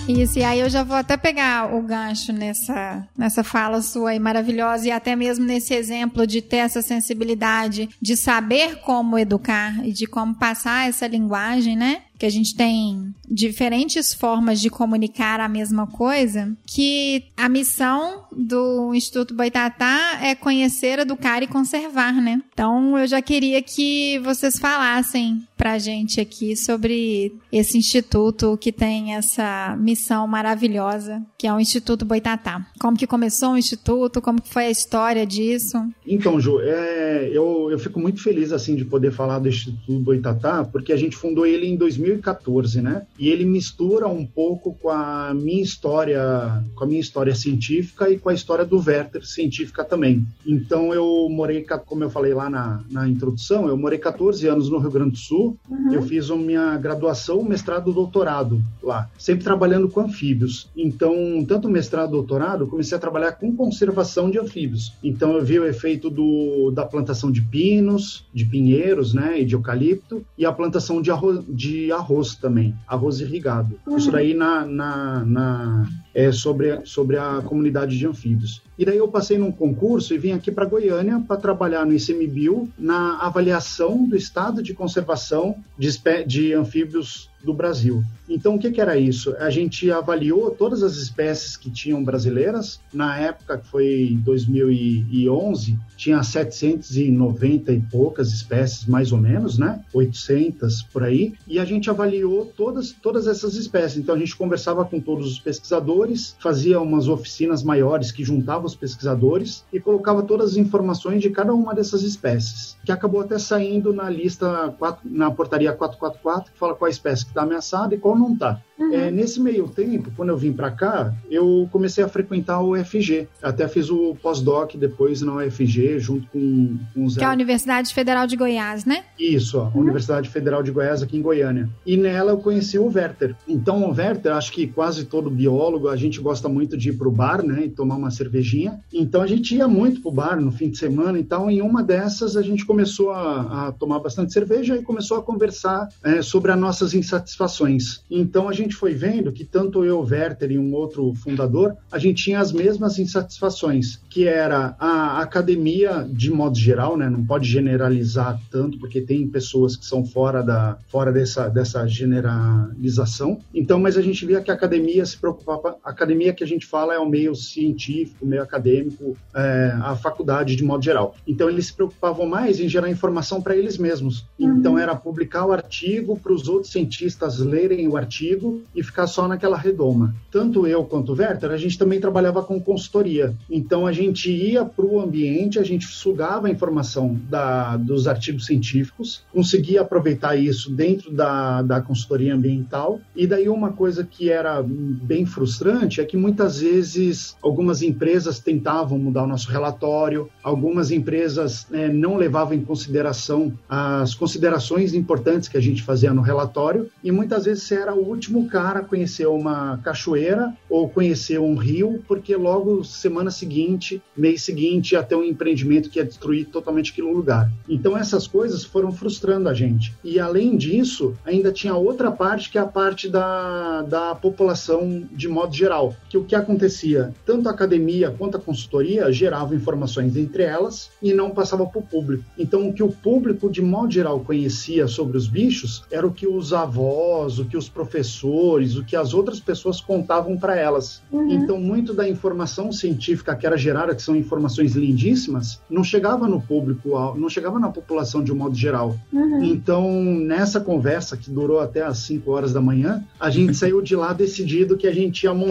Isso, 0.07 0.39
e 0.39 0.43
aí 0.43 0.61
eu 0.61 0.69
já 0.69 0.83
vou 0.83 0.95
até 0.95 1.17
pegar 1.17 1.75
o 1.75 1.81
gancho 1.81 2.31
nessa, 2.31 3.05
nessa 3.17 3.43
fala 3.43 3.81
sua 3.81 4.11
aí 4.11 4.19
maravilhosa 4.19 4.87
e 4.87 4.91
até 4.91 5.15
mesmo 5.15 5.45
nesse 5.45 5.73
exemplo 5.73 6.25
de 6.25 6.41
ter 6.41 6.57
essa 6.57 6.81
sensibilidade 6.81 7.89
de 8.01 8.15
saber 8.15 8.77
como 8.77 9.19
educar 9.19 9.85
e 9.85 9.91
de 9.91 10.07
como 10.07 10.33
passar 10.33 10.87
essa 10.87 11.05
linguagem, 11.07 11.75
né? 11.75 12.03
Que 12.17 12.25
a 12.25 12.29
gente 12.29 12.55
tem 12.55 13.13
diferentes 13.29 14.13
formas 14.13 14.59
de 14.59 14.69
comunicar 14.69 15.39
a 15.39 15.47
mesma 15.47 15.87
coisa, 15.87 16.55
que 16.65 17.25
a 17.35 17.47
missão 17.47 18.25
do 18.31 18.93
Instituto 18.93 19.33
Boitatá 19.33 20.19
é 20.21 20.33
conhecer, 20.35 20.99
educar 20.99 21.43
e 21.43 21.47
conservar, 21.47 22.13
né? 22.13 22.41
Então 22.53 22.97
eu 22.97 23.07
já 23.07 23.21
queria 23.21 23.61
que 23.61 24.19
vocês 24.19 24.57
falassem 24.57 25.43
pra 25.57 25.79
gente 25.79 26.21
aqui 26.21 26.55
sobre 26.55 27.33
esse 27.51 27.77
instituto 27.77 28.57
que 28.57 28.71
tem 28.71 29.15
essa 29.15 29.75
missão 29.79 30.27
maravilhosa, 30.27 31.21
que 31.37 31.47
é 31.47 31.53
o 31.53 31.59
Instituto 31.59 32.05
Boitatá. 32.05 32.65
Como 32.79 32.95
que 32.95 33.07
começou 33.07 33.53
o 33.53 33.57
instituto, 33.57 34.21
como 34.21 34.41
que 34.41 34.53
foi 34.53 34.65
a 34.65 34.71
história 34.71 35.25
disso? 35.25 35.77
Então, 36.05 36.39
Ju, 36.39 36.59
é, 36.61 37.29
eu, 37.33 37.69
eu 37.71 37.79
fico 37.79 37.99
muito 37.99 38.21
feliz 38.21 38.51
assim 38.51 38.75
de 38.75 38.85
poder 38.85 39.11
falar 39.11 39.39
do 39.39 39.49
Instituto 39.49 39.99
Boitatá, 39.99 40.63
porque 40.63 40.93
a 40.93 40.97
gente 40.97 41.15
fundou 41.15 41.45
ele 41.45 41.67
em 41.67 41.75
2000 41.75 42.06
2014, 42.07 42.81
né? 42.81 43.05
E 43.19 43.29
ele 43.29 43.45
mistura 43.45 44.07
um 44.07 44.25
pouco 44.25 44.73
com 44.81 44.89
a 44.89 45.33
minha 45.33 45.61
história, 45.61 46.63
com 46.75 46.83
a 46.83 46.87
minha 46.87 46.99
história 46.99 47.35
científica 47.35 48.09
e 48.09 48.17
com 48.17 48.29
a 48.29 48.33
história 48.33 48.65
do 48.65 48.77
Werther 48.77 49.25
científica 49.25 49.83
também. 49.83 50.25
Então 50.45 50.93
eu 50.93 51.27
morei, 51.29 51.65
como 51.85 52.03
eu 52.03 52.09
falei 52.09 52.33
lá 52.33 52.49
na, 52.49 52.81
na 52.89 53.07
introdução, 53.07 53.67
eu 53.67 53.77
morei 53.77 53.99
14 53.99 54.47
anos 54.47 54.69
no 54.69 54.77
Rio 54.77 54.91
Grande 54.91 55.11
do 55.11 55.17
Sul. 55.17 55.57
Uhum. 55.69 55.93
Eu 55.93 56.01
fiz 56.03 56.29
a 56.29 56.35
minha 56.35 56.77
graduação, 56.77 57.43
mestrado, 57.43 57.91
doutorado 57.91 58.61
lá, 58.81 59.09
sempre 59.17 59.43
trabalhando 59.43 59.89
com 59.89 60.01
anfíbios. 60.01 60.69
Então, 60.75 61.13
tanto 61.47 61.69
mestrado, 61.69 62.11
doutorado, 62.11 62.67
comecei 62.67 62.97
a 62.97 63.01
trabalhar 63.01 63.33
com 63.33 63.55
conservação 63.55 64.29
de 64.29 64.39
anfíbios. 64.39 64.93
Então 65.03 65.33
eu 65.33 65.43
vi 65.43 65.59
o 65.59 65.65
efeito 65.65 66.09
do, 66.09 66.71
da 66.71 66.85
plantação 66.85 67.31
de 67.31 67.41
pinos, 67.41 68.25
de 68.33 68.45
pinheiros, 68.45 69.13
né, 69.13 69.41
e 69.41 69.45
de 69.45 69.55
eucalipto, 69.55 70.25
e 70.37 70.45
a 70.45 70.51
plantação 70.51 71.01
de 71.01 71.11
arroz, 71.11 71.43
de 71.47 71.91
arroz 71.97 72.35
também, 72.35 72.75
arroz 72.87 73.19
irrigado. 73.19 73.79
Uhum. 73.85 73.97
Isso 73.97 74.11
daí 74.11 74.33
na, 74.33 74.65
na, 74.65 75.25
na 75.25 75.89
é, 76.17 76.31
sobre, 76.31 76.83
sobre 76.83 77.15
a 77.15 77.43
comunidade 77.43 77.95
de 77.95 78.07
anfíbios. 78.07 78.63
E 78.75 78.83
daí 78.83 78.97
eu 78.97 79.07
passei 79.07 79.37
num 79.37 79.51
concurso 79.51 80.15
e 80.15 80.17
vim 80.17 80.31
aqui 80.31 80.51
para 80.51 80.65
Goiânia 80.65 81.23
para 81.27 81.37
trabalhar 81.37 81.85
no 81.85 81.93
ICMBio 81.93 82.67
na 82.77 83.19
avaliação 83.19 84.03
do 84.03 84.15
estado 84.15 84.63
de 84.63 84.73
conservação 84.73 85.57
de, 85.77 85.89
de 86.25 86.53
anfíbios 86.53 87.29
do 87.43 87.53
Brasil. 87.53 88.03
Então, 88.27 88.55
o 88.55 88.59
que, 88.59 88.71
que, 88.71 88.81
era 88.81 88.97
isso? 88.97 89.33
A 89.37 89.49
gente 89.49 89.89
avaliou 89.89 90.51
todas 90.51 90.83
as 90.83 90.97
espécies 90.97 91.55
que 91.55 91.71
tinham 91.71 92.03
brasileiras. 92.03 92.79
Na 92.91 93.17
época, 93.17 93.57
que 93.57 93.67
foi 93.67 94.17
2011, 94.21 95.77
tinha 95.95 96.21
790 96.21 97.71
e 97.71 97.79
poucas 97.79 98.33
espécies, 98.33 98.85
mais 98.85 99.11
ou 99.11 99.17
menos, 99.17 99.57
né? 99.57 99.81
800 99.93 100.83
por 100.83 101.03
aí. 101.03 101.35
E 101.47 101.57
a 101.57 101.63
gente 101.63 101.89
avaliou 101.89 102.51
todas, 102.57 102.91
todas 102.91 103.27
essas 103.27 103.55
espécies. 103.55 103.99
Então, 103.99 104.15
a 104.15 104.19
gente 104.19 104.35
conversava 104.35 104.83
com 104.83 104.99
todos 104.99 105.31
os 105.31 105.39
pesquisadores, 105.39 106.06
fazia 106.39 106.79
umas 106.79 107.07
oficinas 107.07 107.63
maiores 107.63 108.11
que 108.11 108.23
juntavam 108.23 108.65
os 108.65 108.75
pesquisadores 108.75 109.65
e 109.71 109.79
colocava 109.79 110.23
todas 110.23 110.51
as 110.51 110.57
informações 110.57 111.21
de 111.21 111.29
cada 111.29 111.53
uma 111.53 111.73
dessas 111.73 112.03
espécies, 112.03 112.77
que 112.85 112.91
acabou 112.91 113.21
até 113.21 113.37
saindo 113.37 113.93
na 113.93 114.09
lista, 114.09 114.73
na 115.03 115.31
portaria 115.31 115.73
444, 115.73 116.51
que 116.51 116.59
fala 116.59 116.75
qual 116.75 116.89
espécie 116.89 117.25
que 117.25 117.31
está 117.31 117.43
ameaçada 117.43 117.95
e 117.95 117.97
qual 117.97 118.17
não 118.17 118.33
está. 118.33 118.61
Uhum. 118.77 118.93
É, 118.93 119.09
nesse 119.09 119.41
meio 119.41 119.67
tempo, 119.67 120.11
quando 120.15 120.29
eu 120.29 120.37
vim 120.37 120.53
para 120.53 120.69
cá, 120.69 121.13
eu 121.29 121.67
comecei 121.71 122.03
a 122.03 122.07
frequentar 122.07 122.61
o 122.61 122.73
UFG. 122.73 123.27
Até 123.41 123.67
fiz 123.67 123.89
o 123.89 124.15
pós-doc 124.21 124.75
depois 124.75 125.21
na 125.21 125.35
UFG, 125.35 125.99
junto 125.99 126.27
com, 126.27 126.77
com 126.93 127.05
os... 127.05 127.17
Que 127.17 127.23
é 127.23 127.27
a 127.27 127.31
Universidade 127.31 127.93
Federal 127.93 128.27
de 128.27 128.35
Goiás, 128.35 128.85
né? 128.85 129.03
Isso, 129.19 129.59
a 129.59 129.63
uhum. 129.63 129.81
Universidade 129.81 130.29
Federal 130.29 130.61
de 130.61 130.71
Goiás, 130.71 131.01
aqui 131.01 131.17
em 131.17 131.21
Goiânia. 131.21 131.69
E 131.85 131.97
nela 131.97 132.31
eu 132.31 132.37
conheci 132.37 132.77
o 132.77 132.91
Werther. 132.93 133.35
Então, 133.47 133.83
o 133.83 133.93
Werther, 133.93 134.33
acho 134.33 134.51
que 134.51 134.67
quase 134.67 135.05
todo 135.05 135.29
biólogo, 135.29 135.89
gente 135.97 136.19
gosta 136.21 136.47
muito 136.47 136.77
de 136.77 136.89
ir 136.89 136.97
pro 136.97 137.11
bar, 137.11 137.43
né, 137.43 137.65
e 137.65 137.69
tomar 137.69 137.95
uma 137.95 138.11
cervejinha. 138.11 138.79
Então 138.93 139.21
a 139.21 139.27
gente 139.27 139.55
ia 139.55 139.67
muito 139.67 140.01
pro 140.01 140.11
bar 140.11 140.39
no 140.39 140.51
fim 140.51 140.69
de 140.69 140.77
semana. 140.77 141.19
Então, 141.19 141.49
em 141.49 141.61
uma 141.61 141.83
dessas, 141.83 142.37
a 142.37 142.41
gente 142.41 142.65
começou 142.65 143.11
a, 143.11 143.67
a 143.67 143.71
tomar 143.71 143.99
bastante 143.99 144.33
cerveja 144.33 144.75
e 144.75 144.83
começou 144.83 145.17
a 145.17 145.23
conversar 145.23 145.89
é, 146.03 146.21
sobre 146.21 146.51
as 146.51 146.59
nossas 146.59 146.93
insatisfações. 146.93 148.01
Então 148.09 148.47
a 148.47 148.53
gente 148.53 148.75
foi 148.75 148.93
vendo 148.93 149.31
que 149.31 149.43
tanto 149.43 149.83
eu, 149.83 149.99
Werther 149.99 150.51
e 150.51 150.59
um 150.59 150.73
outro 150.73 151.13
fundador, 151.15 151.75
a 151.91 151.97
gente 151.97 152.23
tinha 152.23 152.39
as 152.39 152.51
mesmas 152.51 152.99
insatisfações, 152.99 153.99
que 154.09 154.27
era 154.27 154.75
a 154.79 155.21
academia 155.21 156.07
de 156.09 156.31
modo 156.31 156.57
geral, 156.57 156.97
né? 156.97 157.09
Não 157.09 157.23
pode 157.25 157.47
generalizar 157.47 158.39
tanto, 158.51 158.79
porque 158.79 159.01
tem 159.01 159.27
pessoas 159.27 159.75
que 159.75 159.85
são 159.85 160.05
fora 160.05 160.41
da 160.41 160.77
fora 160.87 161.11
dessa, 161.11 161.47
dessa 161.49 161.85
generalização. 161.87 163.39
Então, 163.53 163.79
mas 163.79 163.97
a 163.97 164.01
gente 164.01 164.25
via 164.25 164.41
que 164.41 164.51
a 164.51 164.53
academia 164.53 165.05
se 165.05 165.17
preocupava, 165.17 165.76
academia 165.83 166.33
que 166.33 166.43
a 166.43 166.47
gente 166.47 166.65
fala 166.65 166.93
é 166.93 166.99
o 166.99 167.09
meio 167.09 167.35
científico, 167.35 168.25
meio 168.25 168.41
acadêmico, 168.41 169.17
é, 169.35 169.73
a 169.81 169.95
faculdade 169.95 170.55
de 170.55 170.63
modo 170.63 170.83
geral. 170.83 171.15
Então 171.27 171.49
eles 171.49 171.67
se 171.67 171.73
preocupavam 171.73 172.25
mais 172.25 172.59
em 172.59 172.67
gerar 172.67 172.89
informação 172.89 173.41
para 173.41 173.55
eles 173.55 173.77
mesmos. 173.77 174.25
Uhum. 174.39 174.57
Então 174.57 174.77
era 174.77 174.95
publicar 174.95 175.45
o 175.45 175.51
artigo 175.51 176.17
para 176.17 176.33
os 176.33 176.47
outros 176.47 176.71
cientistas 176.71 177.39
lerem 177.39 177.87
o 177.87 177.97
artigo 177.97 178.61
e 178.75 178.83
ficar 178.83 179.07
só 179.07 179.27
naquela 179.27 179.57
redoma. 179.57 180.15
Tanto 180.31 180.67
eu 180.67 180.83
quanto 180.83 181.13
o 181.13 181.15
Werther, 181.15 181.51
a 181.51 181.57
gente 181.57 181.77
também 181.77 181.99
trabalhava 181.99 182.43
com 182.43 182.59
consultoria. 182.59 183.35
Então 183.49 183.85
a 183.85 183.91
gente 183.91 184.31
ia 184.31 184.65
para 184.65 184.85
o 184.85 184.99
ambiente, 184.99 185.59
a 185.59 185.63
gente 185.63 185.85
sugava 185.85 186.47
a 186.47 186.49
informação 186.49 187.19
da, 187.29 187.77
dos 187.77 188.07
artigos 188.07 188.45
científicos, 188.45 189.23
conseguia 189.31 189.81
aproveitar 189.81 190.35
isso 190.35 190.71
dentro 190.71 191.11
da, 191.11 191.61
da 191.61 191.81
consultoria 191.81 192.33
ambiental. 192.33 192.99
E 193.15 193.25
daí 193.25 193.49
uma 193.49 193.71
coisa 193.71 194.03
que 194.03 194.29
era 194.29 194.63
bem 194.63 195.25
frustrante 195.25 195.66
é 196.01 196.05
que 196.05 196.17
muitas 196.17 196.59
vezes 196.59 197.35
algumas 197.41 197.81
empresas 197.81 198.39
tentavam 198.39 198.97
mudar 198.97 199.23
o 199.23 199.27
nosso 199.27 199.49
relatório, 199.49 200.29
algumas 200.43 200.91
empresas 200.91 201.67
é, 201.71 201.87
não 201.89 202.15
levavam 202.15 202.53
em 202.53 202.61
consideração 202.61 203.53
as 203.67 204.13
considerações 204.13 204.93
importantes 204.93 205.49
que 205.49 205.57
a 205.57 205.61
gente 205.61 205.83
fazia 205.83 206.13
no 206.13 206.21
relatório 206.21 206.89
e 207.03 207.11
muitas 207.11 207.45
vezes 207.45 207.63
você 207.63 207.75
era 207.75 207.93
o 207.93 208.07
último 208.07 208.47
cara 208.47 208.79
a 208.79 208.83
conhecer 208.83 209.27
uma 209.27 209.77
cachoeira 209.83 210.53
ou 210.69 210.89
conhecer 210.89 211.39
um 211.39 211.55
rio, 211.55 212.03
porque 212.07 212.35
logo 212.35 212.83
semana 212.83 213.31
seguinte, 213.31 214.01
mês 214.15 214.41
seguinte, 214.41 214.93
ia 214.93 215.03
ter 215.03 215.15
um 215.15 215.23
empreendimento 215.23 215.89
que 215.89 215.99
ia 215.99 216.05
destruir 216.05 216.45
totalmente 216.45 216.91
aquele 216.91 217.11
lugar. 217.11 217.51
Então 217.67 217.97
essas 217.97 218.27
coisas 218.27 218.63
foram 218.63 218.91
frustrando 218.91 219.49
a 219.49 219.53
gente. 219.53 219.93
E 220.03 220.19
além 220.19 220.55
disso, 220.55 221.15
ainda 221.25 221.51
tinha 221.51 221.75
outra 221.75 222.11
parte 222.11 222.49
que 222.49 222.57
é 222.57 222.61
a 222.61 222.65
parte 222.65 223.09
da, 223.09 223.81
da 223.83 224.15
população 224.15 225.07
de 225.11 225.27
modo 225.27 225.56
geral, 225.57 225.95
que 226.09 226.17
o 226.17 226.23
que 226.23 226.35
acontecia, 226.35 227.13
tanto 227.25 227.49
a 227.49 227.51
academia 227.51 228.13
quanto 228.17 228.37
a 228.37 228.39
consultoria 228.39 229.11
geravam 229.11 229.55
informações 229.55 230.15
entre 230.15 230.43
elas 230.43 230.89
e 231.01 231.13
não 231.13 231.31
passava 231.31 231.65
para 231.65 231.79
o 231.79 231.83
público. 231.83 232.23
Então 232.37 232.69
o 232.69 232.73
que 232.73 232.83
o 232.83 232.89
público 232.89 233.49
de 233.49 233.61
modo 233.61 233.91
geral 233.91 234.19
conhecia 234.19 234.87
sobre 234.87 235.17
os 235.17 235.27
bichos 235.27 235.83
era 235.91 236.05
o 236.05 236.11
que 236.11 236.27
os 236.27 236.53
avós, 236.53 237.39
o 237.39 237.45
que 237.45 237.57
os 237.57 237.69
professores, 237.69 238.75
o 238.75 238.83
que 238.83 238.95
as 238.95 239.13
outras 239.13 239.39
pessoas 239.39 239.81
contavam 239.81 240.37
para 240.37 240.55
elas. 240.55 241.01
Uhum. 241.11 241.31
Então, 241.31 241.59
muito 241.59 241.93
da 241.93 242.07
informação 242.07 242.71
científica 242.71 243.35
que 243.35 243.45
era 243.45 243.57
gerada, 243.57 243.95
que 243.95 244.01
são 244.01 244.15
informações 244.15 244.75
lindíssimas, 244.75 245.61
não 245.69 245.83
chegava 245.83 246.27
no 246.27 246.41
público, 246.41 246.89
não 247.15 247.29
chegava 247.29 247.59
na 247.59 247.69
população 247.69 248.23
de 248.23 248.31
um 248.31 248.35
modo 248.35 248.55
geral. 248.55 248.97
Uhum. 249.11 249.43
Então, 249.43 249.91
nessa 250.03 250.59
conversa 250.59 251.17
que 251.17 251.29
durou 251.29 251.59
até 251.59 251.83
as 251.83 251.99
5 251.99 252.29
horas 252.31 252.53
da 252.53 252.61
manhã, 252.61 253.03
a 253.19 253.29
gente 253.29 253.55
saiu 253.55 253.81
de 253.81 253.95
lá 253.95 254.13
decidido 254.13 254.77
que 254.77 254.87
a 254.87 254.93
gente 254.93 255.23
ia 255.23 255.33
montar 255.33 255.46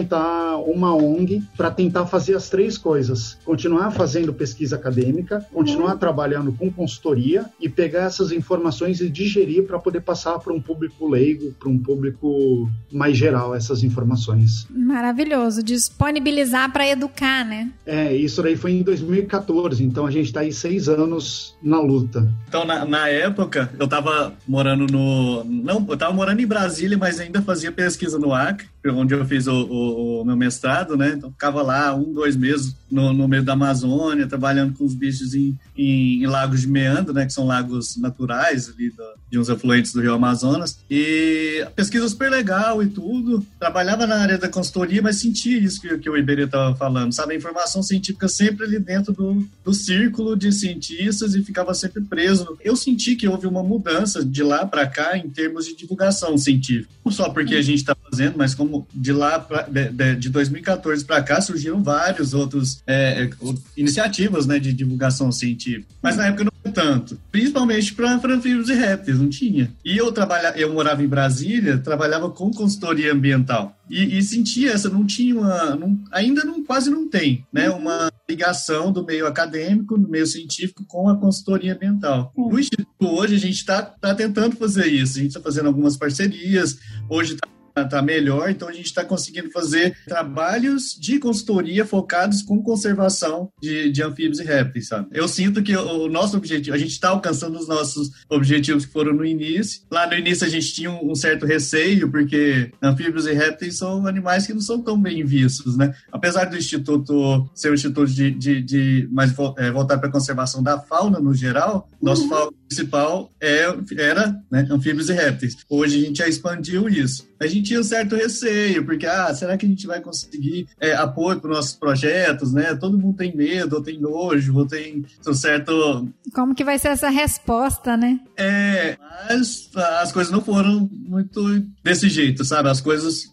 uma 0.57 0.95
ONG 0.95 1.43
para 1.55 1.71
tentar 1.71 2.05
fazer 2.05 2.35
as 2.35 2.49
três 2.49 2.77
coisas: 2.77 3.37
continuar 3.45 3.91
fazendo 3.91 4.33
pesquisa 4.33 4.75
acadêmica, 4.75 5.45
continuar 5.51 5.93
uhum. 5.93 5.97
trabalhando 5.97 6.51
com 6.51 6.71
consultoria 6.71 7.45
e 7.59 7.69
pegar 7.69 8.03
essas 8.03 8.31
informações 8.31 9.01
e 9.01 9.09
digerir 9.09 9.63
para 9.63 9.79
poder 9.79 10.01
passar 10.01 10.39
para 10.39 10.53
um 10.53 10.61
público 10.61 11.07
leigo, 11.07 11.53
para 11.59 11.69
um 11.69 11.79
público 11.79 12.69
mais 12.91 13.17
geral 13.17 13.55
essas 13.55 13.83
informações. 13.83 14.67
Maravilhoso, 14.69 15.63
disponibilizar 15.63 16.71
para 16.71 16.87
educar, 16.87 17.45
né? 17.45 17.71
É, 17.85 18.15
isso 18.15 18.41
daí 18.41 18.55
foi 18.55 18.71
em 18.71 18.83
2014, 18.83 19.83
então 19.83 20.05
a 20.05 20.11
gente 20.11 20.27
está 20.27 20.41
aí 20.41 20.51
seis 20.51 20.89
anos 20.89 21.57
na 21.61 21.79
luta. 21.79 22.31
Então, 22.47 22.65
na, 22.65 22.85
na 22.85 23.09
época, 23.09 23.69
eu 23.77 23.85
estava 23.85 24.33
morando 24.47 24.87
no. 24.91 25.43
Não, 25.43 25.85
eu 25.87 25.93
estava 25.93 26.13
morando 26.13 26.41
em 26.41 26.47
Brasília, 26.47 26.97
mas 26.97 27.19
ainda 27.19 27.41
fazia 27.41 27.71
pesquisa 27.71 28.17
no 28.17 28.33
Acre, 28.33 28.67
onde 28.89 29.13
eu 29.13 29.25
fiz 29.25 29.47
o, 29.47 29.53
o, 29.53 30.21
o 30.21 30.25
meu 30.25 30.35
mestrado, 30.35 30.95
né? 30.95 31.13
Então, 31.15 31.31
ficava 31.31 31.61
lá 31.61 31.93
um, 31.95 32.13
dois 32.13 32.35
meses 32.35 32.75
no, 32.89 33.13
no 33.13 33.27
meio 33.27 33.43
da 33.43 33.53
Amazônia, 33.53 34.27
trabalhando 34.27 34.73
com 34.73 34.85
os 34.85 34.93
bichos 34.93 35.33
em, 35.33 35.57
em, 35.77 36.23
em 36.23 36.25
lagos 36.25 36.61
de 36.61 36.67
meandro, 36.67 37.13
né? 37.13 37.25
Que 37.25 37.33
são 37.33 37.45
lagos 37.45 37.97
naturais 37.97 38.69
ali 38.69 38.89
do, 38.89 39.03
de 39.29 39.39
uns 39.39 39.49
afluentes 39.49 39.93
do 39.93 40.01
Rio 40.01 40.13
Amazonas. 40.13 40.79
E 40.89 41.65
pesquisa 41.75 42.07
super 42.07 42.29
legal 42.29 42.81
e 42.81 42.87
tudo. 42.87 43.45
Trabalhava 43.59 44.07
na 44.07 44.15
área 44.15 44.37
da 44.37 44.49
consultoria, 44.49 45.01
mas 45.01 45.17
sentia 45.17 45.57
isso 45.57 45.81
que, 45.81 45.97
que 45.97 46.09
o 46.09 46.17
Iberê 46.17 46.43
estava 46.43 46.75
falando, 46.75 47.13
sabe? 47.13 47.33
A 47.33 47.37
informação 47.37 47.83
científica 47.83 48.27
sempre 48.27 48.65
ali 48.65 48.79
dentro 48.79 49.13
do, 49.13 49.45
do 49.63 49.73
círculo 49.73 50.35
de 50.35 50.51
cientistas 50.51 51.35
e 51.35 51.43
ficava 51.43 51.73
sempre 51.73 52.01
preso. 52.01 52.57
Eu 52.63 52.75
senti 52.75 53.15
que 53.15 53.27
houve 53.27 53.47
uma 53.47 53.63
mudança 53.63 54.23
de 54.23 54.43
lá 54.43 54.65
para 54.65 54.87
cá 54.87 55.17
em 55.17 55.29
termos 55.29 55.65
de 55.65 55.75
divulgação 55.75 56.37
científica. 56.37 56.89
Não 57.03 57.11
só 57.11 57.29
porque 57.29 57.55
a 57.55 57.61
gente 57.61 57.79
está 57.79 57.95
fazendo, 57.95 58.37
mas 58.37 58.53
como 58.53 58.76
de 58.93 59.13
lá 59.13 59.39
pra, 59.39 59.63
de, 59.63 60.15
de 60.15 60.29
2014 60.29 61.05
para 61.05 61.21
cá 61.23 61.39
surgiram 61.41 61.81
vários 61.81 62.33
outros 62.33 62.81
é, 62.85 63.23
é 63.23 63.29
iniciativas 63.75 64.45
né, 64.45 64.59
de 64.59 64.73
divulgação 64.73 65.31
científica. 65.31 65.87
Mas 66.01 66.17
na 66.17 66.27
época 66.27 66.43
não 66.43 66.71
tanto. 66.71 67.19
Principalmente 67.31 67.93
para 67.93 68.13
anfíbios 68.13 68.69
e 68.69 68.73
répteis, 68.73 69.19
não 69.19 69.29
tinha. 69.29 69.71
E 69.83 69.97
eu 69.97 70.11
trabalhava, 70.11 70.57
eu 70.57 70.71
morava 70.71 71.03
em 71.03 71.07
Brasília, 71.07 71.77
trabalhava 71.77 72.29
com 72.29 72.51
consultoria 72.51 73.13
ambiental. 73.13 73.75
E, 73.89 74.17
e 74.17 74.21
sentia 74.21 74.73
essa, 74.73 74.89
não 74.89 75.05
tinha 75.05 75.35
uma. 75.35 75.75
Não, 75.75 75.97
ainda 76.11 76.43
não, 76.43 76.63
quase 76.63 76.89
não 76.89 77.09
tem, 77.09 77.45
né? 77.51 77.69
Uma 77.69 78.11
ligação 78.29 78.91
do 78.91 79.03
meio 79.03 79.25
acadêmico, 79.25 79.97
do 79.97 80.09
meio 80.09 80.27
científico 80.27 80.85
com 80.85 81.09
a 81.09 81.17
consultoria 81.17 81.73
ambiental. 81.73 82.31
No 82.35 82.59
Instituto, 82.59 82.89
hoje, 83.01 83.35
a 83.35 83.39
gente 83.39 83.55
está 83.55 83.81
tá 83.81 84.13
tentando 84.13 84.55
fazer 84.55 84.87
isso. 84.87 85.17
A 85.17 85.21
gente 85.21 85.29
está 85.29 85.41
fazendo 85.41 85.67
algumas 85.67 85.95
parcerias. 85.95 86.77
Hoje 87.09 87.33
está 87.33 87.47
está 87.83 88.01
melhor, 88.01 88.49
então 88.49 88.67
a 88.67 88.73
gente 88.73 88.85
está 88.85 89.03
conseguindo 89.03 89.49
fazer 89.51 89.97
trabalhos 90.05 90.95
de 90.99 91.19
consultoria 91.19 91.85
focados 91.85 92.41
com 92.41 92.61
conservação 92.61 93.51
de, 93.61 93.89
de 93.91 94.03
anfíbios 94.03 94.39
e 94.39 94.43
répteis, 94.43 94.87
sabe? 94.87 95.07
Eu 95.11 95.27
sinto 95.27 95.63
que 95.63 95.75
o 95.75 96.07
nosso 96.07 96.37
objetivo, 96.37 96.75
a 96.75 96.79
gente 96.79 96.91
está 96.91 97.09
alcançando 97.09 97.57
os 97.57 97.67
nossos 97.67 98.11
objetivos 98.29 98.85
que 98.85 98.91
foram 98.91 99.13
no 99.13 99.25
início. 99.25 99.81
Lá 99.91 100.07
no 100.07 100.13
início 100.13 100.45
a 100.45 100.49
gente 100.49 100.73
tinha 100.73 100.91
um, 100.91 101.11
um, 101.11 101.15
certo 101.15 101.45
receio, 101.45 102.09
porque 102.09 102.71
anfíbios 102.81 103.25
e 103.25 103.33
répteis 103.33 103.77
são 103.77 104.05
animais 104.07 104.45
que 104.45 104.53
não 104.53 104.61
são 104.61 104.81
tão 104.81 104.99
bem 104.99 105.23
vistos, 105.25 105.77
né? 105.77 105.93
Apesar 106.11 106.45
do 106.45 106.57
Instituto 106.57 107.49
ser 107.53 107.71
um 107.71 107.73
instituto 107.73 108.11
de, 108.11 108.31
de, 108.31 108.61
de 108.61 109.09
mais 109.11 109.31
é, 109.57 109.71
voltado 109.71 109.99
para 109.99 110.09
a 110.09 110.11
conservação 110.11 110.61
da 110.61 110.79
fauna 110.79 111.19
no 111.19 111.33
geral, 111.33 111.89
nosso 112.01 112.23
uhum. 112.23 112.29
foco 112.29 112.55
principal 112.67 113.31
é, 113.41 113.65
era 113.97 114.39
né, 114.51 114.67
anfíbios 114.69 115.09
e 115.09 115.13
répteis. 115.13 115.57
Hoje 115.69 115.97
a 115.97 116.05
gente 116.05 116.17
já 116.17 116.27
expandiu 116.27 116.87
isso. 116.89 117.27
A 117.39 117.47
gente 117.47 117.67
tinha 117.67 117.79
um 117.79 117.83
certo 117.83 118.15
receio, 118.15 118.83
porque, 118.83 119.05
ah, 119.05 119.33
será 119.33 119.57
que 119.57 119.65
a 119.65 119.69
gente 119.69 119.85
vai 119.85 120.01
conseguir 120.01 120.67
é, 120.79 120.93
apoio 120.93 121.39
para 121.39 121.51
os 121.51 121.55
nossos 121.55 121.73
projetos, 121.73 122.51
né? 122.51 122.75
Todo 122.75 122.97
mundo 122.97 123.15
tem 123.15 123.35
medo, 123.35 123.75
ou 123.75 123.83
tem 123.83 123.99
nojo, 123.99 124.57
ou 124.57 124.65
tem 124.65 125.05
um 125.25 125.33
certo... 125.33 126.07
Como 126.33 126.55
que 126.55 126.63
vai 126.63 126.79
ser 126.79 126.89
essa 126.89 127.09
resposta, 127.09 127.95
né? 127.95 128.19
É, 128.35 128.97
mas 129.29 129.69
as 130.01 130.11
coisas 130.11 130.33
não 130.33 130.41
foram 130.41 130.89
muito 130.91 131.41
desse 131.83 132.09
jeito, 132.09 132.43
sabe? 132.43 132.69
As 132.69 132.81
coisas 132.81 133.31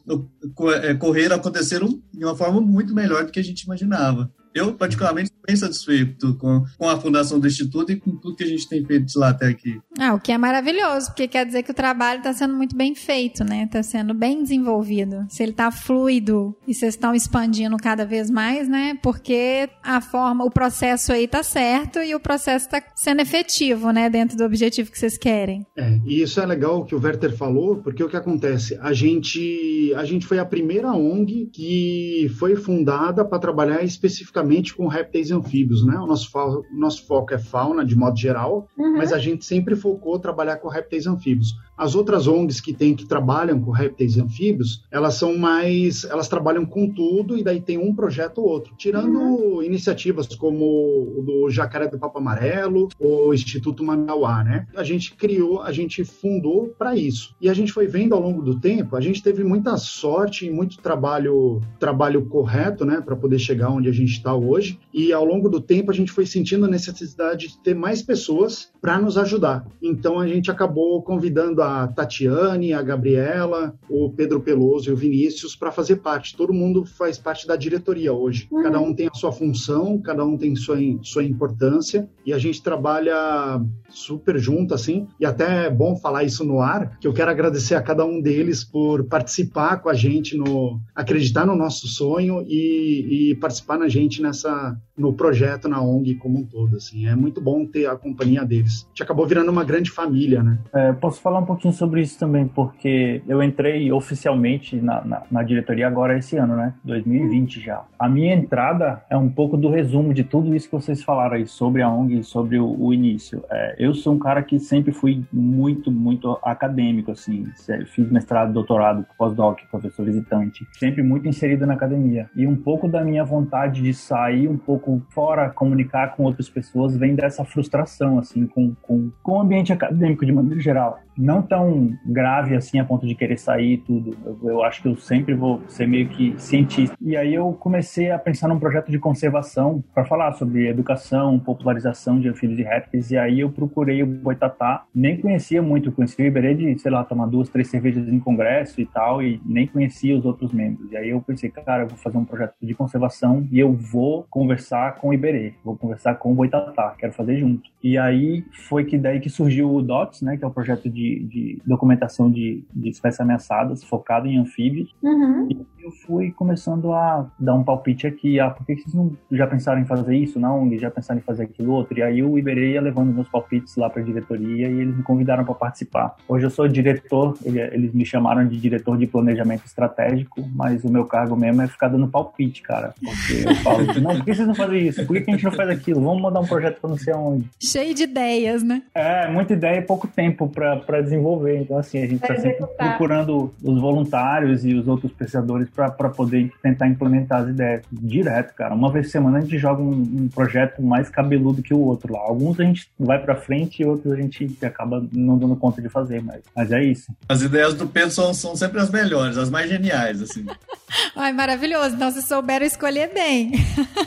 é, 0.83 0.95
correram, 0.95 1.37
aconteceram 1.37 1.89
de 2.13 2.25
uma 2.25 2.37
forma 2.37 2.61
muito 2.61 2.95
melhor 2.95 3.25
do 3.25 3.33
que 3.33 3.41
a 3.41 3.45
gente 3.45 3.63
imaginava 3.63 4.31
eu, 4.55 4.73
particularmente, 4.73 5.31
estou 5.31 5.43
bem 5.45 5.57
satisfeito 5.57 6.37
com, 6.37 6.65
com 6.79 6.89
a 6.89 6.97
fundação 6.97 7.41
do 7.41 7.47
Instituto 7.47 7.91
e 7.91 7.97
com 7.97 8.17
tudo 8.17 8.37
que 8.37 8.45
a 8.45 8.47
gente 8.47 8.69
tem 8.69 8.85
feito 8.85 9.07
de 9.07 9.19
lá 9.19 9.31
até 9.31 9.49
aqui. 9.49 9.81
Ah, 9.99 10.15
o 10.15 10.21
que 10.21 10.31
é 10.31 10.39
maravilhoso, 10.39 11.09
porque 11.09 11.27
quer 11.27 11.45
dizer 11.45 11.65
que 11.65 11.73
o 11.73 11.75
trabalho 11.75 12.19
está 12.19 12.33
sendo 12.33 12.55
muito 12.55 12.77
bem 12.77 12.95
feito, 12.95 13.43
né? 13.43 13.65
Está 13.65 13.83
sendo 13.83 14.15
bem 14.15 14.43
desenvolvido. 14.43 15.27
Se 15.29 15.43
ele 15.43 15.51
está 15.51 15.73
fluido 15.73 16.57
e 16.69 16.73
vocês 16.73 16.95
estão 16.95 17.15
expandindo 17.15 17.77
cada 17.77 18.07
vez 18.07 18.31
mais, 18.31 18.69
né? 18.69 18.97
Porque 19.03 19.69
a 19.83 20.01
forma, 20.01 20.45
o 20.45 20.51
processo 20.51 21.13
aí 21.13 21.25
está 21.25 21.43
certo 21.43 21.99
e 21.99 22.15
o 22.15 22.21
processo 22.21 22.67
está 22.67 22.81
sendo 22.95 23.21
efetivo, 23.21 23.91
né? 23.91 24.09
Dentro 24.09 24.37
do 24.37 24.45
objetivo 24.45 24.91
que 24.93 24.99
vocês 24.99 25.19
querem. 25.19 25.67
É, 25.77 25.99
e 26.07 26.23
isso 26.23 26.41
é 26.41 26.47
legal 26.47 26.81
o 26.81 26.85
que 26.85 26.95
o 26.95 27.01
Werther 27.01 27.37
falou, 27.37 27.79
porque 27.79 28.05
o 28.05 28.09
que 28.09 28.17
acontece? 28.17 28.79
A 28.81 28.93
gente, 28.93 29.93
a 29.97 30.05
gente 30.05 30.27
foi 30.27 30.39
a 30.39 30.45
primeira 30.45 30.93
ONG 30.93 31.51
que 31.53 32.31
foi 32.39 32.55
fundada 32.55 33.25
para 33.25 33.41
trabalhar 33.41 33.83
especificamente 33.83 34.44
com 34.75 34.87
répteis 34.87 35.31
e 35.31 35.35
anfíbios, 35.35 35.85
né? 35.85 35.97
O 35.99 36.07
nosso, 36.07 36.31
o 36.37 36.79
nosso 36.79 37.07
foco 37.07 37.35
é 37.35 37.39
fauna, 37.39 37.85
de 37.85 37.97
modo 37.97 38.17
geral, 38.17 38.69
uhum. 38.77 38.97
mas 38.97 39.13
a 39.13 39.19
gente 39.19 39.45
sempre 39.45 39.75
focou 39.75 40.19
trabalhar 40.19 40.57
com 40.57 40.69
répteis 40.69 41.07
e 41.07 41.09
anfíbios. 41.09 41.55
As 41.77 41.95
outras 41.95 42.27
ONGs 42.27 42.61
que 42.61 42.73
tem 42.73 42.95
que 42.95 43.07
trabalham 43.07 43.61
com 43.61 43.71
répteis 43.71 44.17
e 44.17 44.21
anfíbios, 44.21 44.85
elas 44.91 45.15
são 45.15 45.37
mais, 45.37 46.05
elas 46.05 46.29
trabalham 46.29 46.65
com 46.65 46.89
tudo 46.89 47.37
e 47.37 47.43
daí 47.43 47.61
tem 47.61 47.79
um 47.79 47.95
projeto 47.95 48.39
ou 48.39 48.49
outro. 48.49 48.75
Tirando 48.77 49.19
uhum. 49.19 49.63
iniciativas 49.63 50.27
como 50.37 50.65
o 50.65 51.23
do 51.23 51.51
Jacaré 51.51 51.89
do 51.89 51.99
Papo 51.99 52.19
Amarelo, 52.19 52.89
o 52.99 53.35
Instituto 53.35 53.83
Manauá, 53.83 54.45
né? 54.45 54.67
A 54.77 54.85
gente 54.85 55.15
criou, 55.15 55.63
a 55.63 55.73
gente 55.73 56.05
fundou 56.05 56.75
para 56.79 56.97
isso. 56.97 57.35
E 57.41 57.49
a 57.49 57.55
gente 57.55 57.73
foi 57.73 57.87
vendo 57.87 58.15
ao 58.15 58.21
longo 58.21 58.43
do 58.43 58.59
tempo, 58.61 58.97
a 58.97 59.01
gente 59.01 59.23
teve 59.23 59.43
muita 59.43 59.77
sorte 59.77 60.47
e 60.47 60.51
muito 60.51 60.79
trabalho, 60.79 61.61
trabalho 61.79 62.25
correto, 62.27 62.85
né, 62.85 63.01
para 63.01 63.17
poder 63.17 63.39
chegar 63.39 63.71
onde 63.71 63.89
a 63.89 63.93
gente 63.93 64.13
está 64.13 64.35
hoje. 64.35 64.79
E 64.93 65.13
ao 65.13 65.25
longo 65.25 65.49
do 65.49 65.61
tempo 65.61 65.91
a 65.91 65.95
gente 65.95 66.13
foi 66.13 66.27
sentindo 66.27 66.65
a 66.67 66.69
necessidade 66.69 67.49
de 67.49 67.59
ter 67.59 67.75
mais 67.75 68.03
pessoas 68.03 68.71
para 68.81 68.99
nos 68.99 69.19
ajudar. 69.19 69.67
Então 69.83 70.21
a 70.21 70.27
gente 70.27 70.51
acabou 70.51 71.03
convidando 71.03 71.64
a 71.65 71.89
Tatiane, 71.89 72.73
a 72.73 72.83
Gabriela, 72.83 73.75
o 73.89 74.11
Pedro 74.11 74.41
Peloso 74.41 74.89
e 74.89 74.93
o 74.93 74.97
Vinícius 74.97 75.57
para 75.57 75.73
fazer 75.73 75.97
parte. 75.97 76.37
Todo 76.37 76.53
mundo 76.53 76.85
faz 76.85 77.19
parte 77.19 77.47
da 77.47 77.57
diretoria 77.57 78.13
hoje. 78.13 78.49
Uhum. 78.51 78.63
Cada 78.63 78.81
um 78.81 78.95
tem 78.95 79.09
a 79.09 79.15
sua 79.15 79.33
função, 79.33 80.01
cada 80.01 80.25
um 80.25 80.37
tem 80.37 80.55
sua, 80.55 80.77
sua 81.03 81.25
importância 81.25 82.09
e 82.25 82.33
a 82.33 82.39
gente 82.39 82.63
trabalha 82.63 83.61
super 83.89 84.39
junto 84.39 84.75
assim. 84.75 85.07
E 85.19 85.25
até 85.25 85.67
é 85.67 85.71
bom 85.71 85.97
falar 85.97 86.25
isso 86.25 86.45
no 86.45 86.61
ar, 86.61 86.99
que 86.99 87.07
eu 87.07 87.13
quero 87.13 87.31
agradecer 87.31 87.75
a 87.75 87.83
cada 87.83 88.05
um 88.05 88.21
deles 88.21 88.65
por 88.65 89.05
participar 89.05 89.79
com 89.79 89.89
a 89.89 89.95
gente 89.95 90.37
no 90.37 90.81
acreditar 90.95 91.47
no 91.47 91.55
nosso 91.55 91.87
sonho 91.87 92.43
e, 92.47 93.31
e 93.31 93.35
participar 93.37 93.79
na 93.79 93.89
gente 93.89 94.21
nessa 94.21 94.77
no 94.97 95.13
projeto 95.13 95.69
na 95.69 95.83
ONG 95.83 96.15
como 96.17 96.39
um 96.39 96.45
todo 96.45 96.77
assim. 96.77 97.07
É 97.07 97.17
muito 97.17 97.41
bom 97.41 97.67
ter 97.67 97.87
a 97.87 97.97
companhia 97.97 98.45
deles. 98.45 98.85
A 98.85 98.89
gente 98.89 99.03
acabou 99.03 99.27
virando 99.27 99.51
uma 99.51 99.65
grande 99.65 99.91
família, 99.91 100.43
né? 100.43 100.59
É, 100.73 100.93
posso 100.93 101.21
falar 101.21 101.41
um 101.41 101.47
pouquinho 101.55 101.73
sobre 101.73 102.03
isso 102.03 102.19
também, 102.19 102.47
porque 102.47 103.23
eu 103.27 103.43
entrei 103.43 103.91
oficialmente 103.93 104.77
na, 104.77 105.05
na, 105.05 105.23
na 105.31 105.43
diretoria 105.43 105.87
agora 105.87 106.19
esse 106.19 106.37
ano, 106.37 106.57
né? 106.57 106.75
2020 106.85 107.61
já. 107.61 107.83
A 107.99 108.09
minha 108.09 108.35
entrada 108.35 109.03
é 109.09 109.17
um 109.17 109.29
pouco 109.29 109.57
do 109.57 109.71
resumo 109.71 110.13
de 110.13 110.25
tudo 110.25 110.55
isso 110.55 110.69
que 110.69 110.75
vocês 110.75 111.03
falaram 111.03 111.37
aí 111.37 111.47
sobre 111.47 111.83
a 111.83 111.89
ONG, 111.89 112.23
sobre 112.23 112.59
o, 112.59 112.77
o 112.79 112.93
início. 112.93 113.43
É, 113.51 113.77
eu 113.79 113.95
sou 113.95 114.15
um 114.15 114.19
cara 114.19 114.43
que 114.43 114.59
sempre 114.59 114.93
fui 114.93 115.25
muito, 115.33 115.91
muito 115.91 116.39
acadêmico, 116.43 117.11
assim. 117.13 117.47
Fiz 117.87 118.11
mestrado, 118.11 118.53
doutorado, 118.53 119.07
pós-doc, 119.17 119.61
professor 119.71 120.05
visitante. 120.05 120.67
Sempre 120.73 121.03
muito 121.03 121.29
inserido 121.29 121.67
na 121.67 121.75
academia. 121.75 122.29
E 122.37 122.47
um 122.47 122.57
pouco 122.57 122.89
da 122.89 123.03
minha 123.03 123.25
vontade 123.25 123.83
de 123.83 123.95
sair 123.95 124.49
um 124.49 124.57
pouco 124.57 125.03
fora, 125.11 125.51
comunicar 125.51 126.17
com 126.17 126.25
outras 126.25 126.49
pessoas, 126.49 126.97
vem 126.97 127.15
dessa 127.15 127.45
frustração, 127.45 128.19
assim, 128.19 128.47
com, 128.47 128.75
com, 128.83 129.11
com 129.23 129.33
o 129.33 129.41
ambiente 129.41 129.73
acadêmico 129.73 130.27
de 130.27 130.33
maneira 130.33 130.61
geral 130.61 130.99
não 131.17 131.43
tão 131.45 131.97
grave 132.05 132.57
assim 132.57 132.79
a 132.79 132.85
ponto 132.85 133.07
de 133.07 133.15
querer 133.15 133.39
sair 133.39 133.79
tudo. 133.79 134.17
Eu, 134.25 134.51
eu, 134.51 134.65
acho 134.65 134.83
que 134.83 134.89
eu 134.89 134.97
sempre 134.97 135.35
vou 135.35 135.63
ser 135.69 135.87
meio 135.87 136.09
que 136.09 136.35
cientista. 136.39 136.97
E 137.01 137.17
aí 137.17 137.35
eu 137.35 137.53
comecei 137.53 138.11
a 138.11 138.19
pensar 138.19 138.49
num 138.49 138.59
projeto 138.59 138.91
de 138.91 138.99
conservação 138.99 139.83
para 139.95 140.05
falar 140.05 140.33
sobre 140.33 140.69
educação, 140.69 141.39
popularização 141.39 142.21
de 142.21 142.29
anfíbios 142.29 142.59
e 142.59 142.63
répteis. 142.63 143.11
E 143.11 143.17
aí 143.17 143.41
eu 143.41 143.51
procurei 143.51 144.03
o 144.03 144.07
Boitatá. 144.07 144.85
Nem 144.95 145.21
conhecia 145.21 145.63
muito, 145.63 145.93
conheci 145.93 146.21
o 146.23 146.27
Iberê 146.27 146.55
de, 146.55 146.79
sei 146.79 146.91
lá, 146.91 147.05
tomar 147.05 147.27
duas, 147.27 147.49
três 147.49 147.69
cervejas 147.69 148.09
em 148.09 148.19
congresso 148.19 148.81
e 148.81 148.87
tal, 148.87 149.23
e 149.23 149.41
nem 149.45 149.67
conhecia 149.67 150.17
os 150.17 150.25
outros 150.25 150.53
membros. 150.53 150.91
E 150.93 150.97
aí 150.97 151.11
eu 151.11 151.21
pensei, 151.21 151.51
cara, 151.51 151.85
eu 151.85 151.89
vou 151.89 151.99
fazer 151.99 152.19
um 152.19 152.25
projeto 152.25 152.55
de 152.61 152.75
conservação 152.75 153.47
e 153.51 153.59
eu 153.59 153.73
vou 153.73 154.27
conversar 154.31 154.97
com 154.97 155.09
o 155.09 155.15
Iberê, 155.15 155.55
vou 155.65 155.77
conversar 155.77 156.15
com 156.17 156.33
o 156.33 156.35
Boitatá, 156.35 156.95
quero 156.99 157.13
fazer 157.13 157.37
junto. 157.39 157.71
E 157.83 157.99
aí 157.99 158.45
foi 158.69 158.85
que 158.85 158.97
daí 158.97 159.21
que 159.21 159.29
surgiu 159.29 159.75
o 159.75 159.83
DOTS, 159.83 160.23
né, 160.23 160.37
que 160.37 160.45
é 160.45 160.47
o 160.47 160.51
projeto 160.51 160.89
de 160.89 161.21
de, 161.35 161.59
documentação 161.67 162.31
de, 162.31 162.63
de 162.73 162.89
espécies 162.89 163.21
ameaçadas, 163.21 163.83
focado 163.83 164.29
em 164.29 164.39
anfíbios. 164.39 164.95
Uhum. 165.03 165.49
E 165.51 165.67
eu 165.85 165.91
fui 165.91 166.31
começando 166.31 166.93
a 166.93 167.27
dar 167.39 167.55
um 167.55 167.65
palpite 167.65 168.07
aqui, 168.07 168.39
ah, 168.39 168.49
por 168.49 168.65
que 168.65 168.77
vocês 168.77 168.95
não 168.95 169.13
já 169.31 169.47
pensaram 169.47 169.81
em 169.81 169.85
fazer 169.85 170.17
isso, 170.17 170.39
não? 170.39 170.73
E 170.73 170.79
já 170.79 170.91
pensaram 170.91 171.21
em 171.21 171.23
fazer 171.23 171.45
aquilo 171.45 171.73
outro? 171.73 171.99
E 171.99 172.03
aí 172.03 172.23
o 172.23 172.39
Iberê 172.39 172.73
ia 172.73 172.81
levando 172.81 173.13
meus 173.13 173.29
palpites 173.29 173.77
lá 173.77 173.91
para 173.91 174.01
a 174.01 174.05
diretoria 174.05 174.69
e 174.69 174.81
eles 174.81 174.97
me 174.97 175.03
convidaram 175.03 175.45
para 175.45 175.55
participar. 175.55 176.17
Hoje 176.29 176.47
eu 176.47 176.51
sou 176.51 176.69
diretor, 176.69 177.37
eles 177.45 177.93
me 177.93 178.07
chamaram 178.07 178.47
de 178.47 178.59
diretor 178.59 178.97
de 178.97 179.07
planejamento 179.07 179.67
estratégico, 179.67 180.49
mas 180.55 180.85
o 180.85 180.91
meu 180.91 181.05
cargo 181.05 181.37
mesmo 181.37 181.61
é 181.63 181.67
ficar 181.67 181.89
dando 181.89 182.09
palpite, 182.09 182.63
cara. 182.63 182.95
Porque 183.03 183.49
eu 183.49 183.55
falo, 183.57 183.85
não, 184.01 184.17
por 184.17 184.25
que 184.25 184.35
vocês 184.35 184.47
não 184.47 184.55
fazem 184.55 184.87
isso? 184.87 185.05
Por 185.05 185.17
que 185.17 185.31
a 185.31 185.35
gente 185.35 185.45
não 185.45 185.53
faz 185.53 185.69
aquilo? 185.69 186.01
Vamos 186.01 186.23
mandar 186.23 186.41
um 186.41 186.47
projeto 186.47 186.81
para 186.81 186.91
não 186.91 186.99
sei 186.99 187.13
aonde. 187.13 187.45
Cheio 187.63 187.95
de 187.95 188.05
ideias, 188.05 188.63
né? 188.63 188.83
É, 188.95 189.29
muita 189.29 189.53
ideia 189.53 189.79
e 189.79 189.83
pouco 189.83 190.07
tempo 190.07 190.49
para 190.49 191.03
desenvolver. 191.03 191.24
Então, 191.63 191.79
assim, 191.79 191.99
a 191.99 192.07
gente 192.07 192.23
está 192.23 192.37
sempre 192.37 192.67
procurando 192.77 193.53
os 193.63 193.81
voluntários 193.81 194.65
e 194.65 194.75
os 194.75 194.87
outros 194.87 195.13
pesquisadores 195.13 195.69
para 195.71 195.91
poder 195.91 196.53
tentar 196.63 196.87
implementar 196.87 197.43
as 197.43 197.49
ideias 197.49 197.83
direto, 197.91 198.55
cara. 198.55 198.75
Uma 198.75 198.93
vez 198.93 199.07
por 199.07 199.13
semana 199.13 199.39
a 199.39 199.41
gente 199.41 199.59
joga 199.59 199.83
um, 199.83 199.91
um 199.91 200.29
projeto 200.29 200.83
mais 200.83 201.09
cabeludo 201.09 201.63
que 201.63 201.73
o 201.73 201.81
outro 201.81 202.13
lá. 202.13 202.21
Alguns 202.21 202.61
a 202.61 202.65
gente 202.65 202.89
vai 202.99 203.19
para 203.19 203.37
frente 203.37 203.83
e 203.83 203.87
outros 203.87 204.13
a 204.13 204.17
gente 204.17 204.57
acaba 204.63 205.05
não 205.13 205.39
dando 205.39 205.57
conta 205.57 205.81
de 205.81 205.89
fazer, 205.89 206.23
mas, 206.23 206.43
mas 206.55 206.71
é 206.73 206.83
isso. 206.83 207.13
As 207.29 207.43
ideias 207.43 207.75
do 207.75 207.87
Pedro 207.87 208.11
são, 208.11 208.35
são 208.35 208.55
sempre 208.57 208.81
as 208.81 208.91
melhores, 208.91 209.37
as 209.37 209.51
mais 209.51 209.69
geniais, 209.69 210.23
assim. 210.23 210.45
Ai, 211.17 211.33
maravilhoso. 211.33 211.95
Então, 211.95 212.11
vocês 212.11 212.25
souberam 212.25 212.65
escolher 212.65 213.13
bem. 213.13 213.53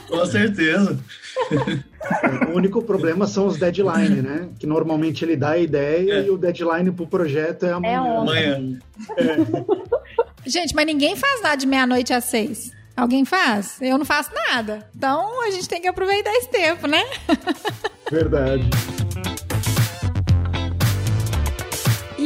Com 0.07 0.26
certeza. 0.26 0.97
O 2.50 2.56
único 2.56 2.82
problema 2.82 3.28
são 3.28 3.48
os 3.48 3.58
deadlines, 3.58 4.24
né? 4.24 4.50
Que 4.60 4.68
normalmente 4.68 5.26
ele 5.26 5.36
dá 5.36 5.52
a 5.52 5.58
ideia 5.58 6.14
é. 6.14 6.26
e 6.26 6.30
o 6.30 6.38
deadline 6.38 6.91
pro 6.91 7.08
projeto 7.08 7.66
é 7.66 7.72
amanhã. 7.72 8.04
É 8.04 8.18
amanhã. 8.18 8.80
É. 9.18 10.50
Gente, 10.50 10.74
mas 10.74 10.86
ninguém 10.86 11.16
faz 11.16 11.41
nada 11.41 11.56
de 11.56 11.68
meia-noite 11.68 12.14
às 12.14 12.26
seis. 12.26 12.72
Alguém 12.95 13.26
faz? 13.26 13.80
Eu 13.82 13.98
não 13.98 14.06
faço 14.06 14.32
nada. 14.34 14.88
Então 14.95 15.43
a 15.43 15.52
gente 15.52 15.68
tem 15.68 15.82
que 15.82 15.88
aproveitar 15.88 16.32
esse 16.32 16.50
tempo, 16.50 16.88
né? 16.88 17.04
Verdade. 18.10 18.68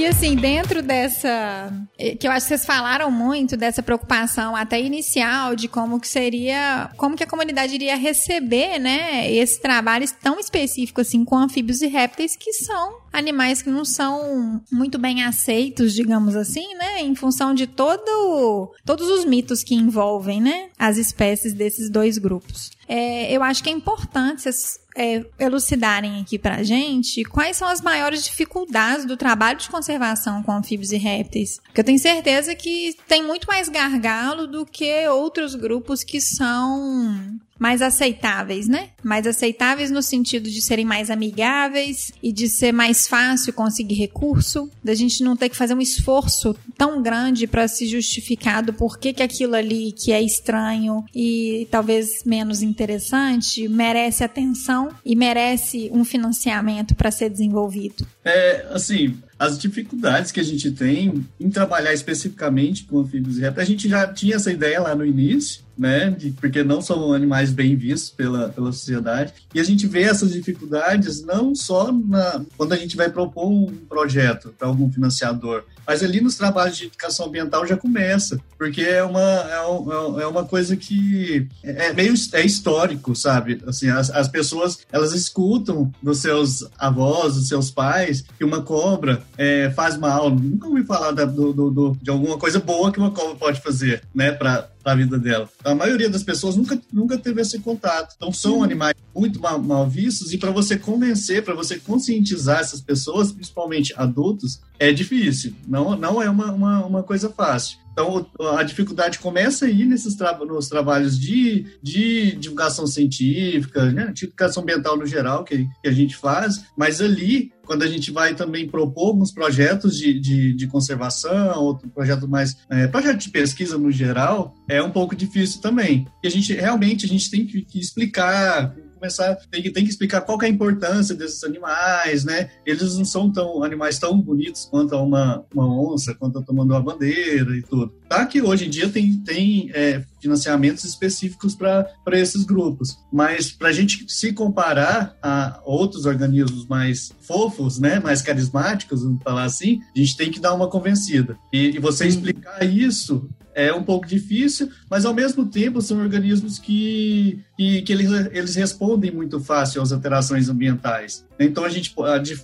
E 0.01 0.07
assim, 0.07 0.35
dentro 0.35 0.81
dessa. 0.81 1.71
Eh, 1.95 2.15
que 2.15 2.27
eu 2.27 2.31
acho 2.31 2.47
que 2.47 2.47
vocês 2.47 2.65
falaram 2.65 3.11
muito 3.11 3.55
dessa 3.55 3.83
preocupação 3.83 4.55
até 4.55 4.81
inicial 4.81 5.55
de 5.55 5.67
como 5.67 5.99
que 5.99 6.07
seria. 6.07 6.89
Como 6.97 7.15
que 7.15 7.23
a 7.23 7.27
comunidade 7.27 7.75
iria 7.75 7.95
receber, 7.95 8.79
né? 8.79 9.31
Esse 9.31 9.61
trabalho 9.61 10.03
tão 10.19 10.39
específico 10.39 11.01
assim 11.01 11.23
com 11.23 11.37
anfíbios 11.37 11.83
e 11.83 11.87
répteis 11.87 12.35
que 12.35 12.51
são 12.51 12.99
animais 13.13 13.61
que 13.61 13.69
não 13.69 13.85
são 13.85 14.59
muito 14.71 14.97
bem 14.97 15.23
aceitos, 15.23 15.93
digamos 15.93 16.35
assim, 16.35 16.73
né? 16.75 17.01
Em 17.01 17.13
função 17.13 17.53
de 17.53 17.67
todo, 17.67 18.73
todos 18.83 19.07
os 19.07 19.23
mitos 19.23 19.63
que 19.63 19.75
envolvem, 19.75 20.41
né? 20.41 20.69
As 20.79 20.97
espécies 20.97 21.53
desses 21.53 21.91
dois 21.91 22.17
grupos. 22.17 22.71
É, 22.93 23.31
eu 23.31 23.41
acho 23.41 23.63
que 23.63 23.69
é 23.69 23.71
importante 23.71 24.41
vocês 24.41 24.77
é, 24.97 25.23
elucidarem 25.39 26.19
aqui 26.19 26.37
pra 26.37 26.61
gente 26.61 27.23
quais 27.23 27.55
são 27.55 27.69
as 27.69 27.79
maiores 27.79 28.21
dificuldades 28.21 29.05
do 29.05 29.15
trabalho 29.15 29.57
de 29.57 29.69
conservação 29.69 30.43
com 30.43 30.51
anfíbios 30.51 30.91
e 30.91 30.97
répteis. 30.97 31.61
Porque 31.63 31.79
eu 31.79 31.85
tenho 31.85 31.97
certeza 31.97 32.53
que 32.53 32.93
tem 33.07 33.23
muito 33.23 33.47
mais 33.47 33.69
gargalo 33.69 34.45
do 34.45 34.65
que 34.65 35.07
outros 35.07 35.55
grupos 35.55 36.03
que 36.03 36.19
são 36.19 37.39
mais 37.61 37.79
aceitáveis, 37.83 38.67
né? 38.67 38.89
Mais 39.03 39.27
aceitáveis 39.27 39.91
no 39.91 40.01
sentido 40.01 40.49
de 40.49 40.63
serem 40.63 40.83
mais 40.83 41.11
amigáveis 41.11 42.11
e 42.21 42.33
de 42.33 42.49
ser 42.49 42.71
mais 42.71 43.07
fácil 43.07 43.53
conseguir 43.53 43.93
recurso, 43.93 44.67
da 44.83 44.95
gente 44.95 45.23
não 45.23 45.37
ter 45.37 45.47
que 45.47 45.55
fazer 45.55 45.75
um 45.75 45.79
esforço 45.79 46.55
tão 46.75 47.03
grande 47.03 47.45
para 47.45 47.67
se 47.67 47.85
justificar 47.85 48.63
do 48.63 48.73
porquê 48.73 49.13
que 49.13 49.21
aquilo 49.21 49.53
ali 49.53 49.91
que 49.91 50.11
é 50.11 50.19
estranho 50.19 51.05
e 51.13 51.67
talvez 51.69 52.23
menos 52.25 52.63
interessante 52.63 53.67
merece 53.67 54.23
atenção 54.23 54.89
e 55.05 55.15
merece 55.15 55.91
um 55.93 56.03
financiamento 56.03 56.95
para 56.95 57.11
ser 57.11 57.29
desenvolvido. 57.29 58.07
É, 58.25 58.65
assim, 58.71 59.19
as 59.37 59.57
dificuldades 59.57 60.31
que 60.31 60.39
a 60.39 60.43
gente 60.43 60.69
tem 60.71 61.25
em 61.39 61.49
trabalhar 61.49 61.93
especificamente 61.93 62.85
com 62.85 62.99
anfíbios 62.99 63.39
e 63.39 63.45
a 63.45 63.63
gente 63.63 63.89
já 63.89 64.07
tinha 64.07 64.35
essa 64.35 64.51
ideia 64.51 64.79
lá 64.79 64.93
no 64.93 65.03
início, 65.03 65.63
né? 65.77 66.15
Porque 66.39 66.63
não 66.63 66.81
são 66.81 67.13
animais 67.13 67.51
bem 67.51 67.75
vistos 67.75 68.09
pela, 68.09 68.49
pela 68.49 68.71
sociedade. 68.71 69.33
E 69.53 69.59
a 69.59 69.63
gente 69.63 69.87
vê 69.87 70.03
essas 70.03 70.33
dificuldades 70.33 71.23
não 71.23 71.55
só 71.55 71.91
na, 71.91 72.43
quando 72.57 72.73
a 72.73 72.77
gente 72.77 72.95
vai 72.95 73.09
propor 73.09 73.49
um 73.49 73.67
projeto 73.89 74.53
para 74.57 74.67
algum 74.67 74.91
financiador, 74.91 75.63
mas 75.85 76.03
ali 76.03 76.21
nos 76.21 76.35
trabalhos 76.35 76.77
de 76.77 76.85
educação 76.85 77.25
ambiental 77.25 77.65
já 77.65 77.75
começa, 77.75 78.39
porque 78.57 78.81
é 78.81 79.03
uma, 79.03 79.21
é, 79.21 79.67
um, 79.67 80.21
é 80.21 80.27
uma 80.27 80.45
coisa 80.45 80.75
que 80.77 81.47
é, 81.63 81.87
é 81.87 81.93
meio 81.93 82.13
é 82.33 82.45
histórico, 82.45 83.15
sabe? 83.15 83.61
Assim, 83.65 83.89
as, 83.89 84.09
as 84.09 84.27
pessoas 84.27 84.79
elas 84.91 85.13
escutam 85.13 85.91
dos 86.01 86.19
seus 86.19 86.65
avós, 86.77 87.35
dos 87.35 87.47
seus 87.47 87.71
pais, 87.71 88.23
que 88.37 88.43
uma 88.43 88.61
cobra 88.61 89.21
é, 89.37 89.69
faz 89.71 89.97
mal. 89.97 90.29
Nunca 90.29 90.67
ouvi 90.67 90.83
falar 90.83 91.11
da, 91.11 91.25
do, 91.25 91.51
do, 91.51 91.69
do, 91.69 91.97
de 92.01 92.09
alguma 92.09 92.37
coisa 92.37 92.59
boa 92.59 92.91
que 92.91 92.99
uma 92.99 93.11
cobra 93.11 93.35
pode 93.35 93.61
fazer, 93.61 94.03
né? 94.13 94.31
Para 94.31 94.69
para 94.81 94.93
a 94.93 94.95
vida 94.95 95.17
dela. 95.17 95.49
Então, 95.59 95.71
a 95.71 95.75
maioria 95.75 96.09
das 96.09 96.23
pessoas 96.23 96.55
nunca, 96.55 96.79
nunca 96.91 97.17
teve 97.17 97.41
esse 97.41 97.59
contato. 97.59 98.13
Então, 98.15 98.31
são 98.33 98.57
uhum. 98.57 98.63
animais 98.63 98.95
muito 99.15 99.39
mal, 99.39 99.61
mal 99.61 99.87
vistos 99.87 100.33
e 100.33 100.37
para 100.37 100.51
você 100.51 100.77
convencer, 100.77 101.43
para 101.43 101.53
você 101.53 101.77
conscientizar 101.79 102.59
essas 102.59 102.81
pessoas, 102.81 103.31
principalmente 103.31 103.93
adultos, 103.95 104.59
é 104.79 104.91
difícil. 104.91 105.53
Não, 105.67 105.95
não 105.95 106.21
é 106.21 106.29
uma, 106.29 106.51
uma, 106.51 106.85
uma 106.85 107.03
coisa 107.03 107.29
fácil. 107.29 107.77
Então, 107.91 108.25
a 108.57 108.63
dificuldade 108.63 109.19
começa 109.19 109.65
aí 109.65 109.85
nesses 109.85 110.15
tra 110.15 110.37
nos 110.37 110.69
trabalhos 110.69 111.19
de, 111.19 111.65
de 111.81 112.35
divulgação 112.35 112.87
científica, 112.87 113.91
né, 113.91 114.11
de 114.13 114.25
educação 114.25 114.63
ambiental 114.63 114.97
no 114.97 115.05
geral, 115.05 115.43
que, 115.43 115.67
que, 115.81 115.87
a 115.87 115.91
gente 115.91 116.15
faz, 116.15 116.63
mas 116.77 117.01
ali, 117.01 117.51
quando 117.65 117.83
a 117.83 117.87
gente 117.87 118.11
vai 118.11 118.33
também 118.33 118.67
propor 118.67 119.09
alguns 119.09 119.31
projetos 119.31 119.97
de, 119.97 120.19
de, 120.19 120.53
de 120.53 120.67
conservação, 120.67 121.61
outro 121.61 121.89
projeto 121.89 122.27
mais, 122.27 122.55
é, 122.69 122.87
projeto 122.87 123.19
de 123.19 123.29
pesquisa 123.29 123.77
no 123.77 123.91
geral, 123.91 124.55
é 124.69 124.81
um 124.81 124.91
pouco 124.91 125.15
difícil 125.15 125.61
também. 125.61 126.07
E 126.23 126.27
a 126.27 126.31
gente, 126.31 126.53
realmente, 126.53 127.05
a 127.05 127.09
gente 127.09 127.29
tem 127.29 127.45
que, 127.45 127.61
que 127.61 127.79
explicar 127.79 128.73
começar, 129.01 129.35
tem 129.49 129.63
que, 129.63 129.71
tem 129.71 129.83
que 129.83 129.89
explicar 129.89 130.21
qual 130.21 130.37
que 130.37 130.45
é 130.45 130.47
a 130.47 130.51
importância 130.51 131.15
desses 131.15 131.43
animais, 131.43 132.23
né? 132.23 132.51
Eles 132.63 132.95
não 132.95 133.03
são 133.03 133.31
tão 133.31 133.63
animais 133.63 133.97
tão 133.97 134.21
bonitos 134.21 134.65
quanto 134.65 134.95
uma, 134.95 135.43
uma 135.53 135.67
onça, 135.67 136.13
quanto 136.13 136.41
tomando 136.43 136.71
uma 136.71 136.81
bandeira 136.81 137.57
e 137.57 137.63
tudo. 137.63 137.91
Tá 138.07 138.25
que 138.25 138.41
hoje 138.41 138.67
em 138.67 138.69
dia 138.69 138.89
tem, 138.89 139.17
tem 139.17 139.71
é, 139.73 140.03
financiamentos 140.21 140.83
específicos 140.83 141.55
para 141.55 141.87
esses 142.11 142.43
grupos, 142.43 142.97
mas 143.11 143.51
para 143.51 143.69
a 143.69 143.73
gente 143.73 144.05
se 144.07 144.31
comparar 144.33 145.17
a 145.21 145.59
outros 145.65 146.05
organismos 146.05 146.67
mais 146.67 147.11
fofos, 147.21 147.79
né, 147.79 147.99
mais 147.99 148.21
carismáticos, 148.21 149.03
vamos 149.03 149.23
falar 149.23 149.45
assim, 149.45 149.79
a 149.95 149.99
gente 149.99 150.15
tem 150.15 150.29
que 150.29 150.39
dar 150.39 150.53
uma 150.53 150.67
convencida. 150.67 151.37
E, 151.51 151.75
e 151.75 151.79
você 151.79 152.03
Sim. 152.03 152.17
explicar 152.17 152.63
isso 152.63 153.27
é 153.53 153.73
um 153.73 153.83
pouco 153.83 154.07
difícil, 154.07 154.69
mas 154.89 155.05
ao 155.05 155.13
mesmo 155.13 155.45
tempo 155.45 155.81
são 155.81 155.99
organismos 155.99 156.59
que, 156.59 157.39
que, 157.57 157.81
que 157.81 157.93
eles, 157.93 158.09
eles 158.31 158.55
respondem 158.55 159.11
muito 159.11 159.39
fácil 159.39 159.81
às 159.81 159.91
alterações 159.91 160.49
ambientais. 160.49 161.25
Então 161.39 161.63
a 161.63 161.69
gente, 161.69 161.93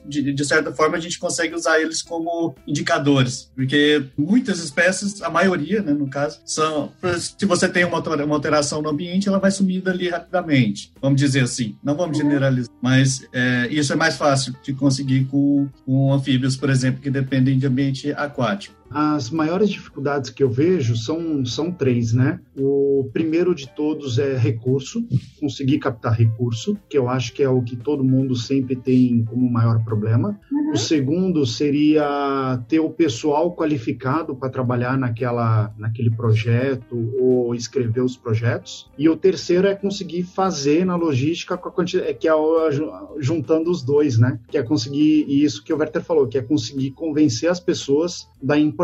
de, 0.07 0.33
de, 0.33 0.45
certa 0.45 0.73
forma, 0.73 0.97
a 0.97 0.99
gente 0.99 1.19
consegue 1.19 1.53
usar 1.53 1.79
eles 1.79 2.01
como 2.01 2.55
indicadores, 2.65 3.51
porque 3.55 4.03
muitas 4.17 4.59
espécies, 4.59 5.21
a 5.21 5.29
maioria, 5.29 5.81
né, 5.81 5.93
no 5.93 6.09
caso, 6.09 6.39
são. 6.45 6.91
Se 7.37 7.45
você 7.45 7.69
tem 7.69 7.85
uma, 7.85 7.97
alteração 8.33 8.81
no 8.81 8.89
ambiente, 8.89 9.27
ela 9.27 9.39
vai 9.39 9.51
sumir 9.51 9.81
dali 9.81 10.09
rapidamente. 10.09 10.91
Vamos 11.01 11.19
dizer 11.19 11.43
assim. 11.43 11.75
Não 11.83 11.95
vamos 11.95 12.17
generalizar, 12.17 12.73
mas 12.81 13.27
é, 13.33 13.67
isso 13.69 13.93
é 13.93 13.95
mais 13.95 14.15
fácil 14.15 14.55
de 14.63 14.73
conseguir 14.73 15.25
com, 15.25 15.67
com 15.85 16.13
anfíbios, 16.13 16.57
por 16.57 16.69
exemplo, 16.69 17.01
que 17.01 17.09
dependem 17.09 17.57
de 17.57 17.67
ambiente 17.67 18.11
aquático. 18.13 18.76
As 18.89 19.29
maiores 19.29 19.69
dificuldades 19.69 20.29
que 20.29 20.43
eu 20.43 20.49
vejo 20.49 20.95
são, 20.95 21.45
são 21.45 21.71
três, 21.71 22.13
né? 22.13 22.39
O 22.57 23.09
primeiro 23.13 23.53
de 23.53 23.67
todos 23.69 24.17
é 24.17 24.37
recurso, 24.37 25.05
conseguir 25.39 25.79
captar 25.79 26.13
recurso, 26.13 26.77
que 26.89 26.97
eu 26.97 27.09
acho 27.09 27.33
que 27.33 27.43
é 27.43 27.49
o 27.49 27.61
que 27.61 27.75
todo 27.75 28.03
mundo 28.03 28.35
sempre 28.35 28.75
tem 28.75 29.23
como 29.25 29.49
maior 29.49 29.83
problema. 29.83 30.39
Uhum. 30.51 30.71
O 30.71 30.77
segundo 30.77 31.45
seria 31.45 32.61
ter 32.67 32.79
o 32.79 32.89
pessoal 32.89 33.55
qualificado 33.55 34.35
para 34.35 34.49
trabalhar 34.49 34.97
naquela, 34.97 35.73
naquele 35.77 36.11
projeto 36.11 36.95
ou 37.19 37.53
escrever 37.53 38.01
os 38.01 38.17
projetos. 38.17 38.89
E 38.97 39.07
o 39.09 39.15
terceiro 39.15 39.67
é 39.67 39.75
conseguir 39.75 40.23
fazer 40.23 40.85
na 40.85 40.95
logística 40.95 41.57
com 41.57 41.69
a 41.69 41.71
quantidade, 41.71 42.13
que 42.15 42.27
é 42.27 42.33
juntando 43.19 43.69
os 43.69 43.83
dois, 43.83 44.17
né? 44.17 44.39
Que 44.49 44.57
é 44.57 44.63
conseguir 44.63 45.25
isso 45.27 45.63
que 45.63 45.73
o 45.73 45.77
Werther 45.77 46.03
falou, 46.03 46.27
que 46.27 46.37
é 46.37 46.41
conseguir 46.41 46.91
convencer 46.91 47.49
as 47.49 47.59
pessoas 47.59 48.27
da 48.41 48.57
importância. 48.57 48.76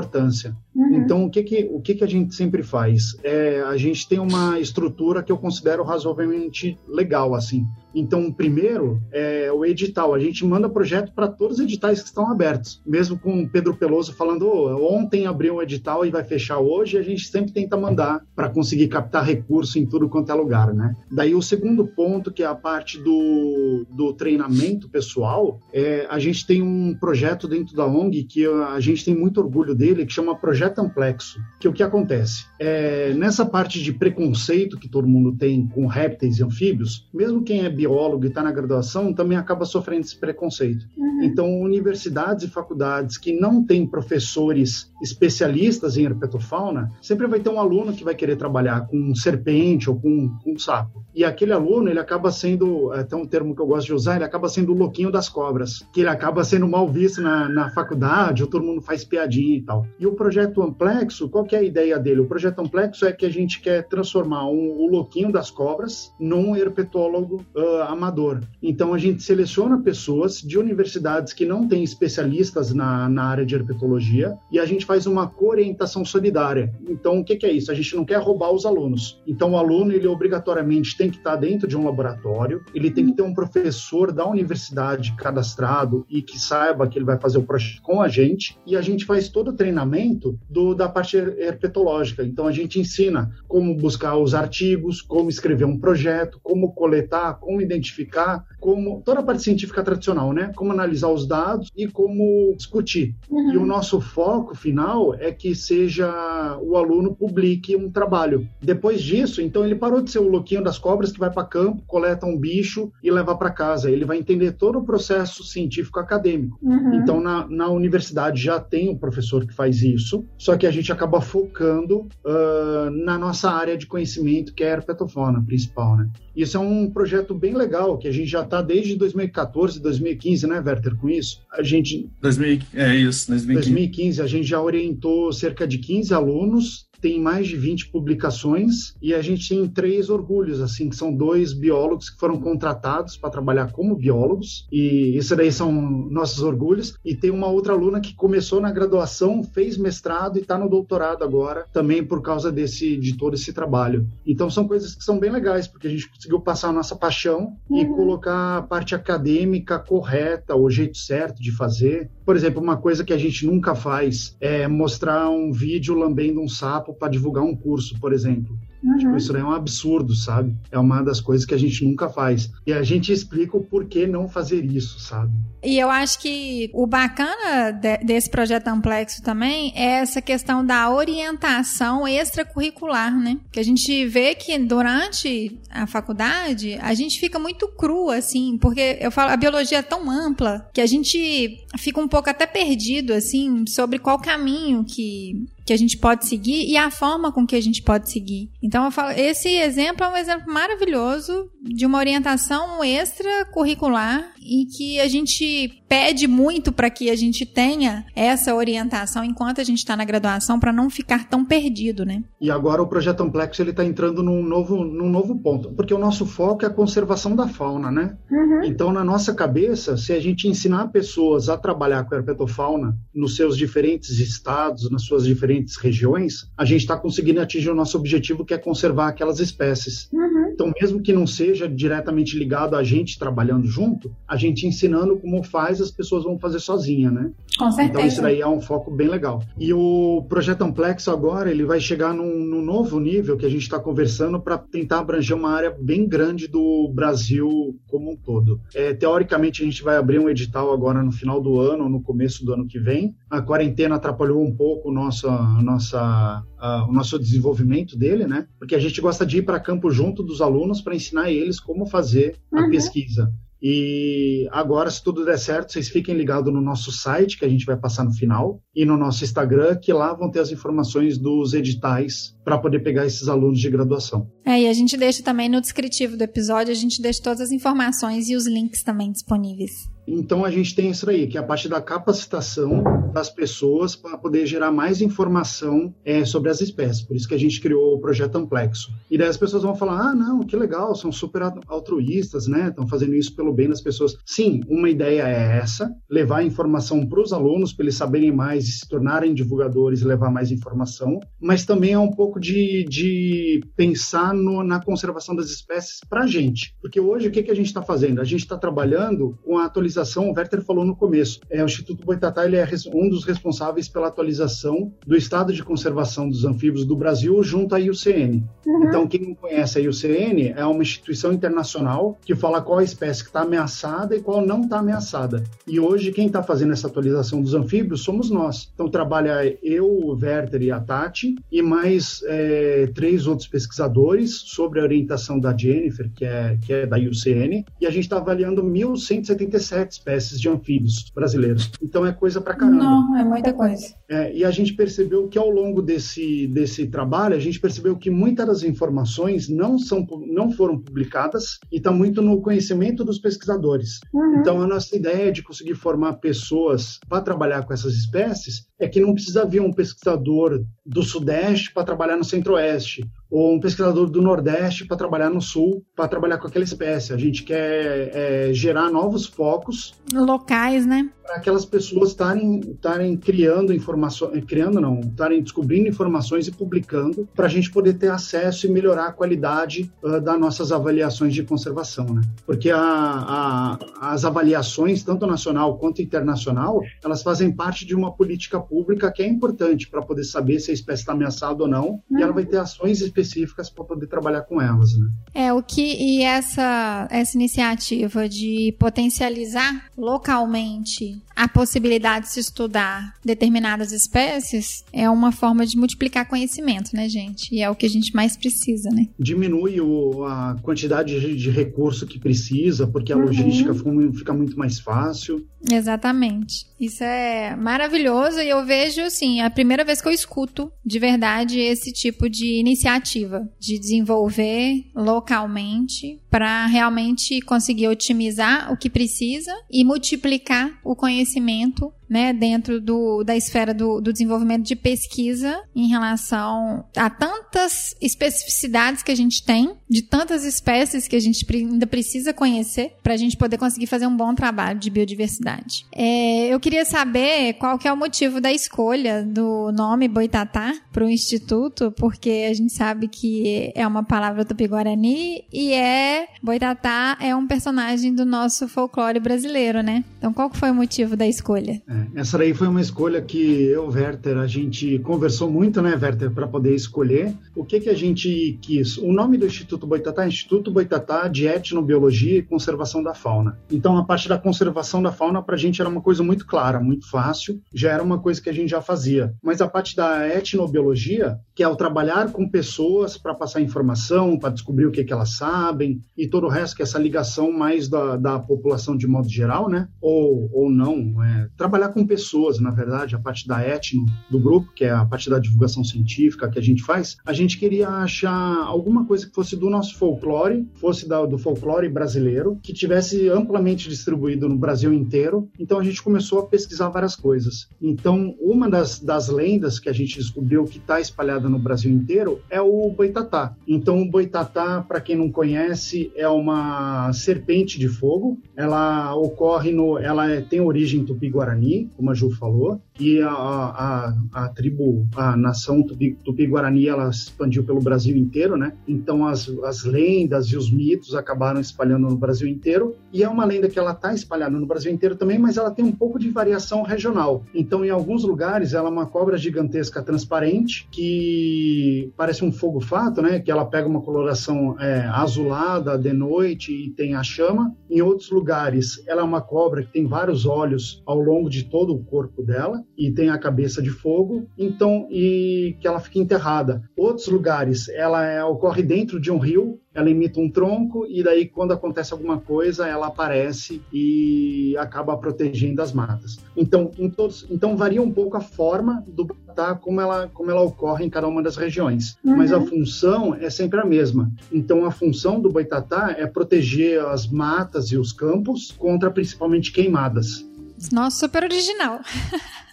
Uhum. 0.76 0.96
Então, 0.96 1.26
o 1.26 1.30
que 1.30 1.44
que, 1.44 1.70
o 1.72 1.80
que 1.80 1.96
que 1.96 2.04
a 2.04 2.08
gente 2.08 2.34
sempre 2.36 2.64
faz? 2.64 3.16
É, 3.24 3.62
a 3.62 3.78
gente 3.78 4.08
tem 4.08 4.20
uma 4.20 4.60
estrutura 4.60 5.22
que 5.22 5.32
eu 5.32 5.38
considero 5.38 5.84
razoavelmente 5.84 6.78
legal, 6.88 7.36
assim. 7.36 7.66
Então, 7.94 8.32
primeiro 8.32 9.02
é 9.12 9.52
o 9.52 9.66
edital. 9.66 10.14
A 10.14 10.20
gente 10.20 10.46
manda 10.46 10.70
projeto 10.70 11.12
para 11.14 11.28
todos 11.28 11.58
os 11.58 11.64
editais 11.64 12.02
que 12.02 12.08
estão 12.08 12.30
abertos. 12.30 12.82
Mesmo 12.86 13.18
com 13.18 13.44
o 13.44 13.50
Pedro 13.50 13.76
Peloso 13.76 14.14
falando, 14.14 14.48
oh, 14.48 14.96
ontem 14.96 15.26
abriu 15.26 15.56
um 15.56 15.62
edital 15.62 16.06
e 16.06 16.12
vai 16.12 16.24
fechar 16.24 16.60
hoje, 16.60 16.98
a 16.98 17.02
gente 17.02 17.28
sempre 17.28 17.52
tenta 17.52 17.78
mandar 17.78 18.22
para 18.36 18.50
conseguir 18.50 18.88
captar 18.88 19.24
recurso 19.24 19.78
em 19.78 19.86
tudo 19.86 20.10
quanto 20.10 20.32
é 20.32 20.36
lugar, 20.36 20.74
né? 20.74 20.96
Daí 21.12 21.36
o 21.36 21.42
segundo 21.42 21.86
ponto, 21.86 22.32
que 22.32 22.44
é 22.44 22.46
a 22.46 22.56
parte 22.56 22.98
do, 23.00 23.86
do 23.90 24.14
treinamento 24.14 24.90
pessoal, 24.90 25.60
é, 25.72 26.08
a 26.10 26.20
gente 26.20 26.46
tem 26.46 26.62
um 26.62 26.96
projeto 26.96 27.48
dentro 27.48 27.76
da 27.76 27.86
ONG 27.86 28.24
que 28.24 28.46
a 28.46 28.80
gente 28.80 29.06
tem 29.06 29.16
muito 29.16 29.40
orgulho 29.40 29.76
dele, 29.76 30.06
que 30.06 30.14
chama 30.14 30.36
Projeto 30.36 30.80
Amplexo. 30.80 31.40
Que 31.60 31.68
o 31.68 31.74
que 31.74 31.84
acontece? 31.84 32.46
É, 32.60 33.14
nessa 33.14 33.46
parte 33.46 33.82
de 33.82 33.92
preconceito 33.94 34.78
que 34.78 34.90
todo 34.90 35.08
mundo 35.08 35.36
tem 35.36 35.68
com 35.68 35.86
répteis 35.86 36.40
e 36.40 36.44
anfíbios, 36.44 37.08
mesmo 37.14 37.44
quem 37.44 37.66
é 37.66 37.70
biólogo 37.84 38.26
e 38.26 38.30
está 38.30 38.42
na 38.42 38.52
graduação 38.52 39.14
também 39.14 39.38
acaba 39.38 39.66
sofrendo 39.66 40.02
esse 40.02 40.18
preconceito. 40.18 40.86
Uhum. 40.98 41.24
Então, 41.24 41.62
universidades 41.62 42.46
e 42.46 42.50
faculdades 42.50 43.18
que 43.18 43.34
não 43.34 43.64
têm 43.64 43.86
professores 43.86 44.92
especialistas 45.02 45.98
em 45.98 46.06
herpetofauna, 46.06 46.90
sempre 47.02 47.28
vai 47.28 47.40
ter 47.40 47.50
um 47.50 47.60
aluno 47.60 47.94
que 47.94 48.04
vai 48.04 48.16
querer 48.16 48.38
trabalhar 48.38 48.88
com 48.88 49.14
serpente 49.14 49.90
ou 49.90 50.00
com, 50.00 50.30
com 50.44 50.58
sapo. 50.58 51.04
E 51.14 51.24
aquele 51.24 51.52
aluno, 51.52 51.90
ele 51.90 52.00
acaba 52.00 52.32
sendo, 52.32 52.92
até 52.92 53.16
um 53.16 53.26
termo 53.26 53.56
que 53.56 53.62
eu 53.62 53.68
gosto 53.68 53.88
de 53.88 53.94
usar, 53.94 54.16
ele 54.16 54.24
acaba 54.24 54.48
sendo 54.48 54.72
o 54.72 54.78
louquinho 54.78 55.12
das 55.12 55.30
cobras, 55.30 55.86
que 55.94 56.02
ele 56.02 56.10
acaba 56.10 56.44
sendo 56.44 56.68
mal 56.68 56.88
visto 56.88 57.22
na, 57.22 57.50
na 57.50 57.70
faculdade, 57.70 58.42
ou 58.42 58.50
todo 58.50 58.66
mundo 58.66 58.82
faz 58.82 59.04
piadinha 59.04 59.58
e 59.58 59.62
tal. 59.62 59.86
E 60.00 60.08
o 60.08 60.14
projeto 60.14 60.62
Amplexo, 60.62 61.30
qual 61.30 61.44
que 61.44 61.56
é 61.56 61.60
a 61.60 61.64
ideia 61.64 62.00
dele? 62.00 62.22
O 62.22 62.28
projeto 62.28 62.60
Amplexo 62.60 63.06
é 63.06 63.12
que 63.12 63.26
a 63.26 63.30
gente 63.30 63.62
quer 63.62 63.88
transformar 63.88 64.48
um, 64.48 64.72
o 64.80 64.88
louquinho 64.88 65.32
das 65.32 65.52
cobras 65.52 66.14
num 66.20 66.56
herpetólogo 66.56 67.44
uh, 67.56 67.73
amador. 67.82 68.42
Então 68.62 68.94
a 68.94 68.98
gente 68.98 69.24
seleciona 69.24 69.82
pessoas 69.82 70.42
de 70.42 70.58
universidades 70.58 71.34
que 71.34 71.46
não 71.46 71.68
têm 71.68 71.84
especialistas 71.84 72.74
na, 72.74 73.10
na 73.10 73.24
área 73.26 73.46
de 73.46 73.56
herpetologia 73.56 74.38
e 74.52 74.60
a 74.60 74.66
gente 74.66 74.86
faz 74.86 75.06
uma 75.06 75.32
orientação 75.40 76.06
solidária. 76.06 76.74
Então 76.88 77.20
o 77.20 77.24
que, 77.24 77.36
que 77.36 77.46
é 77.46 77.52
isso? 77.52 77.72
A 77.72 77.76
gente 77.76 77.96
não 77.96 78.06
quer 78.06 78.20
roubar 78.20 78.52
os 78.52 78.66
alunos. 78.66 79.22
Então 79.28 79.52
o 79.52 79.58
aluno 79.58 79.92
ele 79.92 80.08
obrigatoriamente 80.08 80.98
tem 80.98 81.10
que 81.10 81.18
estar 81.18 81.36
dentro 81.36 81.68
de 81.68 81.78
um 81.78 81.86
laboratório, 81.86 82.64
ele 82.74 82.92
tem 82.92 83.06
que 83.06 83.14
ter 83.14 83.22
um 83.22 83.34
professor 83.34 84.12
da 84.12 84.28
universidade 84.28 85.16
cadastrado 85.18 86.06
e 86.10 86.22
que 86.22 86.40
saiba 86.40 86.88
que 86.88 86.98
ele 86.98 87.06
vai 87.06 87.20
fazer 87.20 87.38
o 87.38 87.44
projeto 87.44 87.82
com 87.82 88.02
a 88.02 88.08
gente 88.08 88.58
e 88.66 88.76
a 88.76 88.82
gente 88.82 89.06
faz 89.06 89.30
todo 89.30 89.50
o 89.50 89.54
treinamento 89.54 90.38
do, 90.50 90.74
da 90.74 90.88
parte 90.90 91.18
herpetológica. 91.18 92.24
Então 92.24 92.48
a 92.48 92.52
gente 92.52 92.80
ensina 92.80 93.32
como 93.48 93.76
buscar 93.76 94.18
os 94.18 94.34
artigos, 94.34 95.02
como 95.02 95.30
escrever 95.30 95.66
um 95.66 95.80
projeto, 95.80 96.40
como 96.44 96.74
coletar, 96.74 97.36
como 97.40 97.62
identificar 97.64 98.46
como 98.60 99.02
toda 99.04 99.20
a 99.20 99.24
parte 99.24 99.44
científica 99.44 99.84
tradicional, 99.84 100.32
né? 100.32 100.52
Como 100.56 100.72
analisar 100.72 101.10
os 101.10 101.28
dados 101.28 101.70
e 101.76 101.88
como 101.88 102.54
discutir. 102.56 103.16
Uhum. 103.30 103.54
E 103.54 103.58
o 103.58 103.66
nosso 103.66 104.00
foco 104.00 104.56
final 104.56 105.14
é 105.16 105.32
que 105.32 105.54
seja 105.54 106.58
o 106.62 106.78
aluno 106.78 107.16
publique 107.16 107.76
um 107.76 107.92
trabalho. 107.92 108.48
Depois 108.62 109.02
disso, 109.02 109.42
então 109.42 109.66
ele 109.66 109.76
parou 109.76 110.02
de 110.02 110.12
ser 110.12 110.20
o 110.20 110.30
louquinho 110.30 110.64
das 110.64 110.78
cobras 110.78 111.12
que 111.12 111.20
vai 111.20 111.30
para 111.30 111.46
campo, 111.46 111.84
coleta 111.86 112.26
um 112.26 112.38
bicho 112.38 112.92
e 113.04 113.12
leva 113.12 113.36
para 113.36 113.50
casa. 113.50 113.92
Ele 113.92 114.06
vai 114.06 114.18
entender 114.18 114.54
todo 114.54 114.80
o 114.80 114.86
processo 114.86 115.44
científico 115.44 116.00
acadêmico. 116.00 116.58
Uhum. 116.62 116.96
Então 116.96 117.20
na, 117.20 117.48
na 117.48 117.70
universidade 117.70 118.42
já 118.42 118.60
tem 118.60 118.90
um 118.90 118.98
professor 118.98 119.46
que 119.46 119.54
faz 119.54 119.82
isso, 119.82 120.26
só 120.38 120.56
que 120.56 120.66
a 120.66 120.72
gente 120.72 120.92
acaba 120.92 121.22
focando 121.22 122.08
uh, 122.26 122.90
na 122.92 123.18
nossa 123.18 123.50
área 123.50 123.78
de 123.78 123.86
conhecimento 123.86 124.54
que 124.54 124.64
é 124.64 124.68
a 124.68 124.78
herpetofona 124.78 125.42
principal, 125.42 125.98
né? 125.98 126.10
Isso 126.36 126.58
é 126.58 126.60
um 126.60 126.90
projeto 126.90 127.34
bem 127.36 127.54
legal, 127.54 127.98
que 127.98 128.08
a 128.08 128.12
gente 128.12 128.30
já 128.30 128.42
está 128.42 128.62
desde 128.62 128.96
2014, 128.96 129.80
2015, 129.80 130.48
né, 130.48 130.64
Werther, 130.66 130.96
com 130.96 131.10
isso? 131.10 131.42
A 131.52 131.62
gente... 131.62 132.10
2000, 132.22 132.60
é 132.74 132.96
isso, 132.96 133.28
2015. 133.30 133.54
2015, 133.54 134.22
a 134.22 134.28
gente 134.28 134.48
já 134.48 134.62
orientou 134.62 135.32
cerca 135.32 135.68
de 135.68 135.78
15 135.78 136.14
alunos 136.14 136.88
tem 137.04 137.20
mais 137.20 137.48
de 137.48 137.58
20 137.58 137.90
publicações 137.90 138.96
e 139.02 139.14
a 139.14 139.22
gente 139.22 139.50
tem 139.50 139.68
três 139.68 140.10
orgulhos, 140.10 140.62
assim, 140.62 140.88
que 140.88 140.96
são 140.96 141.14
dois 141.14 141.52
biólogos 141.52 142.10
que 142.10 142.18
foram 142.18 142.40
contratados 142.40 143.18
para 143.18 143.30
trabalhar 143.30 143.74
como 143.74 143.94
biólogos 143.94 144.66
e 144.72 145.18
isso 145.18 145.36
daí 145.36 145.52
são 145.52 145.70
nossos 145.70 146.42
orgulhos 146.42 146.98
e 147.04 147.14
tem 147.14 147.30
uma 147.30 147.48
outra 147.48 147.74
aluna 147.74 148.00
que 148.00 148.16
começou 148.16 148.62
na 148.62 148.72
graduação, 148.72 149.44
fez 149.44 149.78
mestrado 149.78 150.38
e 150.38 150.42
está 150.42 150.58
no 150.58 150.70
doutorado 150.70 151.26
agora, 151.26 151.66
também 151.74 152.02
por 152.02 152.22
causa 152.22 152.50
desse 152.50 152.96
de 152.96 153.18
todo 153.18 153.34
esse 153.34 153.52
trabalho. 153.52 154.08
Então 154.26 154.50
são 154.50 154.66
coisas 154.66 154.96
que 154.96 155.04
são 155.04 155.20
bem 155.20 155.30
legais 155.30 155.68
porque 155.68 155.88
a 155.88 155.90
gente 155.90 156.10
conseguiu 156.10 156.40
passar 156.40 156.70
a 156.70 156.74
nossa 156.74 156.96
paixão 156.96 157.58
uhum. 157.70 157.82
e 157.82 157.86
colocar 157.86 158.60
a 158.60 158.62
parte 158.62 158.96
acadêmica 158.96 159.78
correta, 159.78 160.56
o 160.56 160.70
jeito 160.70 160.98
certo 160.98 161.42
de 161.42 161.52
fazer. 161.52 162.10
Por 162.26 162.36
exemplo, 162.36 162.62
uma 162.62 162.78
coisa 162.78 163.04
que 163.04 163.12
a 163.12 163.18
gente 163.18 163.46
nunca 163.46 163.76
faz 163.76 164.36
é 164.40 164.68
mostrar 164.68 165.30
um 165.30 165.52
vídeo 165.52 165.94
lambendo 165.94 166.42
um 166.42 166.48
sapo 166.48 166.94
para 166.94 167.10
divulgar 167.10 167.44
um 167.44 167.56
curso, 167.56 168.00
por 168.00 168.14
exemplo. 168.14 168.58
Uhum. 168.84 168.98
Tipo, 168.98 169.18
isso 169.18 169.36
é 169.36 169.44
um 169.44 169.52
absurdo, 169.52 170.14
sabe? 170.16 170.56
É 170.72 170.78
uma 170.78 171.02
das 171.02 171.22
coisas 171.22 171.46
que 171.46 171.54
a 171.54 171.58
gente 171.58 171.86
nunca 171.86 172.10
faz. 172.10 172.52
E 172.68 172.74
a 172.74 172.84
gente 172.84 173.12
explica 173.12 173.56
o 173.56 173.64
porquê 173.64 174.06
não 174.06 174.28
fazer 174.28 174.64
isso, 174.66 175.00
sabe? 175.00 175.32
E 175.64 175.80
eu 175.80 175.90
acho 175.90 176.20
que 176.20 176.70
o 176.74 176.86
bacana 176.86 177.72
de, 177.72 177.98
desse 178.00 178.30
projeto 178.30 178.68
Amplexo 178.68 179.24
também 179.24 179.72
é 179.76 180.02
essa 180.02 180.22
questão 180.22 180.66
da 180.66 180.92
orientação 180.92 182.06
extracurricular, 182.06 183.18
né? 183.18 183.40
Que 183.50 183.62
a 183.62 183.64
gente 183.64 184.06
vê 184.06 184.36
que 184.36 184.58
durante 184.60 185.58
a 185.70 185.88
faculdade 185.88 186.78
a 186.82 186.94
gente 186.94 187.18
fica 187.18 187.40
muito 187.40 187.68
cru, 187.70 188.10
assim, 188.10 188.58
porque 188.58 188.98
eu 189.00 189.10
falo, 189.10 189.32
a 189.32 189.38
biologia 189.38 189.78
é 189.78 189.82
tão 189.82 190.12
ampla 190.12 190.70
que 190.74 190.82
a 190.82 190.86
gente 190.86 191.66
fica 191.78 192.02
um 192.02 192.08
pouco 192.10 192.30
até 192.30 192.46
perdido, 192.46 193.14
assim, 193.14 193.66
sobre 193.66 194.00
qual 194.00 194.20
caminho 194.20 194.84
que 194.84 195.48
que 195.66 195.74
a 195.74 195.78
gente 195.78 195.98
pode 195.98 196.26
seguir 196.26 196.70
e 196.70 196.78
a 196.78 196.92
forma 196.92 197.32
com 197.32 197.46
que 197.46 197.56
a 197.56 197.62
gente 197.62 197.82
pode 197.82 198.10
seguir. 198.10 198.50
Então 198.62 198.86
eu 198.86 198.92
falo, 198.92 199.12
esse 199.12 199.50
exemplo 199.50 200.06
é 200.06 200.10
um 200.10 200.18
exemplo 200.18 200.52
maravilhoso 200.52 201.50
de 201.62 201.86
uma 201.86 201.98
orientação 201.98 202.84
extracurricular 202.84 204.33
e 204.46 204.66
que 204.66 205.00
a 205.00 205.08
gente 205.08 205.84
pede 205.88 206.28
muito 206.28 206.72
para 206.72 206.90
que 206.90 207.10
a 207.10 207.16
gente 207.16 207.46
tenha 207.46 208.06
essa 208.16 208.56
orientação 208.56 209.24
enquanto 209.24 209.62
a 209.62 209.64
gente 209.64 209.78
está 209.78 209.96
na 209.96 210.04
graduação 210.04 210.60
para 210.60 210.74
não 210.74 210.90
ficar 210.90 211.30
tão 211.30 211.46
perdido, 211.46 212.04
né? 212.04 212.24
E 212.42 212.50
agora 212.50 212.82
o 212.82 212.88
projeto 212.88 213.22
Amplexo 213.22 213.62
ele 213.62 213.70
está 213.70 213.86
entrando 213.86 214.24
num 214.24 214.44
novo, 214.44 214.84
num 214.84 215.10
novo 215.10 215.38
ponto, 215.38 215.72
porque 215.72 215.94
o 215.94 216.00
nosso 216.00 216.26
foco 216.26 216.66
é 216.66 216.68
a 216.68 216.74
conservação 216.74 217.36
da 217.36 217.48
fauna, 217.48 217.92
né? 217.92 218.18
Uhum. 218.32 218.64
Então 218.64 218.92
na 218.92 219.04
nossa 219.04 219.34
cabeça, 219.34 219.96
se 219.96 220.12
a 220.14 220.20
gente 220.20 220.48
ensinar 220.48 220.88
pessoas 220.88 221.48
a 221.48 221.58
trabalhar 221.58 222.04
com 222.06 222.16
a 222.16 222.18
herpetofauna 222.18 222.98
nos 223.14 223.36
seus 223.36 223.56
diferentes 223.56 224.20
estados, 224.20 224.90
nas 224.90 225.04
suas 225.04 225.26
diferentes 225.26 225.78
regiões, 225.78 226.52
a 226.58 226.66
gente 226.66 226.82
está 226.82 226.98
conseguindo 226.98 227.40
atingir 227.40 227.70
o 227.70 227.76
nosso 227.76 227.98
objetivo 227.98 228.44
que 228.44 228.54
é 228.54 228.58
conservar 228.58 229.10
aquelas 229.10 229.40
espécies. 229.40 230.10
Uhum. 230.12 230.52
Então 230.54 230.72
mesmo 230.82 231.02
que 231.02 231.14
não 231.14 231.28
seja 231.28 231.68
diretamente 231.68 232.38
ligado 232.38 232.76
a 232.76 232.84
gente 232.84 233.20
trabalhando 233.20 233.68
junto, 233.68 234.16
a 234.34 234.36
gente 234.36 234.66
ensinando 234.66 235.16
como 235.20 235.44
faz, 235.44 235.80
as 235.80 235.92
pessoas 235.92 236.24
vão 236.24 236.40
fazer 236.40 236.60
sozinha, 236.60 237.12
né? 237.12 237.32
Com 237.56 237.72
certeza. 237.72 237.92
Então 237.92 238.08
isso 238.08 238.22
daí 238.24 238.42
é 238.42 238.48
um 238.48 238.60
foco 238.60 238.90
bem 238.90 239.08
legal. 239.08 239.44
E 239.60 239.72
o 239.72 240.26
projeto 240.28 240.64
Amplexo 240.64 241.12
agora, 241.12 241.52
ele 241.52 241.64
vai 241.64 241.80
chegar 241.80 242.16
num, 242.16 242.40
num 242.40 242.64
novo 242.64 243.00
nível 243.00 243.38
que 243.38 243.46
a 243.46 243.50
gente 243.50 243.62
está 243.62 243.80
conversando 243.80 244.42
para 244.42 244.58
tentar 244.58 245.00
abranger 245.00 245.38
uma 245.38 245.52
área 245.52 245.70
bem 245.70 246.08
grande 246.08 246.48
do 246.48 246.92
Brasil 246.92 247.80
como 247.88 248.12
um 248.12 248.16
todo. 248.16 248.60
É, 248.74 248.96
teoricamente, 248.96 249.62
a 249.62 249.66
gente 249.66 249.84
vai 249.84 249.98
abrir 249.98 250.18
um 250.18 250.28
edital 250.28 250.74
agora 250.74 251.04
no 251.04 251.12
final 251.12 251.40
do 251.40 251.60
ano, 251.60 251.88
no 251.88 252.02
começo 252.02 252.44
do 252.44 252.54
ano 252.54 252.66
que 252.66 252.80
vem. 252.80 253.16
A 253.30 253.40
quarentena 253.40 253.98
atrapalhou 253.98 254.44
um 254.44 254.56
pouco 254.56 254.92
nossa, 254.92 255.30
nossa, 255.62 256.44
uh, 256.60 256.90
o 256.90 256.92
nosso 256.92 257.20
desenvolvimento 257.20 257.96
dele, 257.96 258.26
né? 258.26 258.48
Porque 258.58 258.74
a 258.74 258.80
gente 258.80 259.00
gosta 259.00 259.28
de 259.28 259.38
ir 259.38 259.44
para 259.44 259.60
campo 259.60 259.92
junto 259.92 260.24
dos 260.24 260.42
alunos 260.42 260.82
para 260.82 260.96
ensinar 260.96 261.30
eles 261.30 261.60
como 261.60 261.86
fazer 261.86 262.36
a 262.52 262.62
uhum. 262.62 262.72
pesquisa. 262.72 263.32
E 263.66 264.46
agora, 264.52 264.92
se 264.92 265.02
tudo 265.02 265.24
der 265.24 265.40
certo, 265.40 265.72
vocês 265.72 265.88
fiquem 265.88 266.14
ligados 266.16 266.52
no 266.54 266.60
nosso 266.60 266.92
site, 266.92 267.40
que 267.40 267.46
a 267.46 267.50
gente 267.50 267.66
vai 267.66 267.78
passar 267.78 268.04
no 268.04 268.12
final, 268.12 268.62
e 268.76 268.84
no 268.84 268.98
nosso 268.98 269.24
Instagram, 269.24 269.78
que 269.78 269.94
lá 269.94 270.14
vão 270.14 270.30
ter 270.30 270.42
as 270.42 270.52
informações 270.52 271.18
dos 271.18 271.54
editais 271.54 272.36
para 272.44 272.58
poder 272.58 272.82
pegar 272.82 273.06
esses 273.06 273.30
alunos 273.30 273.60
de 273.60 273.70
graduação. 273.70 274.30
É, 274.46 274.62
e 274.62 274.68
a 274.68 274.74
gente 274.74 274.98
deixa 274.98 275.24
também 275.24 275.48
no 275.48 275.62
descritivo 275.62 276.18
do 276.18 276.22
episódio, 276.22 276.72
a 276.72 276.76
gente 276.76 277.02
deixa 277.02 277.22
todas 277.22 277.42
as 277.42 277.52
informações 277.52 278.30
e 278.30 278.36
os 278.36 278.46
links 278.46 278.84
também 278.84 279.12
disponíveis. 279.12 279.94
Então 280.08 280.44
a 280.44 280.52
gente 280.52 280.76
tem 280.76 280.90
isso 280.90 281.10
aí, 281.10 281.28
que 281.28 281.38
é 281.38 281.40
a 281.40 281.46
parte 281.46 281.70
da 281.70 281.82
capacitação 281.82 282.84
das 283.14 283.30
pessoas 283.30 283.96
para 283.96 284.18
poder 284.18 284.46
gerar 284.46 284.72
mais 284.72 285.02
informação 285.02 285.94
é, 286.04 286.26
sobre 286.26 286.50
as 286.50 286.62
espécies. 286.62 287.04
Por 287.04 287.16
isso 287.16 287.28
que 287.28 287.34
a 287.34 287.40
gente 287.40 287.62
criou 287.62 287.96
o 287.96 288.02
projeto 288.02 288.36
Amplexo. 288.36 288.92
E 289.10 289.18
daí 289.18 289.28
as 289.28 289.38
pessoas 289.38 289.64
vão 289.64 289.76
falar: 289.76 290.10
ah, 290.10 290.16
não, 290.16 290.42
que 290.42 290.56
legal, 290.56 290.96
são 290.96 291.12
super 291.12 291.42
altruístas, 291.68 292.48
né? 292.48 292.70
Estão 292.70 292.88
fazendo 292.88 293.14
isso 293.14 293.36
pelo 293.36 293.54
bem 293.54 293.70
das 293.70 293.82
pessoas. 293.82 294.16
Sim, 294.26 294.62
uma 294.68 294.90
ideia 294.90 295.22
é 295.28 295.60
essa: 295.60 295.90
levar 296.10 296.40
a 296.40 296.44
informação 296.44 297.06
para 297.08 297.22
os 297.22 297.32
alunos, 297.32 297.72
para 297.72 297.86
eles 297.86 297.96
saberem 297.96 298.32
mais 298.32 298.68
e 298.68 298.72
se 298.72 298.88
tornarem 298.88 299.34
divulgadores 299.34 300.02
levar 300.02 300.32
mais 300.32 300.52
informação. 300.52 301.20
Mas 301.40 301.66
também 301.66 301.94
é 301.94 302.00
um 302.00 302.12
pouco 302.12 302.40
de, 302.40 302.84
de 302.90 303.62
pensar 303.76 304.33
no, 304.34 304.64
na 304.64 304.82
conservação 304.82 305.36
das 305.36 305.50
espécies 305.50 306.00
para 306.10 306.24
a 306.24 306.28
gente. 306.28 306.76
Porque 306.82 307.00
hoje 307.00 307.28
o 307.28 307.32
que, 307.32 307.44
que 307.44 307.52
a 307.52 307.56
gente 307.56 307.68
está 307.68 307.82
fazendo? 307.82 308.20
A 308.20 308.26
gente 308.26 308.42
está 308.42 308.58
trabalhando 308.58 309.38
com 309.44 309.58
a 309.58 309.66
atualização 309.66 310.30
o 310.30 310.34
Werther 310.34 310.64
falou 310.64 310.86
no 310.86 310.96
começo, 310.96 311.40
é, 311.50 311.62
o 311.62 311.66
Instituto 311.66 312.06
Boitatá 312.06 312.46
ele 312.46 312.56
é 312.56 312.68
um 312.94 313.10
dos 313.10 313.24
responsáveis 313.24 313.88
pela 313.88 314.08
atualização 314.08 314.92
do 315.06 315.16
estado 315.16 315.54
de 315.54 315.64
conservação 315.64 316.28
dos 316.30 316.46
anfíbios 316.46 316.86
do 316.86 316.96
Brasil 316.96 317.42
junto 317.44 317.76
à 317.76 317.80
IUCN. 317.80 318.44
Uhum. 318.66 318.88
Então, 318.88 319.08
quem 319.08 319.22
não 319.22 319.36
conhece 319.36 319.78
a 319.78 319.82
IUCN 319.82 320.54
é 320.56 320.66
uma 320.66 320.82
instituição 320.82 321.32
internacional 321.32 322.18
que 322.26 322.36
fala 322.36 322.62
qual 322.62 322.80
a 322.80 322.84
espécie 322.84 323.22
que 323.22 323.30
está 323.30 323.42
ameaçada 323.42 324.16
e 324.16 324.22
qual 324.22 324.46
não 324.46 324.62
está 324.62 324.80
ameaçada. 324.80 325.44
E 325.68 325.80
hoje, 325.80 326.12
quem 326.12 326.28
está 326.28 326.42
fazendo 326.42 326.74
essa 326.74 326.88
atualização 326.88 327.42
dos 327.42 327.54
anfíbios 327.54 328.02
somos 328.02 328.30
nós. 328.30 328.72
Então, 328.74 328.90
trabalha 328.90 329.58
eu, 329.62 329.86
o 329.86 330.18
Werther 330.20 330.62
e 330.62 330.72
a 330.72 330.80
Tati, 330.80 331.36
e 331.52 331.62
mais 331.62 332.22
é, 332.26 332.88
três 332.94 333.28
outros 333.28 333.48
pesquisadores 333.48 334.23
sobre 334.28 334.80
a 334.80 334.84
orientação 334.84 335.40
da 335.40 335.56
Jennifer, 335.56 336.10
que 336.14 336.26
é, 336.26 336.58
que 336.62 336.74
é 336.74 336.86
da 336.86 336.98
IUCN, 336.98 337.66
e 337.80 337.86
a 337.86 337.90
gente 337.90 338.04
está 338.04 338.18
avaliando 338.18 338.64
1.177 338.64 339.74
sete 339.74 339.92
espécies 339.94 340.40
de 340.40 340.50
anfíbios 340.50 341.12
brasileiros. 341.14 341.72
Então 341.82 342.06
é 342.06 342.12
coisa 342.12 342.40
pra 342.40 342.54
caramba. 342.54 342.84
Não, 342.84 343.18
é 343.18 343.24
muita 343.24 343.54
coisa. 343.54 343.94
É, 344.10 344.34
e 344.34 344.46
a 344.46 344.52
gente 344.52 344.74
percebeu 344.74 345.28
que 345.28 345.38
ao 345.38 345.50
longo 345.50 345.82
desse, 345.82 346.48
desse 346.48 346.88
trabalho, 346.88 347.36
a 347.36 347.40
gente 347.40 347.60
percebeu 347.60 347.98
que 347.98 348.10
muitas 348.10 348.46
das 348.46 348.64
informações 348.64 349.50
não, 349.50 349.78
são, 349.78 350.06
não 350.28 350.52
foram 350.52 350.78
publicadas 350.78 351.60
e 351.72 351.78
está 351.78 351.92
muito 351.92 352.22
no 352.22 352.42
conhecimento 352.42 353.04
dos 353.04 353.20
pesquisadores. 353.20 354.00
Uhum. 354.14 354.40
Então 354.40 354.62
a 354.62 354.68
nossa 354.68 354.96
ideia 354.96 355.32
de 355.32 355.42
conseguir 355.42 355.76
formar 355.76 356.14
pessoas 356.14 357.00
para 357.10 357.22
trabalhar 357.22 357.66
com 357.66 357.74
essas 357.74 357.94
espécies 357.94 358.68
é 358.80 358.88
que 358.88 359.00
não 359.00 359.14
precisa 359.14 359.46
vir 359.46 359.62
um 359.62 359.72
pesquisador 359.72 360.64
do 360.86 361.02
Sudeste 361.02 361.74
para 361.74 361.84
trabalhar 361.84 362.18
no 362.18 362.24
Centro-Oeste 362.24 363.04
ou 363.34 363.56
um 363.56 363.60
pesquisador 363.60 364.08
do 364.12 364.22
Nordeste 364.22 364.86
para 364.86 364.96
trabalhar 364.96 365.32
no 365.32 365.42
Sul, 365.42 365.84
para 365.96 366.08
trabalhar 366.08 366.38
com 366.38 366.46
aquela 366.46 366.64
espécie. 366.64 367.14
A 367.14 367.18
gente 367.18 367.42
quer 367.42 368.12
é, 368.14 368.54
gerar 368.54 368.92
novos 368.92 369.26
focos. 369.26 369.96
Locais, 370.14 370.86
né? 370.86 371.10
Para 371.24 371.38
aquelas 371.38 371.66
pessoas 371.66 372.10
estarem 372.10 373.18
criando 373.18 373.74
informações, 373.74 374.44
criando 374.46 374.80
não, 374.80 375.00
estarem 375.00 375.42
descobrindo 375.42 375.88
informações 375.88 376.48
e 376.48 376.52
publicando, 376.52 377.28
para 377.34 377.48
a 377.48 377.50
gente 377.50 377.72
poder 377.72 377.94
ter 377.94 378.12
acesso 378.12 378.68
e 378.68 378.70
melhorar 378.70 379.08
a 379.08 379.12
qualidade 379.12 379.92
uh, 380.04 380.22
das 380.22 380.40
nossas 380.40 380.72
avaliações 380.72 381.34
de 381.34 381.42
conservação, 381.44 382.06
né? 382.06 382.22
Porque 382.46 382.70
a, 382.70 382.80
a, 382.80 383.80
as 384.14 384.26
avaliações, 384.26 385.02
tanto 385.02 385.26
nacional 385.26 385.80
quanto 385.80 386.04
internacional, 386.04 386.84
elas 387.04 387.24
fazem 387.24 387.52
parte 387.52 387.84
de 387.84 387.96
uma 387.96 388.12
política 388.12 388.60
pública 388.60 389.12
que 389.12 389.24
é 389.24 389.28
importante 389.28 389.90
para 389.90 390.04
poder 390.04 390.26
saber 390.26 390.60
se 390.60 390.70
a 390.70 390.74
espécie 390.74 391.02
está 391.02 391.14
ameaçada 391.14 391.64
ou 391.64 391.70
não, 391.70 392.02
hum. 392.12 392.20
e 392.20 392.22
ela 392.22 392.34
vai 392.34 392.46
ter 392.46 392.58
ações 392.58 393.02
específicas 393.02 393.23
específicas 393.24 393.70
para 393.70 393.84
poder 393.84 394.08
trabalhar 394.08 394.42
com 394.42 394.62
elas, 394.62 394.98
né? 394.98 395.10
É, 395.34 395.54
o 395.54 395.64
que 395.64 395.82
e 395.82 396.22
essa 396.22 397.08
essa 397.10 397.36
iniciativa 397.38 398.28
de 398.28 398.76
potencializar 398.80 399.90
localmente 399.98 401.22
a 401.36 401.48
possibilidade 401.48 402.26
de 402.26 402.34
se 402.34 402.40
estudar 402.40 403.14
determinadas 403.24 403.92
espécies 403.92 404.84
é 404.94 405.10
uma 405.10 405.32
forma 405.32 405.66
de 405.66 405.78
multiplicar 405.78 406.28
conhecimento, 406.28 406.92
né, 406.94 407.10
gente? 407.10 407.54
E 407.54 407.62
é 407.62 407.70
o 407.70 407.76
que 407.76 407.86
a 407.86 407.90
gente 407.90 408.14
mais 408.16 408.38
precisa, 408.38 408.90
né? 408.92 409.08
Diminui 409.18 409.82
o, 409.82 410.26
a 410.26 410.56
quantidade 410.62 411.20
de, 411.20 411.36
de 411.36 411.50
recurso 411.50 412.06
que 412.06 412.20
precisa, 412.20 412.86
porque 412.88 413.12
a 413.12 413.18
uhum. 413.18 413.26
logística 413.26 413.74
fica 414.14 414.34
muito 414.34 414.58
mais 414.58 414.80
fácil. 414.80 415.46
Exatamente. 415.72 416.68
Isso 416.80 417.04
é 417.04 417.56
maravilhoso 417.56 418.40
e 418.40 418.50
eu 418.50 418.66
vejo, 418.66 419.02
assim, 419.02 419.40
é 419.42 419.46
a 419.46 419.50
primeira 419.50 419.84
vez 419.84 420.02
que 420.02 420.08
eu 420.08 420.12
escuto 420.12 420.72
de 420.86 421.00
verdade 421.00 421.60
esse 421.60 421.92
tipo 421.92 422.30
de 422.30 422.60
iniciativa 422.60 423.13
de 423.60 423.78
desenvolver 423.80 424.86
localmente 424.96 426.20
para 426.34 426.66
realmente 426.66 427.40
conseguir 427.42 427.88
otimizar 427.88 428.74
o 428.74 428.76
que 428.76 428.90
precisa 428.90 429.56
e 429.70 429.86
multiplicar 429.86 430.80
o 430.84 430.96
conhecimento 430.96 431.94
né, 432.14 432.32
dentro 432.32 432.80
do, 432.80 433.24
da 433.24 433.36
esfera 433.36 433.74
do, 433.74 434.00
do, 434.00 434.14
desenvolvimento 434.14 434.64
de 434.64 434.76
pesquisa 434.76 435.64
em 435.76 435.88
relação 435.88 436.86
a 436.96 437.10
tantas 437.10 437.96
especificidades 438.00 439.02
que 439.02 439.12
a 439.12 439.16
gente 439.16 439.44
tem, 439.44 439.74
de 439.90 440.04
tantas 440.04 440.46
espécies 440.46 441.08
que 441.08 441.16
a 441.16 441.20
gente 441.20 441.44
ainda 441.52 441.88
precisa 441.88 442.32
conhecer 442.32 442.94
para 443.02 443.16
a 443.16 443.18
gente 443.18 443.36
poder 443.36 443.58
conseguir 443.58 443.88
fazer 443.88 444.06
um 444.06 444.16
bom 444.16 444.36
trabalho 444.36 444.78
de 444.78 444.92
biodiversidade. 444.92 445.88
É, 445.92 446.54
eu 446.54 446.60
queria 446.60 446.86
saber 446.86 447.54
qual 447.54 447.80
que 447.80 447.88
é 447.88 447.94
o 447.94 447.98
motivo 447.98 448.40
da 448.40 448.52
escolha 448.52 449.24
do 449.24 449.72
nome 449.72 450.08
Boitatá 450.08 450.74
para 450.92 451.06
o 451.06 451.10
Instituto, 451.10 451.92
porque 451.98 452.48
a 452.48 452.54
gente 452.54 452.74
sabe 452.74 453.08
que 453.08 453.72
é 453.74 453.88
uma 453.88 454.04
palavra 454.04 454.46
tupi-guarani 454.46 455.46
e 455.52 455.74
é 455.74 456.23
Boitatá 456.42 457.18
é 457.22 457.36
um 457.36 457.48
personagem 457.48 458.14
do 458.14 458.26
nosso 458.26 458.68
folclore 458.68 459.20
brasileiro, 459.20 459.82
né? 459.82 460.04
Então 460.18 460.34
qual 460.34 460.50
foi 460.54 460.72
o 460.72 460.76
motivo 460.76 461.16
da 461.16 461.28
escolha? 461.28 461.82
É, 461.88 462.22
essa 462.22 462.38
daí 462.38 462.54
foi 462.54 462.68
uma 462.68 462.82
escolha 462.82 463.22
que 463.22 463.64
eu, 463.64 463.88
Werther, 463.88 464.38
a 464.38 464.48
gente 464.48 465.00
conversou 465.00 465.50
muito, 465.50 465.82
né, 465.82 465.98
Werther, 466.00 466.32
para 466.32 466.48
poder 466.48 466.76
escolher 466.76 467.34
o 467.56 467.64
que 467.64 467.80
que 467.80 467.90
a 467.90 467.96
gente 467.96 468.58
quis. 468.62 468.98
O 468.98 469.12
nome 469.12 469.38
do 469.38 469.46
Instituto 469.46 469.86
Boitatá 469.86 470.26
é 470.26 470.28
Instituto 470.28 470.72
Boitatá 470.72 471.28
de 471.28 471.48
Etnobiologia 471.48 472.40
e 472.40 472.44
Conservação 472.44 473.04
da 473.04 473.14
Fauna. 473.14 473.58
Então, 473.72 473.98
a 473.98 474.04
parte 474.04 474.28
da 474.28 474.38
conservação 474.38 475.02
da 475.02 475.12
fauna 475.12 475.42
para 475.42 475.56
a 475.56 475.58
gente 475.58 475.82
era 475.82 475.90
uma 475.90 476.02
coisa 476.02 476.24
muito 476.24 476.46
clara, 476.46 476.80
muito 476.80 477.10
fácil, 477.10 477.62
já 477.74 477.92
era 477.92 478.04
uma 478.04 478.20
coisa 478.20 478.42
que 478.42 478.50
a 478.50 478.54
gente 478.54 478.70
já 478.70 478.82
fazia. 478.82 479.34
Mas 479.42 479.62
a 479.62 479.68
parte 479.68 479.96
da 479.96 480.28
etnobiologia, 480.28 481.40
que 481.56 481.64
é 481.64 481.68
o 481.68 481.76
trabalhar 481.76 482.32
com 482.32 482.48
pessoas 482.48 483.18
para 483.18 483.34
passar 483.34 483.62
informação, 483.62 484.38
para 484.38 484.50
descobrir 484.50 484.86
o 484.86 484.92
que, 484.92 485.04
que 485.04 485.14
elas 485.14 485.38
sabem 485.38 486.02
e 486.18 486.28
todo 486.28 486.46
o 486.46 486.50
resto, 486.50 486.76
que 486.76 486.82
é 486.82 486.86
essa 486.86 487.00
ligação 487.00 487.52
mais 487.52 487.88
da, 487.88 488.16
da 488.18 488.40
população 488.40 488.96
de 488.96 489.08
modo 489.08 489.30
geral, 489.30 489.70
né? 489.70 489.88
Ou, 490.02 490.50
ou 490.54 490.72
não, 490.72 491.22
é, 491.24 491.50
trabalhar 491.58 491.90
com 491.90 492.06
pessoas, 492.06 492.60
na 492.60 492.70
verdade, 492.70 493.16
a 493.16 493.20
parte 493.20 493.48
da 493.48 493.62
etno 493.62 494.06
do 494.30 494.40
grupo, 494.40 494.72
que 494.76 494.86
é 494.86 494.92
a 494.92 495.06
parte 495.06 495.30
da 495.30 495.40
divulgação 495.40 495.84
científica 495.84 496.50
que 496.50 496.60
a 496.60 496.62
gente 496.62 496.84
faz, 496.84 497.18
a 497.26 497.34
gente 497.34 497.58
queria 497.58 497.90
achar 497.90 498.64
alguma 498.64 499.06
coisa 499.06 499.26
que 499.28 499.34
fosse 499.34 499.56
do 499.56 499.70
nosso 499.70 499.98
folclore, 499.98 500.68
fosse 500.76 501.08
da, 501.08 501.26
do 501.26 501.38
folclore 501.38 501.90
brasileiro, 501.90 502.60
que 502.62 502.74
tivesse 502.74 503.30
amplamente 503.30 503.90
distribuído 503.90 504.48
no 504.48 504.58
Brasil 504.58 504.94
inteiro. 504.94 505.50
Então 505.60 505.80
a 505.80 505.84
gente 505.84 506.02
começou 506.02 506.40
a 506.40 506.48
pesquisar 506.48 506.90
várias 506.90 507.16
coisas. 507.16 507.68
Então, 507.82 508.36
uma 508.40 508.70
das, 508.70 509.00
das 509.00 509.30
lendas 509.30 509.80
que 509.80 509.90
a 509.90 509.94
gente 509.94 510.18
descobriu 510.18 510.66
que 510.66 510.78
está 510.78 511.00
espalhada 511.00 511.50
no 511.50 511.60
Brasil 511.60 511.92
inteiro 511.92 512.42
é 512.50 512.62
o 512.62 512.90
boitatá. 512.90 513.56
Então, 513.68 514.02
o 514.02 514.10
boitatá, 514.10 514.82
para 514.82 515.02
quem 515.02 515.16
não 515.16 515.32
conhece, 515.32 516.03
é 516.16 516.28
uma 516.28 517.12
serpente 517.14 517.80
de 517.80 517.88
fogo. 517.88 518.38
Ela 518.56 519.16
ocorre 519.16 519.72
no, 519.72 519.98
ela 519.98 520.30
é, 520.32 520.42
tem 520.42 520.62
origem 520.62 521.06
tupi-guarani, 521.06 521.90
como 521.96 522.12
a 522.12 522.14
Ju 522.14 522.32
falou, 522.32 522.82
e 523.00 523.20
a, 523.22 523.32
a, 523.32 524.14
a 524.34 524.50
tribo, 524.50 525.08
a 525.16 525.36
nação 525.36 525.84
tupi-guarani, 525.84 526.88
ela 526.88 527.10
expandiu 527.10 527.64
pelo 527.64 527.82
Brasil 527.82 528.16
inteiro, 528.16 528.56
né? 528.56 528.74
Então, 528.88 529.26
as, 529.26 529.50
as 529.64 529.84
lendas 529.84 530.48
e 530.48 530.58
os 530.58 530.72
mitos 530.72 531.16
acabaram 531.16 531.60
espalhando 531.60 532.08
no 532.08 532.16
Brasil 532.16 532.48
inteiro. 532.48 532.96
E 533.12 533.24
é 533.24 533.30
uma 533.30 533.46
lenda 533.46 533.68
que 533.68 533.80
ela 533.80 533.92
está 533.92 534.14
espalhada 534.14 534.58
no 534.58 534.66
Brasil 534.66 534.92
inteiro 534.92 535.16
também, 535.16 535.40
mas 535.40 535.58
ela 535.58 535.72
tem 535.72 535.84
um 535.84 535.92
pouco 535.92 536.20
de 536.20 536.30
variação 536.30 536.84
regional. 536.84 537.44
Então, 537.54 537.84
em 537.84 537.90
alguns 537.90 538.24
lugares, 538.24 538.74
ela 538.74 538.90
é 538.90 538.92
uma 538.92 539.08
cobra 539.08 539.38
gigantesca 539.38 540.02
transparente 540.02 540.88
que 540.92 542.12
parece 542.16 542.46
um 542.46 542.52
fogo-fato, 542.52 543.22
né? 543.22 543.40
Que 543.40 543.52
ela 543.52 543.66
pega 543.66 543.88
uma 543.88 544.02
coloração 544.02 544.80
é, 544.80 545.08
azulada 545.08 545.98
de 545.98 546.14
noite 546.14 546.72
e 546.72 546.90
tem 546.92 547.16
a 547.16 547.24
chama. 547.24 547.76
Em 547.90 548.02
outros 548.02 548.30
lugares, 548.30 549.04
ela 549.08 549.22
é 549.22 549.24
uma 549.24 549.42
cobra 549.42 549.84
que 549.84 549.92
tem 549.92 550.06
vários 550.06 550.46
olhos 550.46 551.02
ao 551.06 551.20
longo 551.20 551.50
de 551.50 551.64
todo 551.64 551.94
o 551.94 552.04
corpo 552.04 552.44
dela 552.44 552.83
e 552.98 553.12
tem 553.12 553.30
a 553.30 553.38
cabeça 553.38 553.82
de 553.82 553.90
fogo. 553.90 554.48
Então, 554.58 555.08
e 555.10 555.76
que 555.80 555.88
ela 555.88 556.00
fica 556.00 556.20
enterrada. 556.20 556.82
Outros 556.96 557.28
lugares, 557.28 557.90
ela 557.90 558.26
é, 558.26 558.44
ocorre 558.44 558.84
dentro 558.84 559.20
de 559.20 559.32
um 559.32 559.38
rio 559.38 559.80
ela 559.94 560.10
imita 560.10 560.40
um 560.40 560.50
tronco 560.50 561.06
e 561.08 561.22
daí 561.22 561.48
quando 561.48 561.72
acontece 561.72 562.14
alguma 562.14 562.40
coisa 562.40 562.88
ela 562.88 563.08
aparece 563.08 563.82
e 563.92 564.76
acaba 564.78 565.16
protegendo 565.18 565.82
as 565.82 565.94
matas. 565.94 566.40
Então, 566.58 566.90
todos, 567.16 567.46
então 567.50 567.78
varia 567.78 568.02
um 568.02 568.12
pouco 568.12 568.36
a 568.36 568.42
forma 568.42 569.04
do 569.08 569.26
boitatá 569.26 569.76
como 569.76 570.02
ela 570.02 570.28
como 570.34 570.50
ela 570.50 570.62
ocorre 570.62 571.06
em 571.06 571.10
cada 571.10 571.28
uma 571.28 571.44
das 571.44 571.56
regiões, 571.56 572.18
uhum. 572.24 572.38
mas 572.38 572.52
a 572.52 572.60
função 572.60 573.36
é 573.36 573.50
sempre 573.50 573.80
a 573.80 573.86
mesma. 573.86 574.32
Então 574.52 574.86
a 574.86 574.92
função 574.92 575.40
do 575.40 575.52
boitatá 575.52 576.16
é 576.18 576.26
proteger 576.26 577.06
as 577.06 577.28
matas 577.28 577.92
e 577.92 577.98
os 577.98 578.12
campos 578.12 578.72
contra 578.72 579.12
principalmente 579.12 579.72
queimadas. 579.72 580.48
Nossa, 580.92 581.18
super 581.18 581.44
original. 581.44 582.00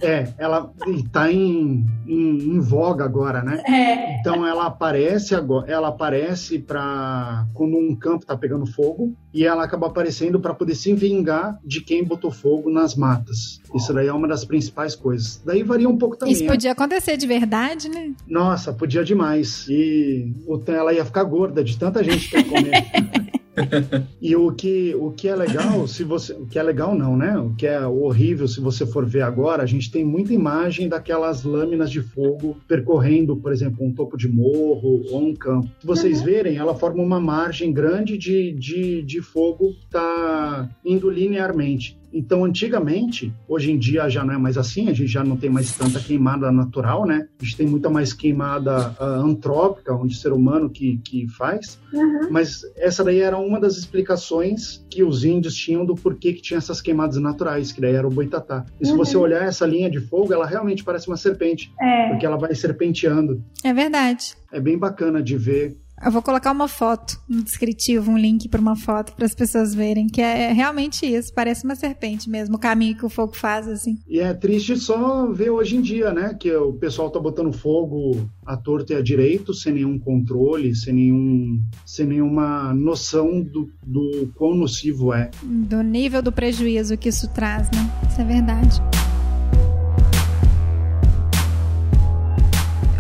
É, 0.02 0.32
ela 0.38 0.72
está 0.86 1.30
em, 1.30 1.84
em, 2.06 2.38
em, 2.38 2.61
voga 2.61 3.04
agora, 3.04 3.42
né? 3.42 3.62
É. 3.66 4.18
Então 4.18 4.46
ela 4.46 4.66
aparece 4.66 5.34
agora, 5.34 5.70
ela 5.70 5.88
aparece 5.88 6.58
para 6.58 7.46
quando 7.52 7.76
um 7.76 7.94
campo 7.94 8.22
está 8.22 8.36
pegando 8.36 8.66
fogo 8.66 9.14
e 9.32 9.44
ela 9.44 9.62
acaba 9.62 9.88
aparecendo 9.88 10.40
para 10.40 10.54
poder 10.54 10.74
se 10.74 10.94
vingar 10.94 11.58
de 11.64 11.82
quem 11.82 12.02
botou 12.02 12.30
fogo 12.30 12.70
nas 12.70 12.94
matas. 12.94 13.61
Isso 13.74 13.92
daí 13.92 14.08
é 14.08 14.12
uma 14.12 14.26
das 14.26 14.44
principais 14.44 14.96
coisas. 14.96 15.42
Daí 15.44 15.62
varia 15.62 15.88
um 15.88 15.98
pouco 15.98 16.16
também. 16.16 16.32
Isso 16.32 16.46
podia 16.46 16.72
acontecer 16.72 17.16
de 17.16 17.26
verdade, 17.26 17.88
né? 17.88 18.12
Nossa, 18.26 18.72
podia 18.72 19.04
demais. 19.04 19.66
E 19.68 20.32
ela 20.66 20.94
ia 20.94 21.04
ficar 21.04 21.24
gorda 21.24 21.62
de 21.62 21.78
tanta 21.78 22.02
gente 22.02 22.30
que 22.30 22.36
ia 22.36 22.44
comer. 22.44 23.30
e 24.20 24.34
o 24.36 24.52
que, 24.52 24.94
o 24.94 25.11
que 25.11 25.28
é 25.28 25.36
legal, 25.36 25.86
se 25.86 26.04
você. 26.04 26.32
O 26.32 26.46
que 26.46 26.58
é 26.58 26.62
legal 26.62 26.94
não, 26.94 27.16
né? 27.16 27.38
O 27.38 27.54
que 27.54 27.66
é 27.66 27.86
horrível, 27.86 28.48
se 28.48 28.61
você 28.61 28.86
for 28.86 29.04
ver 29.04 29.22
agora, 29.22 29.62
a 29.62 29.66
gente 29.66 29.90
tem 29.90 30.04
muita 30.04 30.32
imagem 30.32 30.88
daquelas 30.88 31.42
lâminas 31.44 31.90
de 31.90 32.00
fogo 32.00 32.56
percorrendo, 32.66 33.36
por 33.36 33.52
exemplo, 33.52 33.84
um 33.84 33.92
topo 33.92 34.16
de 34.16 34.28
morro 34.28 35.02
ou 35.11 35.22
um 35.22 35.34
campo. 35.34 35.68
Se 35.80 35.86
vocês 35.86 36.20
uhum. 36.20 36.24
verem, 36.24 36.56
ela 36.56 36.74
forma 36.74 37.02
uma 37.02 37.20
margem 37.20 37.72
grande 37.72 38.16
de, 38.16 38.52
de, 38.52 39.02
de 39.02 39.20
fogo 39.20 39.74
tá 39.90 40.68
indo 40.84 41.11
linearmente. 41.11 41.99
Então, 42.12 42.44
antigamente, 42.44 43.32
hoje 43.48 43.70
em 43.70 43.78
dia 43.78 44.08
já 44.08 44.24
não 44.24 44.34
é 44.34 44.38
mais 44.38 44.58
assim, 44.58 44.88
a 44.88 44.92
gente 44.92 45.06
já 45.08 45.22
não 45.22 45.36
tem 45.36 45.48
mais 45.48 45.76
tanta 45.76 46.00
queimada 46.00 46.50
natural, 46.50 47.06
né? 47.06 47.28
A 47.40 47.44
gente 47.44 47.56
tem 47.56 47.66
muita 47.66 47.88
mais 47.88 48.12
queimada 48.12 48.90
uh, 49.00 49.04
antrópica, 49.24 49.94
onde 49.94 50.14
o 50.14 50.18
ser 50.18 50.32
humano 50.32 50.68
que, 50.68 50.98
que 50.98 51.28
faz. 51.28 51.78
Uhum. 51.92 52.28
Mas 52.30 52.62
essa 52.76 53.04
daí 53.04 53.20
era 53.20 53.38
uma 53.38 53.61
das 53.61 53.76
explicações 53.76 54.84
que 54.90 55.02
os 55.02 55.24
índios 55.24 55.54
tinham 55.54 55.84
do 55.84 55.94
porquê 55.94 56.32
que 56.32 56.42
tinha 56.42 56.58
essas 56.58 56.80
queimadas 56.80 57.16
naturais, 57.16 57.72
que 57.72 57.80
daí 57.80 57.94
era 57.94 58.06
o 58.06 58.11
boitatá. 58.11 58.64
E 58.80 58.86
se 58.86 58.92
uhum. 58.92 58.98
você 58.98 59.16
olhar 59.16 59.44
essa 59.44 59.66
linha 59.66 59.90
de 59.90 60.00
fogo, 60.00 60.32
ela 60.32 60.46
realmente 60.46 60.84
parece 60.84 61.08
uma 61.08 61.16
serpente, 61.16 61.72
é. 61.80 62.08
porque 62.11 62.26
ela 62.26 62.36
vai 62.36 62.54
serpenteando. 62.54 63.42
É 63.64 63.72
verdade. 63.72 64.34
É 64.52 64.61
bem 64.61 64.76
bacana 64.76 65.22
de 65.22 65.36
ver 65.36 65.76
eu 66.05 66.11
vou 66.11 66.22
colocar 66.22 66.51
uma 66.51 66.66
foto 66.66 67.20
no 67.28 67.42
descritivo, 67.42 68.11
um 68.11 68.16
link 68.16 68.48
para 68.48 68.61
uma 68.61 68.74
foto 68.74 69.12
para 69.12 69.26
as 69.26 69.34
pessoas 69.34 69.74
verem, 69.74 70.07
que 70.07 70.20
é 70.20 70.51
realmente 70.53 71.05
isso, 71.05 71.32
parece 71.34 71.64
uma 71.64 71.74
serpente 71.74 72.28
mesmo, 72.28 72.57
o 72.57 72.59
caminho 72.59 72.96
que 72.96 73.05
o 73.05 73.11
fogo 73.11 73.36
faz 73.36 73.68
assim. 73.68 73.98
E 74.09 74.18
é 74.18 74.32
triste 74.32 74.76
só 74.76 75.30
ver 75.30 75.51
hoje 75.51 75.76
em 75.76 75.82
dia, 75.82 76.12
né, 76.12 76.34
que 76.38 76.51
o 76.53 76.72
pessoal 76.72 77.11
tá 77.11 77.20
botando 77.20 77.53
fogo 77.53 78.28
à 78.46 78.57
torta 78.57 78.94
e 78.94 78.96
à 78.96 79.03
direito, 79.03 79.53
sem 79.53 79.74
nenhum 79.74 79.98
controle, 79.98 80.74
sem 80.74 80.94
nenhum 80.94 81.61
sem 81.84 82.07
nenhuma 82.07 82.72
noção 82.72 83.42
do, 83.42 83.70
do 83.82 84.32
quão 84.34 84.55
nocivo 84.55 85.12
é. 85.12 85.30
Do 85.42 85.82
nível 85.82 86.22
do 86.22 86.32
prejuízo 86.32 86.96
que 86.96 87.11
isso 87.11 87.28
traz, 87.28 87.68
né? 87.70 87.90
Isso 88.09 88.20
é 88.20 88.24
verdade. 88.24 88.80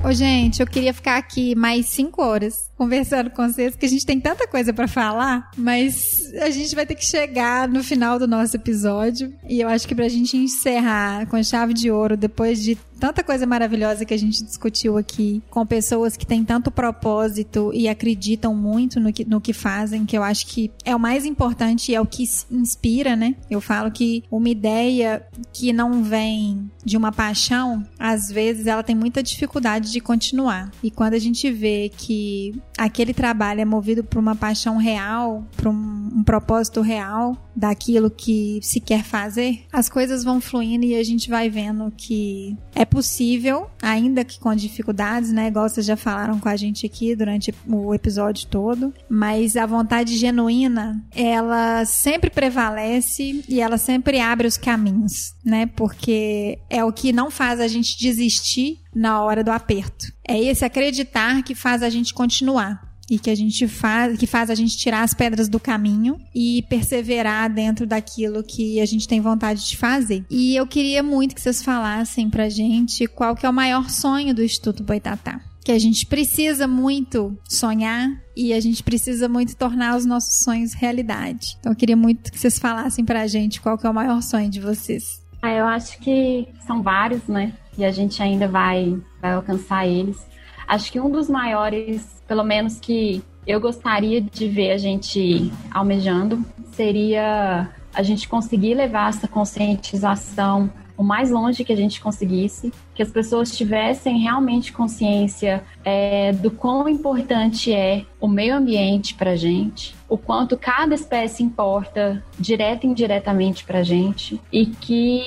Ô, 0.02 0.12
gente, 0.12 0.60
eu 0.60 0.66
queria 0.66 0.94
ficar 0.94 1.18
aqui 1.18 1.54
mais 1.54 1.86
cinco 1.86 2.22
horas 2.22 2.69
conversando 2.80 3.28
com 3.28 3.46
vocês, 3.46 3.76
que 3.76 3.84
a 3.84 3.88
gente 3.90 4.06
tem 4.06 4.18
tanta 4.18 4.48
coisa 4.48 4.72
para 4.72 4.88
falar, 4.88 5.50
mas 5.54 6.32
a 6.40 6.48
gente 6.48 6.74
vai 6.74 6.86
ter 6.86 6.94
que 6.94 7.04
chegar 7.04 7.68
no 7.68 7.84
final 7.84 8.18
do 8.18 8.26
nosso 8.26 8.56
episódio. 8.56 9.34
E 9.46 9.60
eu 9.60 9.68
acho 9.68 9.86
que 9.86 9.94
pra 9.94 10.08
gente 10.08 10.34
encerrar 10.34 11.26
com 11.26 11.42
chave 11.42 11.74
de 11.74 11.90
ouro, 11.90 12.16
depois 12.16 12.62
de 12.62 12.78
tanta 13.00 13.24
coisa 13.24 13.46
maravilhosa 13.46 14.04
que 14.04 14.12
a 14.12 14.18
gente 14.18 14.44
discutiu 14.44 14.98
aqui, 14.98 15.42
com 15.50 15.66
pessoas 15.66 16.16
que 16.16 16.26
têm 16.26 16.44
tanto 16.44 16.70
propósito 16.70 17.70
e 17.74 17.88
acreditam 17.88 18.54
muito 18.54 19.00
no 19.00 19.12
que, 19.12 19.24
no 19.24 19.40
que 19.40 19.54
fazem, 19.54 20.04
que 20.04 20.16
eu 20.16 20.22
acho 20.22 20.46
que 20.46 20.70
é 20.84 20.94
o 20.94 21.00
mais 21.00 21.24
importante 21.24 21.90
e 21.90 21.94
é 21.94 22.00
o 22.00 22.06
que 22.06 22.24
inspira, 22.50 23.16
né? 23.16 23.34
Eu 23.50 23.60
falo 23.60 23.90
que 23.90 24.22
uma 24.30 24.48
ideia 24.48 25.22
que 25.52 25.72
não 25.72 26.02
vem 26.02 26.70
de 26.84 26.96
uma 26.96 27.10
paixão, 27.10 27.86
às 27.98 28.30
vezes 28.30 28.66
ela 28.66 28.82
tem 28.82 28.94
muita 28.94 29.22
dificuldade 29.22 29.90
de 29.90 30.00
continuar. 30.00 30.70
E 30.82 30.90
quando 30.90 31.14
a 31.14 31.18
gente 31.18 31.50
vê 31.50 31.90
que 31.96 32.54
aquele 32.80 33.12
trabalho 33.12 33.60
é 33.60 33.64
movido 33.66 34.02
por 34.02 34.18
uma 34.18 34.34
paixão 34.34 34.78
real, 34.78 35.44
por 35.54 35.68
um, 35.68 36.08
um, 36.14 36.24
propósito 36.24 36.80
real 36.80 37.36
daquilo 37.54 38.10
que 38.10 38.58
se 38.62 38.80
quer 38.80 39.04
fazer, 39.04 39.66
as 39.70 39.90
coisas 39.90 40.24
vão 40.24 40.40
fluindo 40.40 40.86
e 40.86 40.94
a 40.94 41.04
gente 41.04 41.28
vai 41.28 41.50
vendo 41.50 41.92
que 41.94 42.56
é 42.74 42.86
possível, 42.86 43.68
ainda 43.82 44.24
que 44.24 44.40
com 44.40 44.54
dificuldades, 44.54 45.30
né? 45.30 45.48
Igual 45.48 45.68
vocês 45.68 45.84
já 45.84 45.96
falaram 45.96 46.40
com 46.40 46.48
a 46.48 46.56
gente 46.56 46.86
aqui 46.86 47.14
durante 47.14 47.54
o 47.68 47.94
episódio 47.94 48.46
todo, 48.46 48.94
mas 49.10 49.58
a 49.58 49.66
vontade 49.66 50.16
genuína, 50.16 51.04
ela 51.14 51.84
sempre 51.84 52.30
prevalece 52.30 53.44
e 53.46 53.60
ela 53.60 53.76
sempre 53.76 54.20
abre 54.20 54.46
os 54.46 54.56
caminhos, 54.56 55.34
né? 55.44 55.66
Porque 55.66 56.58
é 56.70 56.82
o 56.82 56.92
que 56.92 57.12
não 57.12 57.30
faz 57.30 57.60
a 57.60 57.68
gente 57.68 57.98
desistir 57.98 58.79
na 58.94 59.22
hora 59.22 59.44
do 59.44 59.50
aperto. 59.50 60.06
É 60.26 60.38
esse 60.38 60.64
acreditar 60.64 61.42
que 61.42 61.54
faz 61.54 61.82
a 61.82 61.90
gente 61.90 62.12
continuar 62.14 62.90
e 63.10 63.18
que 63.18 63.28
a 63.28 63.34
gente 63.34 63.66
faz, 63.66 64.16
que 64.16 64.26
faz 64.26 64.48
a 64.50 64.54
gente 64.54 64.78
tirar 64.78 65.02
as 65.02 65.12
pedras 65.12 65.48
do 65.48 65.58
caminho 65.58 66.16
e 66.32 66.62
perseverar 66.68 67.52
dentro 67.52 67.84
daquilo 67.84 68.44
que 68.44 68.80
a 68.80 68.86
gente 68.86 69.08
tem 69.08 69.20
vontade 69.20 69.68
de 69.68 69.76
fazer. 69.76 70.24
E 70.30 70.54
eu 70.54 70.64
queria 70.66 71.02
muito 71.02 71.34
que 71.34 71.40
vocês 71.40 71.60
falassem 71.60 72.30
pra 72.30 72.48
gente 72.48 73.08
qual 73.08 73.34
que 73.34 73.44
é 73.44 73.50
o 73.50 73.52
maior 73.52 73.90
sonho 73.90 74.32
do 74.32 74.44
Instituto 74.44 74.84
Boitatá. 74.84 75.40
Que 75.64 75.72
a 75.72 75.78
gente 75.78 76.06
precisa 76.06 76.66
muito 76.66 77.36
sonhar 77.48 78.08
e 78.36 78.52
a 78.52 78.60
gente 78.60 78.82
precisa 78.82 79.28
muito 79.28 79.56
tornar 79.56 79.96
os 79.96 80.06
nossos 80.06 80.42
sonhos 80.44 80.72
realidade. 80.72 81.56
Então 81.58 81.72
eu 81.72 81.76
queria 81.76 81.96
muito 81.96 82.30
que 82.30 82.38
vocês 82.38 82.58
falassem 82.58 83.04
pra 83.04 83.26
gente 83.26 83.60
qual 83.60 83.76
que 83.76 83.86
é 83.86 83.90
o 83.90 83.94
maior 83.94 84.22
sonho 84.22 84.48
de 84.48 84.60
vocês. 84.60 85.20
Ah, 85.42 85.52
eu 85.52 85.66
acho 85.66 85.98
que 85.98 86.46
são 86.66 86.82
vários, 86.82 87.26
né? 87.26 87.52
E 87.76 87.84
a 87.84 87.90
gente 87.90 88.22
ainda 88.22 88.48
vai, 88.48 88.96
vai 89.20 89.32
alcançar 89.32 89.86
eles. 89.86 90.26
Acho 90.66 90.92
que 90.92 91.00
um 91.00 91.10
dos 91.10 91.28
maiores, 91.28 92.22
pelo 92.26 92.44
menos 92.44 92.78
que 92.78 93.22
eu 93.46 93.60
gostaria 93.60 94.20
de 94.20 94.48
ver 94.48 94.72
a 94.72 94.78
gente 94.78 95.52
almejando, 95.70 96.44
seria 96.72 97.68
a 97.92 98.02
gente 98.02 98.28
conseguir 98.28 98.74
levar 98.74 99.08
essa 99.08 99.26
conscientização 99.26 100.70
o 101.00 101.02
mais 101.02 101.30
longe 101.30 101.64
que 101.64 101.72
a 101.72 101.76
gente 101.76 101.98
conseguisse, 101.98 102.70
que 102.94 103.02
as 103.02 103.10
pessoas 103.10 103.56
tivessem 103.56 104.18
realmente 104.18 104.70
consciência 104.70 105.64
é, 105.82 106.30
do 106.30 106.50
quão 106.50 106.86
importante 106.90 107.72
é 107.72 108.04
o 108.20 108.28
meio 108.28 108.54
ambiente 108.54 109.14
para 109.14 109.30
a 109.30 109.36
gente, 109.36 109.94
o 110.10 110.18
quanto 110.18 110.58
cada 110.58 110.94
espécie 110.94 111.42
importa 111.42 112.22
direta 112.38 112.84
e 112.84 112.90
indiretamente 112.90 113.64
para 113.64 113.78
a 113.78 113.82
gente 113.82 114.40
e 114.52 114.66
que 114.66 115.22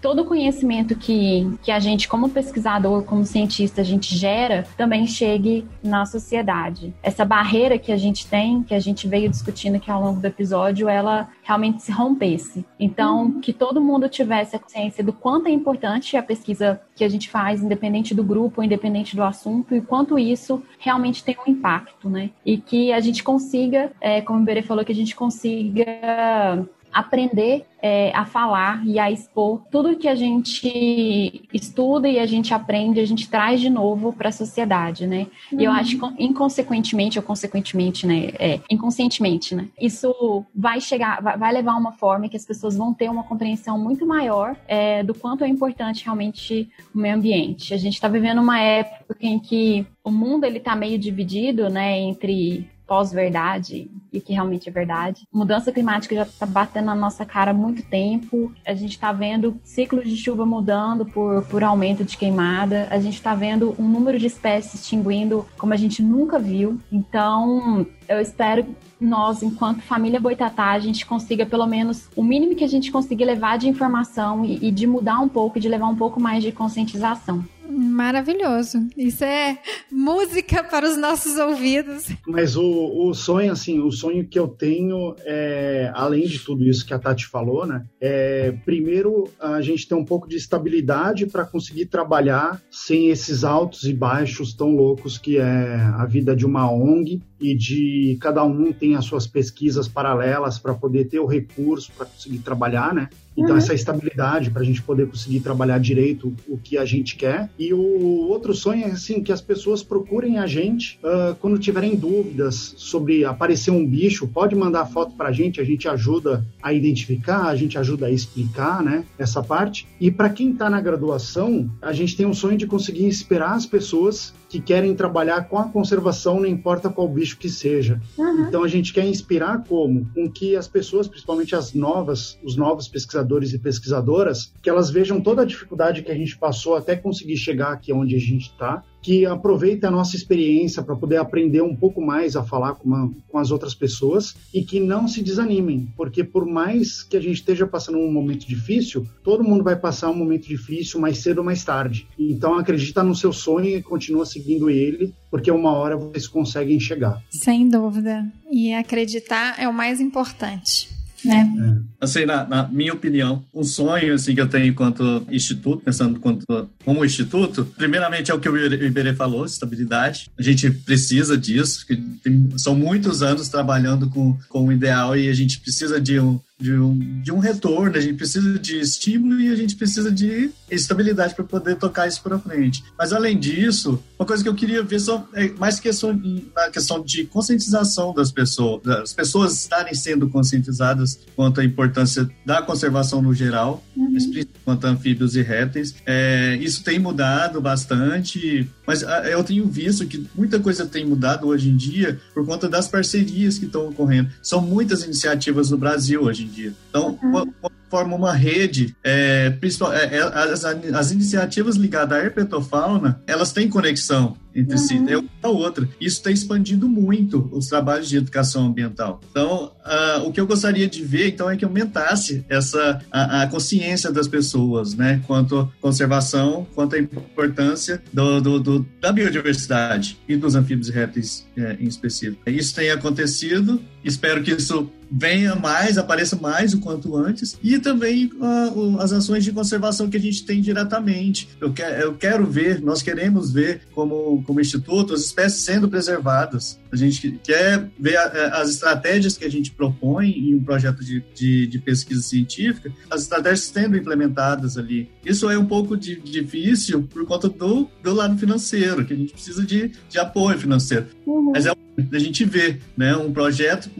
todo 0.00 0.22
o 0.22 0.24
conhecimento 0.24 0.96
que, 0.96 1.48
que 1.62 1.70
a 1.70 1.78
gente, 1.78 2.08
como 2.08 2.28
pesquisador, 2.28 3.04
como 3.04 3.24
cientista, 3.24 3.80
a 3.80 3.84
gente 3.84 4.14
gera, 4.16 4.66
também 4.76 5.06
chegue 5.06 5.64
na 5.82 6.04
sociedade. 6.04 6.92
Essa 7.02 7.24
barreira 7.24 7.78
que 7.78 7.92
a 7.92 7.96
gente 7.96 8.26
tem, 8.26 8.62
que 8.62 8.74
a 8.74 8.80
gente 8.80 9.06
veio 9.06 9.30
discutindo 9.30 9.76
aqui 9.76 9.90
ao 9.90 10.02
longo 10.02 10.20
do 10.20 10.26
episódio, 10.26 10.88
ela 10.88 11.28
realmente 11.42 11.82
se 11.82 11.92
rompesse. 11.92 12.64
Então, 12.78 13.24
uhum. 13.24 13.40
que 13.40 13.52
todo 13.52 13.80
mundo 13.80 14.08
tivesse 14.08 14.56
a 14.56 14.58
consciência 14.58 15.04
do 15.04 15.12
quanto 15.12 15.46
é 15.46 15.50
importante 15.50 16.16
a 16.16 16.22
pesquisa 16.22 16.80
que 16.94 17.04
a 17.04 17.08
gente 17.08 17.30
faz, 17.30 17.62
independente 17.62 18.14
do 18.14 18.24
grupo, 18.24 18.62
independente 18.62 19.14
do 19.14 19.22
assunto, 19.22 19.74
e 19.74 19.80
quanto 19.80 20.18
isso 20.18 20.62
realmente 20.78 21.22
tem 21.22 21.36
um 21.46 21.50
impacto, 21.50 22.08
né? 22.08 22.30
E 22.44 22.56
que 22.56 22.92
a 22.92 23.00
gente 23.00 23.22
consiga, 23.22 23.91
é, 24.00 24.20
como 24.20 24.40
o 24.40 24.44
Berê 24.44 24.62
falou, 24.62 24.84
que 24.84 24.92
a 24.92 24.94
gente 24.94 25.14
consiga 25.14 26.66
aprender 26.92 27.64
é, 27.80 28.12
a 28.14 28.24
falar 28.24 28.86
e 28.86 28.98
a 28.98 29.10
expor 29.10 29.62
tudo 29.70 29.96
que 29.96 30.06
a 30.06 30.14
gente 30.14 31.48
estuda 31.52 32.08
e 32.08 32.18
a 32.18 32.26
gente 32.26 32.52
aprende, 32.52 33.00
a 33.00 33.04
gente 33.04 33.28
traz 33.28 33.60
de 33.60 33.70
novo 33.70 34.12
para 34.12 34.28
a 34.28 34.32
sociedade, 34.32 35.06
né? 35.06 35.26
Uhum. 35.50 35.60
E 35.60 35.64
eu 35.64 35.72
acho 35.72 35.98
que 35.98 36.22
inconsequentemente 36.22 37.18
ou 37.18 37.24
consequentemente, 37.24 38.06
né? 38.06 38.30
É, 38.38 38.60
inconscientemente, 38.70 39.54
né? 39.54 39.68
Isso 39.80 40.44
vai 40.54 40.80
chegar, 40.80 41.20
vai 41.38 41.52
levar 41.52 41.74
uma 41.76 41.92
forma 41.92 42.28
que 42.28 42.36
as 42.36 42.44
pessoas 42.44 42.76
vão 42.76 42.92
ter 42.92 43.10
uma 43.10 43.24
compreensão 43.24 43.78
muito 43.78 44.06
maior 44.06 44.54
é, 44.68 45.02
do 45.02 45.14
quanto 45.14 45.42
é 45.42 45.48
importante 45.48 46.04
realmente 46.04 46.68
o 46.94 46.98
meio 46.98 47.14
ambiente. 47.14 47.72
A 47.72 47.78
gente 47.78 47.94
está 47.94 48.06
vivendo 48.06 48.40
uma 48.40 48.60
época 48.60 49.16
em 49.20 49.38
que 49.38 49.86
o 50.04 50.10
mundo 50.10 50.44
ele 50.44 50.58
está 50.58 50.76
meio 50.76 50.98
dividido, 50.98 51.68
né? 51.70 51.98
Entre 51.98 52.68
pós-verdade 52.92 53.90
e 54.12 54.20
que 54.20 54.34
realmente 54.34 54.68
é 54.68 54.72
verdade. 54.72 55.26
Mudança 55.32 55.72
climática 55.72 56.14
já 56.14 56.24
está 56.24 56.44
batendo 56.44 56.84
na 56.84 56.94
nossa 56.94 57.24
cara 57.24 57.50
há 57.50 57.54
muito 57.54 57.82
tempo. 57.82 58.52
A 58.66 58.74
gente 58.74 58.90
está 58.90 59.10
vendo 59.12 59.58
ciclos 59.64 60.06
de 60.06 60.14
chuva 60.14 60.44
mudando 60.44 61.06
por, 61.06 61.42
por 61.46 61.64
aumento 61.64 62.04
de 62.04 62.18
queimada. 62.18 62.86
A 62.90 63.00
gente 63.00 63.14
está 63.14 63.34
vendo 63.34 63.74
um 63.78 63.88
número 63.88 64.18
de 64.18 64.26
espécies 64.26 64.74
extinguindo 64.74 65.46
como 65.56 65.72
a 65.72 65.76
gente 65.76 66.02
nunca 66.02 66.38
viu. 66.38 66.78
Então, 66.92 67.86
eu 68.06 68.20
espero 68.20 68.66
nós, 69.00 69.42
enquanto 69.42 69.80
família 69.80 70.20
Boitatá, 70.20 70.72
a 70.72 70.78
gente 70.78 71.06
consiga 71.06 71.46
pelo 71.46 71.66
menos 71.66 72.10
o 72.14 72.22
mínimo 72.22 72.54
que 72.54 72.62
a 72.62 72.68
gente 72.68 72.92
consiga 72.92 73.24
levar 73.24 73.56
de 73.56 73.70
informação 73.70 74.44
e, 74.44 74.68
e 74.68 74.70
de 74.70 74.86
mudar 74.86 75.18
um 75.18 75.30
pouco, 75.30 75.58
de 75.58 75.66
levar 75.66 75.86
um 75.86 75.96
pouco 75.96 76.20
mais 76.20 76.44
de 76.44 76.52
conscientização. 76.52 77.42
Maravilhoso. 77.72 78.86
Isso 78.96 79.24
é 79.24 79.58
música 79.90 80.62
para 80.62 80.86
os 80.88 80.96
nossos 80.96 81.36
ouvidos. 81.36 82.08
Mas 82.26 82.56
o, 82.56 83.08
o 83.08 83.14
sonho, 83.14 83.50
assim, 83.50 83.80
o 83.80 83.90
sonho 83.90 84.26
que 84.26 84.38
eu 84.38 84.46
tenho 84.46 85.14
é, 85.24 85.90
além 85.94 86.26
de 86.26 86.38
tudo 86.38 86.64
isso 86.64 86.84
que 86.84 86.92
a 86.92 86.98
Tati 86.98 87.26
falou, 87.26 87.66
né? 87.66 87.84
É, 88.00 88.52
primeiro, 88.64 89.24
a 89.40 89.60
gente 89.62 89.88
ter 89.88 89.94
um 89.94 90.04
pouco 90.04 90.28
de 90.28 90.36
estabilidade 90.36 91.26
para 91.26 91.44
conseguir 91.44 91.86
trabalhar 91.86 92.60
sem 92.70 93.08
esses 93.08 93.44
altos 93.44 93.84
e 93.84 93.94
baixos 93.94 94.52
tão 94.52 94.74
loucos 94.74 95.16
que 95.16 95.38
é 95.38 95.76
a 95.96 96.04
vida 96.04 96.36
de 96.36 96.44
uma 96.44 96.70
ONG 96.70 97.22
e 97.40 97.54
de 97.54 98.16
cada 98.20 98.44
um 98.44 98.72
tem 98.72 98.94
as 98.94 99.04
suas 99.04 99.26
pesquisas 99.26 99.88
paralelas 99.88 100.58
para 100.58 100.74
poder 100.74 101.06
ter 101.06 101.18
o 101.18 101.26
recurso 101.26 101.90
para 101.96 102.06
conseguir 102.06 102.38
trabalhar, 102.38 102.94
né? 102.94 103.08
Então, 103.36 103.52
uhum. 103.52 103.58
essa 103.58 103.74
estabilidade 103.74 104.50
para 104.50 104.62
a 104.62 104.64
gente 104.64 104.82
poder 104.82 105.06
conseguir 105.06 105.40
trabalhar 105.40 105.78
direito 105.78 106.34
o 106.48 106.58
que 106.58 106.76
a 106.76 106.84
gente 106.84 107.16
quer. 107.16 107.50
E 107.58 107.72
o 107.72 108.28
outro 108.28 108.54
sonho 108.54 108.84
é 108.84 108.90
assim, 108.90 109.22
que 109.22 109.32
as 109.32 109.40
pessoas 109.40 109.82
procurem 109.82 110.38
a 110.38 110.46
gente 110.46 110.98
uh, 111.02 111.34
quando 111.36 111.58
tiverem 111.58 111.96
dúvidas 111.96 112.74
sobre 112.76 113.24
aparecer 113.24 113.70
um 113.70 113.86
bicho, 113.86 114.26
pode 114.28 114.54
mandar 114.54 114.86
foto 114.86 115.14
para 115.16 115.28
a 115.28 115.32
gente, 115.32 115.60
a 115.60 115.64
gente 115.64 115.88
ajuda 115.88 116.44
a 116.62 116.72
identificar, 116.72 117.46
a 117.46 117.56
gente 117.56 117.78
ajuda 117.78 118.06
a 118.06 118.10
explicar 118.10 118.82
né, 118.82 119.04
essa 119.18 119.42
parte. 119.42 119.86
E 120.00 120.10
para 120.10 120.28
quem 120.28 120.52
está 120.52 120.68
na 120.68 120.80
graduação, 120.80 121.70
a 121.80 121.92
gente 121.92 122.16
tem 122.16 122.26
um 122.26 122.34
sonho 122.34 122.56
de 122.56 122.66
conseguir 122.66 123.04
inspirar 123.04 123.54
as 123.54 123.66
pessoas 123.66 124.34
que 124.48 124.60
querem 124.60 124.94
trabalhar 124.94 125.48
com 125.48 125.58
a 125.58 125.64
conservação, 125.64 126.38
não 126.38 126.46
importa 126.46 126.90
qual 126.90 127.08
bicho 127.08 127.38
que 127.38 127.48
seja. 127.48 127.98
Uhum. 128.18 128.48
Então 128.48 128.62
a 128.62 128.68
gente 128.68 128.92
quer 128.92 129.06
inspirar 129.06 129.64
como? 129.66 130.06
Com 130.14 130.30
que 130.30 130.54
as 130.54 130.68
pessoas, 130.68 131.08
principalmente 131.08 131.56
as 131.56 131.72
novas, 131.72 132.38
os 132.44 132.54
novos 132.54 132.86
pesquisadores 132.86 133.21
e 133.52 133.58
pesquisadoras, 133.58 134.52
que 134.62 134.68
elas 134.68 134.90
vejam 134.90 135.20
toda 135.20 135.42
a 135.42 135.46
dificuldade 135.46 136.02
que 136.02 136.10
a 136.10 136.16
gente 136.16 136.36
passou 136.36 136.76
até 136.76 136.96
conseguir 136.96 137.36
chegar 137.36 137.72
aqui 137.72 137.92
onde 137.92 138.14
a 138.14 138.20
gente 138.20 138.50
está 138.50 138.82
que 139.02 139.26
aproveita 139.26 139.88
a 139.88 139.90
nossa 139.90 140.14
experiência 140.14 140.82
para 140.82 140.94
poder 140.94 141.16
aprender 141.16 141.60
um 141.60 141.74
pouco 141.74 142.00
mais 142.00 142.36
a 142.36 142.44
falar 142.44 142.74
com, 142.74 142.88
uma, 142.88 143.12
com, 143.28 143.36
as 143.36 143.50
outras 143.50 143.74
pessoas 143.74 144.36
e 144.54 144.62
que 144.62 144.78
não 144.78 145.08
se 145.08 145.22
desanimem, 145.22 145.92
porque 145.96 146.22
por 146.22 146.46
mais 146.46 147.02
que 147.02 147.16
a 147.16 147.20
gente 147.20 147.34
esteja 147.34 147.66
passando 147.66 147.98
um 147.98 148.10
momento 148.10 148.46
difícil, 148.46 149.04
todo 149.24 149.42
mundo 149.42 149.64
vai 149.64 149.74
passar 149.74 150.08
um 150.08 150.14
momento 150.14 150.46
difícil 150.46 151.00
mais 151.00 151.18
cedo 151.18 151.38
ou 151.38 151.44
mais 151.44 151.64
tarde. 151.64 152.06
Então 152.16 152.54
acredita 152.54 153.02
no 153.02 153.14
seu 153.14 153.32
sonho 153.32 153.76
e 153.76 153.82
continua 153.82 154.24
seguindo 154.24 154.70
ele, 154.70 155.12
porque 155.30 155.50
uma 155.50 155.72
hora 155.72 155.96
vocês 155.96 156.28
conseguem 156.28 156.78
chegar. 156.78 157.20
Sem 157.28 157.68
dúvida. 157.68 158.24
E 158.52 158.72
acreditar 158.72 159.56
é 159.58 159.66
o 159.66 159.74
mais 159.74 160.00
importante 160.00 161.01
né? 161.24 161.52
É. 161.58 162.04
Assim, 162.04 162.24
na, 162.24 162.44
na, 162.46 162.68
minha 162.68 162.92
opinião, 162.92 163.44
um 163.54 163.62
sonho 163.62 164.14
assim 164.14 164.34
que 164.34 164.40
eu 164.40 164.48
tenho 164.48 164.66
enquanto 164.66 165.26
instituto, 165.30 165.82
pensando 165.84 166.18
quanto, 166.18 166.44
como 166.84 167.04
instituto, 167.04 167.64
primeiramente 167.76 168.30
é 168.30 168.34
o 168.34 168.40
que 168.40 168.48
o 168.48 168.56
Iberê 168.56 169.14
falou, 169.14 169.44
estabilidade. 169.44 170.30
A 170.38 170.42
gente 170.42 170.70
precisa 170.70 171.36
disso, 171.36 171.86
tem, 172.22 172.48
são 172.56 172.74
muitos 172.74 173.22
anos 173.22 173.48
trabalhando 173.48 174.08
com, 174.10 174.36
com 174.48 174.66
o 174.66 174.72
ideal 174.72 175.16
e 175.16 175.28
a 175.28 175.34
gente 175.34 175.60
precisa 175.60 176.00
de 176.00 176.18
um 176.18 176.40
de 176.62 176.72
um, 176.74 177.20
de 177.20 177.32
um 177.32 177.38
retorno, 177.38 177.96
a 177.96 178.00
gente 178.00 178.14
precisa 178.14 178.58
de 178.58 178.78
estímulo 178.78 179.40
e 179.40 179.48
a 179.48 179.56
gente 179.56 179.74
precisa 179.74 180.10
de 180.12 180.50
estabilidade 180.70 181.34
para 181.34 181.44
poder 181.44 181.76
tocar 181.76 182.06
isso 182.06 182.22
para 182.22 182.38
frente. 182.38 182.84
Mas 182.96 183.12
além 183.12 183.38
disso, 183.38 184.02
uma 184.18 184.24
coisa 184.24 184.42
que 184.42 184.48
eu 184.48 184.54
queria 184.54 184.82
ver 184.82 185.00
só 185.00 185.26
é 185.34 185.48
mais 185.58 185.80
questão, 185.80 186.18
na 186.54 186.70
questão 186.70 187.02
de 187.02 187.24
conscientização 187.24 188.14
das 188.14 188.30
pessoas, 188.30 188.82
das 188.82 189.12
pessoas 189.12 189.60
estarem 189.60 189.94
sendo 189.94 190.28
conscientizadas 190.28 191.18
quanto 191.34 191.60
à 191.60 191.64
importância 191.64 192.30
da 192.46 192.62
conservação 192.62 193.20
no 193.20 193.34
geral, 193.34 193.82
uhum. 193.96 194.16
quanto 194.64 194.86
a 194.86 194.90
anfíbios 194.90 195.34
e 195.34 195.42
répteis. 195.42 195.94
É, 196.06 196.56
isso 196.60 196.84
tem 196.84 196.98
mudado 196.98 197.60
bastante, 197.60 198.70
mas 198.86 199.02
ah, 199.02 199.28
eu 199.28 199.42
tenho 199.42 199.66
visto 199.66 200.06
que 200.06 200.24
muita 200.34 200.60
coisa 200.60 200.86
tem 200.86 201.04
mudado 201.04 201.48
hoje 201.48 201.68
em 201.68 201.76
dia 201.76 202.20
por 202.32 202.46
conta 202.46 202.68
das 202.68 202.86
parcerias 202.86 203.58
que 203.58 203.66
estão 203.66 203.88
ocorrendo. 203.88 204.30
São 204.40 204.60
muitas 204.60 205.02
iniciativas 205.02 205.70
no 205.70 205.76
Brasil 205.76 206.22
hoje 206.22 206.44
em 206.44 206.48
dia. 206.52 206.72
Então, 206.88 207.18
uhum. 207.22 207.28
uma, 207.30 207.46
forma 207.92 208.16
uma 208.16 208.32
rede, 208.32 208.96
é, 209.04 209.50
principal, 209.50 209.92
é, 209.92 210.16
é 210.16 210.22
as, 210.22 210.64
as, 210.64 211.10
iniciativas 211.10 211.76
ligadas 211.76 212.18
à 212.18 212.24
herpetofauna, 212.24 213.20
elas 213.26 213.52
têm 213.52 213.68
conexão 213.68 214.34
entre 214.54 214.76
uhum. 214.76 214.78
si, 214.78 215.04
é 215.08 215.18
uma 215.18 215.28
a 215.42 215.48
outra. 215.48 215.88
Isso 216.00 216.18
está 216.18 216.30
expandindo 216.30 216.88
muito 216.88 217.48
os 217.52 217.66
trabalhos 217.66 218.08
de 218.08 218.16
educação 218.16 218.66
ambiental. 218.66 219.20
Então, 219.30 219.72
uh, 219.84 220.26
o 220.26 220.32
que 220.32 220.40
eu 220.40 220.46
gostaria 220.46 220.86
de 220.86 221.02
ver, 221.02 221.28
então, 221.28 221.50
é 221.50 221.56
que 221.56 221.64
aumentasse 221.64 222.44
essa 222.48 223.00
a, 223.10 223.42
a, 223.42 223.46
consciência 223.48 224.12
das 224.12 224.28
pessoas, 224.28 224.94
né, 224.94 225.20
quanto 225.26 225.58
à 225.58 225.68
conservação, 225.80 226.66
quanto 226.74 226.94
à 226.94 226.98
importância 226.98 228.02
do, 228.12 228.40
do, 228.40 228.60
do 228.60 228.86
da 229.00 229.10
biodiversidade 229.10 230.18
e 230.28 230.36
dos 230.36 230.54
anfíbios 230.54 230.88
e 230.88 230.92
répteis 230.92 231.46
é, 231.56 231.76
em 231.80 231.86
específico. 231.86 232.48
Isso 232.48 232.74
tem 232.74 232.90
acontecido, 232.90 233.82
espero 234.04 234.42
que 234.42 234.52
isso 234.52 234.90
venha 235.10 235.54
mais, 235.54 235.98
apareça 235.98 236.36
mais 236.36 236.72
o 236.72 236.78
quanto 236.78 237.16
antes, 237.16 237.58
e 237.62 237.78
também 237.82 238.26
uh, 238.26 238.98
as 239.00 239.12
ações 239.12 239.44
de 239.44 239.52
conservação 239.52 240.08
que 240.08 240.16
a 240.16 240.20
gente 240.20 240.44
tem 240.44 240.60
diretamente. 240.60 241.48
Eu, 241.60 241.72
que, 241.72 241.82
eu 241.82 242.14
quero 242.14 242.46
ver, 242.46 242.80
nós 242.80 243.02
queremos 243.02 243.52
ver 243.52 243.82
como, 243.92 244.42
como 244.44 244.60
instituto 244.60 245.14
as 245.14 245.22
espécies 245.22 245.62
sendo 245.62 245.88
preservadas. 245.88 246.80
A 246.90 246.96
gente 246.96 247.40
quer 247.42 247.88
ver 247.98 248.16
a, 248.16 248.60
as 248.60 248.70
estratégias 248.70 249.36
que 249.36 249.44
a 249.44 249.50
gente 249.50 249.70
propõe 249.70 250.30
em 250.30 250.54
um 250.54 250.62
projeto 250.62 251.04
de, 251.04 251.22
de, 251.34 251.66
de, 251.66 251.78
pesquisa 251.78 252.22
científica, 252.22 252.92
as 253.10 253.22
estratégias 253.22 253.66
sendo 253.66 253.96
implementadas 253.96 254.78
ali. 254.78 255.10
Isso 255.24 255.50
é 255.50 255.58
um 255.58 255.66
pouco 255.66 255.96
de, 255.96 256.16
difícil 256.20 257.02
por 257.02 257.24
conta 257.26 257.48
do, 257.48 257.88
do 258.02 258.14
lado 258.14 258.38
financeiro, 258.38 259.04
que 259.04 259.12
a 259.14 259.16
gente 259.16 259.32
precisa 259.32 259.64
de, 259.64 259.92
de 260.08 260.18
apoio 260.18 260.58
financeiro. 260.58 261.06
Uhum. 261.26 261.52
Mas 261.52 261.66
é 261.66 261.72
da 261.96 262.18
gente 262.18 262.44
ver 262.44 262.80
né, 262.96 263.14
um 263.16 263.32
projeto 263.32 263.90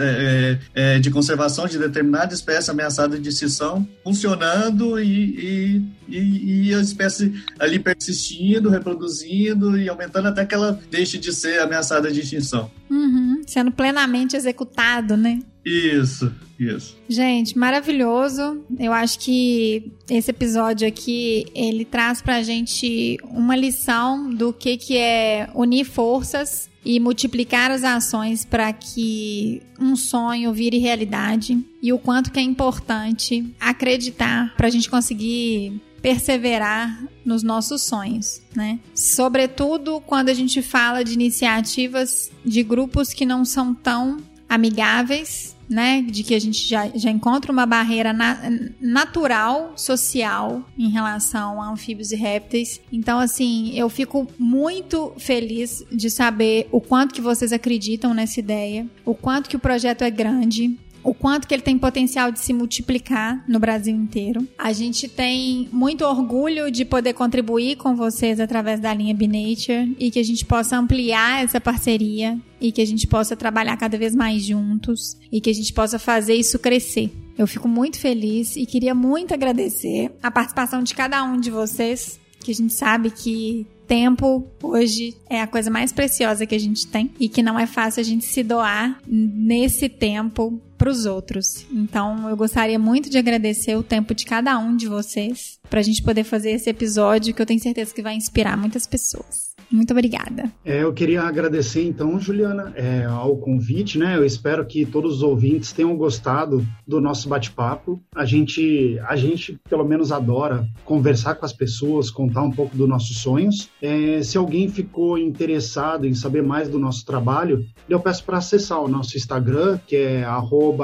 é, 0.00 0.58
é, 0.74 0.98
de 0.98 1.10
conservação 1.10 1.66
de 1.66 1.78
determinada 1.78 2.32
espécie 2.32 2.70
ameaçada 2.70 3.18
de 3.18 3.28
extinção 3.28 3.86
funcionando 4.02 4.98
e, 4.98 5.04
e, 5.06 5.82
e, 6.08 6.68
e 6.68 6.74
a 6.74 6.80
espécie 6.80 7.32
ali 7.58 7.78
persistindo, 7.78 8.70
reproduzindo 8.70 9.78
e 9.78 9.88
aumentando 9.88 10.28
até 10.28 10.46
que 10.46 10.54
ela 10.54 10.80
deixe 10.90 11.18
de 11.18 11.32
ser 11.32 11.60
ameaçada 11.60 12.10
de 12.10 12.20
extinção. 12.20 12.70
Uhum, 12.90 13.42
sendo 13.46 13.70
plenamente 13.70 14.34
executado, 14.34 15.16
né? 15.16 15.40
Isso, 15.64 16.32
isso. 16.58 16.96
Gente, 17.08 17.56
maravilhoso. 17.58 18.64
Eu 18.78 18.92
acho 18.92 19.18
que 19.18 19.92
esse 20.08 20.30
episódio 20.30 20.86
aqui, 20.88 21.46
ele 21.54 21.84
traz 21.84 22.22
pra 22.22 22.42
gente 22.42 23.18
uma 23.24 23.54
lição 23.54 24.30
do 24.30 24.52
que 24.52 24.76
que 24.76 24.96
é 24.96 25.50
unir 25.54 25.84
forças 25.84 26.70
e 26.84 26.98
multiplicar 26.98 27.70
as 27.70 27.84
ações 27.84 28.44
para 28.44 28.72
que 28.72 29.62
um 29.78 29.94
sonho 29.94 30.52
vire 30.52 30.78
realidade 30.78 31.58
e 31.82 31.92
o 31.92 31.98
quanto 31.98 32.32
que 32.32 32.38
é 32.38 32.42
importante 32.42 33.54
acreditar 33.60 34.54
para 34.56 34.66
a 34.66 34.70
gente 34.70 34.88
conseguir 34.88 35.80
perseverar 36.00 37.04
nos 37.24 37.42
nossos 37.42 37.82
sonhos, 37.82 38.40
né? 38.56 38.78
Sobretudo 38.94 40.00
quando 40.00 40.30
a 40.30 40.34
gente 40.34 40.62
fala 40.62 41.04
de 41.04 41.12
iniciativas 41.12 42.30
de 42.44 42.62
grupos 42.62 43.12
que 43.12 43.26
não 43.26 43.44
são 43.44 43.74
tão 43.74 44.16
amigáveis, 44.50 45.56
né? 45.68 46.02
De 46.02 46.24
que 46.24 46.34
a 46.34 46.38
gente 46.40 46.68
já, 46.68 46.88
já 46.92 47.08
encontra 47.08 47.52
uma 47.52 47.64
barreira 47.64 48.12
na, 48.12 48.36
natural, 48.80 49.72
social, 49.76 50.64
em 50.76 50.90
relação 50.90 51.62
a 51.62 51.70
anfíbios 51.70 52.10
e 52.10 52.16
répteis. 52.16 52.80
Então, 52.92 53.20
assim, 53.20 53.72
eu 53.78 53.88
fico 53.88 54.26
muito 54.36 55.12
feliz 55.16 55.84
de 55.92 56.10
saber 56.10 56.68
o 56.72 56.80
quanto 56.80 57.14
que 57.14 57.20
vocês 57.20 57.52
acreditam 57.52 58.12
nessa 58.12 58.40
ideia, 58.40 58.84
o 59.04 59.14
quanto 59.14 59.48
que 59.48 59.54
o 59.54 59.60
projeto 59.60 60.02
é 60.02 60.10
grande, 60.10 60.76
o 61.02 61.14
quanto 61.14 61.46
que 61.46 61.54
ele 61.54 61.62
tem 61.62 61.78
potencial 61.78 62.30
de 62.30 62.40
se 62.40 62.52
multiplicar 62.52 63.44
no 63.48 63.58
Brasil 63.58 63.94
inteiro. 63.94 64.46
A 64.58 64.72
gente 64.72 65.08
tem 65.08 65.68
muito 65.72 66.04
orgulho 66.04 66.70
de 66.70 66.84
poder 66.84 67.14
contribuir 67.14 67.76
com 67.76 67.94
vocês 67.94 68.40
através 68.40 68.80
da 68.80 68.92
linha 68.92 69.14
Binature 69.14 69.96
e 69.98 70.10
que 70.10 70.18
a 70.18 70.24
gente 70.24 70.44
possa 70.44 70.76
ampliar 70.76 71.44
essa 71.44 71.60
parceria 71.60 72.38
e 72.60 72.70
que 72.70 72.82
a 72.82 72.86
gente 72.86 73.06
possa 73.06 73.34
trabalhar 73.34 73.76
cada 73.76 73.96
vez 73.96 74.14
mais 74.14 74.44
juntos 74.44 75.16
e 75.32 75.40
que 75.40 75.50
a 75.50 75.54
gente 75.54 75.72
possa 75.72 75.98
fazer 75.98 76.34
isso 76.34 76.58
crescer. 76.58 77.10
Eu 77.38 77.46
fico 77.46 77.66
muito 77.66 77.98
feliz 77.98 78.56
e 78.56 78.66
queria 78.66 78.94
muito 78.94 79.32
agradecer 79.32 80.10
a 80.22 80.30
participação 80.30 80.82
de 80.82 80.94
cada 80.94 81.24
um 81.24 81.40
de 81.40 81.50
vocês, 81.50 82.20
que 82.40 82.50
a 82.50 82.54
gente 82.54 82.74
sabe 82.74 83.10
que 83.10 83.66
tempo 83.90 84.46
hoje 84.62 85.16
é 85.28 85.40
a 85.40 85.48
coisa 85.48 85.68
mais 85.68 85.90
preciosa 85.90 86.46
que 86.46 86.54
a 86.54 86.60
gente 86.60 86.86
tem 86.86 87.10
e 87.18 87.28
que 87.28 87.42
não 87.42 87.58
é 87.58 87.66
fácil 87.66 88.00
a 88.00 88.04
gente 88.04 88.24
se 88.24 88.44
doar 88.44 89.00
nesse 89.04 89.88
tempo 89.88 90.62
para 90.78 90.88
os 90.88 91.06
outros. 91.06 91.66
Então, 91.72 92.28
eu 92.28 92.36
gostaria 92.36 92.78
muito 92.78 93.10
de 93.10 93.18
agradecer 93.18 93.74
o 93.74 93.82
tempo 93.82 94.14
de 94.14 94.24
cada 94.24 94.56
um 94.60 94.76
de 94.76 94.86
vocês 94.86 95.58
para 95.68 95.80
a 95.80 95.82
gente 95.82 96.04
poder 96.04 96.22
fazer 96.22 96.52
esse 96.52 96.70
episódio 96.70 97.34
que 97.34 97.42
eu 97.42 97.46
tenho 97.46 97.60
certeza 97.60 97.92
que 97.92 98.00
vai 98.00 98.14
inspirar 98.14 98.56
muitas 98.56 98.86
pessoas. 98.86 99.49
Muito 99.70 99.92
obrigada. 99.92 100.50
É, 100.64 100.82
eu 100.82 100.92
queria 100.92 101.22
agradecer 101.22 101.84
então, 101.84 102.18
Juliana, 102.18 102.72
é, 102.74 103.04
ao 103.04 103.36
convite, 103.36 103.98
né? 103.98 104.16
Eu 104.16 104.24
espero 104.24 104.66
que 104.66 104.84
todos 104.84 105.16
os 105.16 105.22
ouvintes 105.22 105.72
tenham 105.72 105.96
gostado 105.96 106.66
do 106.86 107.00
nosso 107.00 107.28
bate-papo. 107.28 108.02
A 108.14 108.24
gente, 108.24 108.98
a 109.06 109.14
gente 109.14 109.58
pelo 109.68 109.84
menos 109.84 110.10
adora 110.10 110.66
conversar 110.84 111.36
com 111.36 111.46
as 111.46 111.52
pessoas, 111.52 112.10
contar 112.10 112.42
um 112.42 112.50
pouco 112.50 112.76
dos 112.76 112.88
nossos 112.88 113.18
sonhos. 113.18 113.70
É, 113.80 114.22
se 114.22 114.36
alguém 114.36 114.68
ficou 114.68 115.16
interessado 115.16 116.06
em 116.06 116.14
saber 116.14 116.42
mais 116.42 116.68
do 116.68 116.78
nosso 116.78 117.06
trabalho, 117.06 117.64
eu 117.88 118.00
peço 118.00 118.24
para 118.24 118.38
acessar 118.38 118.80
o 118.80 118.88
nosso 118.88 119.16
Instagram, 119.16 119.78
que 119.86 119.96
é 119.96 120.24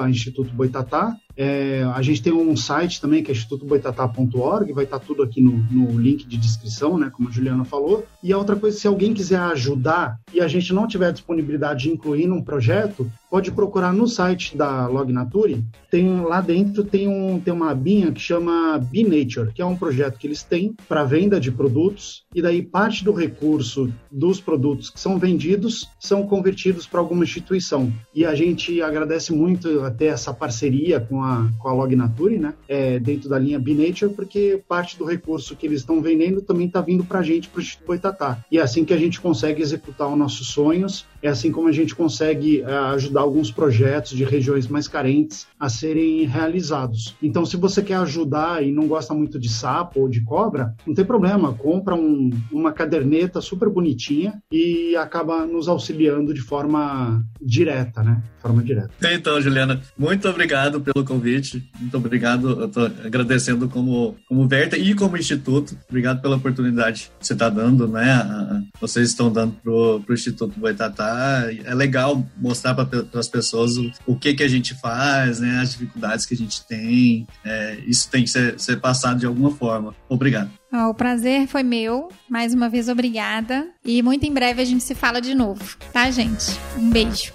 Instituto 0.08 0.52
Boitatá, 0.54 1.16
é, 1.36 1.82
a 1.94 2.00
gente 2.00 2.22
tem 2.22 2.32
um 2.32 2.56
site 2.56 3.00
também 3.00 3.22
que 3.22 3.30
é 3.30 3.34
institutoboitatá.org, 3.34 4.72
vai 4.72 4.84
estar 4.84 4.98
tudo 4.98 5.22
aqui 5.22 5.40
no, 5.40 5.52
no, 5.70 5.98
link 5.98 6.26
de 6.26 6.38
descrição, 6.38 6.96
né, 6.96 7.10
como 7.12 7.28
a 7.28 7.32
Juliana 7.32 7.64
falou. 7.64 8.06
E 8.22 8.32
a 8.32 8.38
outra 8.38 8.56
coisa, 8.56 8.78
se 8.78 8.86
alguém 8.86 9.12
quiser 9.12 9.38
ajudar 9.38 10.18
e 10.32 10.40
a 10.40 10.48
gente 10.48 10.72
não 10.72 10.86
tiver 10.86 11.12
disponibilidade 11.12 11.84
de 11.84 11.90
incluir 11.90 12.26
num 12.26 12.42
projeto, 12.42 13.10
pode 13.30 13.50
procurar 13.50 13.92
no 13.92 14.06
site 14.06 14.56
da 14.56 14.86
Lognature. 14.86 15.64
Tem 15.90 16.20
lá 16.20 16.40
dentro 16.40 16.84
tem, 16.84 17.08
um, 17.08 17.40
tem 17.40 17.52
uma 17.52 17.70
abinha 17.70 18.12
que 18.12 18.20
chama 18.20 18.78
Nature, 18.78 19.52
que 19.54 19.62
é 19.62 19.66
um 19.66 19.76
projeto 19.76 20.18
que 20.18 20.26
eles 20.26 20.42
têm 20.42 20.74
para 20.88 21.04
venda 21.04 21.40
de 21.40 21.50
produtos 21.50 22.24
e 22.34 22.42
daí 22.42 22.62
parte 22.62 23.04
do 23.04 23.12
recurso 23.12 23.92
dos 24.10 24.40
produtos 24.40 24.90
que 24.90 25.00
são 25.00 25.18
vendidos 25.18 25.88
são 25.98 26.26
convertidos 26.26 26.86
para 26.86 27.00
alguma 27.00 27.24
instituição. 27.24 27.92
E 28.14 28.24
a 28.24 28.34
gente 28.34 28.80
agradece 28.82 29.32
muito 29.32 29.80
até 29.80 30.06
essa 30.06 30.32
parceria 30.32 31.00
com 31.00 31.22
a, 31.22 31.48
com 31.58 31.68
a 31.68 31.72
Lognature, 31.72 32.38
né? 32.38 32.54
É, 32.68 32.98
dentro 32.98 33.28
da 33.28 33.38
linha 33.38 33.58
Nature, 33.58 34.12
porque 34.14 34.62
parte 34.68 34.98
do 34.98 35.04
recurso 35.04 35.56
que 35.56 35.66
eles 35.66 35.80
estão 35.80 36.00
vendendo 36.00 36.40
também 36.42 36.66
está 36.66 36.80
vindo 36.80 37.04
para 37.04 37.20
a 37.20 37.22
gente, 37.22 37.48
para 37.48 37.58
o 37.58 37.62
Instituto 37.62 37.86
Boitatá. 37.86 38.44
E 38.50 38.58
é 38.58 38.62
assim 38.62 38.84
que 38.84 38.94
a 38.94 38.98
gente 38.98 39.20
consegue 39.20 39.60
executar 39.62 40.08
os 40.08 40.18
nossos 40.18 40.48
sonhos, 40.48 41.04
é 41.22 41.28
assim 41.28 41.50
como 41.50 41.68
a 41.68 41.72
gente 41.72 41.94
consegue 41.94 42.62
uh, 42.62 42.98
ajudar 43.16 43.20
alguns 43.20 43.50
projetos 43.50 44.12
de 44.12 44.24
regiões 44.24 44.68
mais 44.68 44.86
carentes 44.86 45.46
a 45.58 45.68
serem 45.68 46.26
realizados. 46.26 47.14
Então, 47.22 47.46
se 47.46 47.56
você 47.56 47.82
quer 47.82 47.96
ajudar 47.96 48.62
e 48.62 48.70
não 48.70 48.86
gosta 48.86 49.14
muito 49.14 49.38
de 49.38 49.48
sapo 49.48 50.00
ou 50.00 50.08
de 50.08 50.22
cobra, 50.22 50.74
não 50.86 50.94
tem 50.94 51.04
problema, 51.04 51.54
compra 51.54 51.94
um, 51.94 52.30
uma 52.52 52.72
caderneta 52.72 53.40
super 53.40 53.70
bonitinha 53.70 54.40
e 54.52 54.94
acaba 54.96 55.46
nos 55.46 55.68
auxiliando 55.68 56.34
de 56.34 56.40
forma 56.40 57.24
direta, 57.40 58.02
né? 58.02 58.22
Forma 58.40 58.62
direta. 58.62 58.90
Então, 59.02 59.40
Juliana, 59.40 59.80
muito 59.98 60.28
obrigado 60.28 60.80
pelo 60.80 61.04
convite. 61.04 61.68
Muito 61.80 61.96
obrigado. 61.96 62.60
Eu 62.60 62.68
tô 62.68 62.80
agradecendo 62.80 63.68
como, 63.68 64.16
como 64.28 64.46
Verta 64.46 64.76
e 64.76 64.94
como 64.94 65.16
Instituto. 65.16 65.76
Obrigado 65.88 66.20
pela 66.20 66.36
oportunidade 66.36 67.10
que 67.18 67.26
você 67.26 67.32
está 67.32 67.48
dando, 67.48 67.88
né? 67.88 68.64
Vocês 68.80 69.08
estão 69.08 69.32
dando 69.32 69.54
pro 69.62 70.02
Instituto 70.10 70.58
Boitatá. 70.58 71.46
É 71.64 71.74
legal 71.74 72.24
mostrar 72.36 72.74
para 72.74 73.05
as 73.14 73.28
pessoas 73.28 73.76
o, 73.76 73.90
o, 74.06 74.16
que 74.16 74.34
que 74.34 74.42
a 74.42 74.48
gente 74.48 74.74
faz, 74.74 75.40
né? 75.40 75.60
As 75.60 75.72
dificuldades 75.72 76.26
que 76.26 76.34
a 76.34 76.36
gente 76.36 76.64
tem. 76.66 77.26
É, 77.44 77.78
isso 77.86 78.08
tem 78.10 78.24
que 78.24 78.30
ser, 78.30 78.58
ser 78.58 78.80
passado 78.80 79.20
de 79.20 79.26
alguma 79.26 79.50
forma. 79.50 79.94
Obrigado. 80.08 80.50
O 80.72 80.94
prazer 80.94 81.46
foi 81.46 81.62
meu. 81.62 82.08
Mais 82.28 82.52
uma 82.52 82.68
vez, 82.68 82.88
obrigada. 82.88 83.68
E 83.84 84.02
muito 84.02 84.24
em 84.24 84.32
breve 84.32 84.60
a 84.60 84.64
gente 84.64 84.84
se 84.84 84.94
fala 84.94 85.20
de 85.20 85.34
novo, 85.34 85.76
tá, 85.92 86.10
gente? 86.10 86.46
Um 86.76 86.90
beijo. 86.90 87.32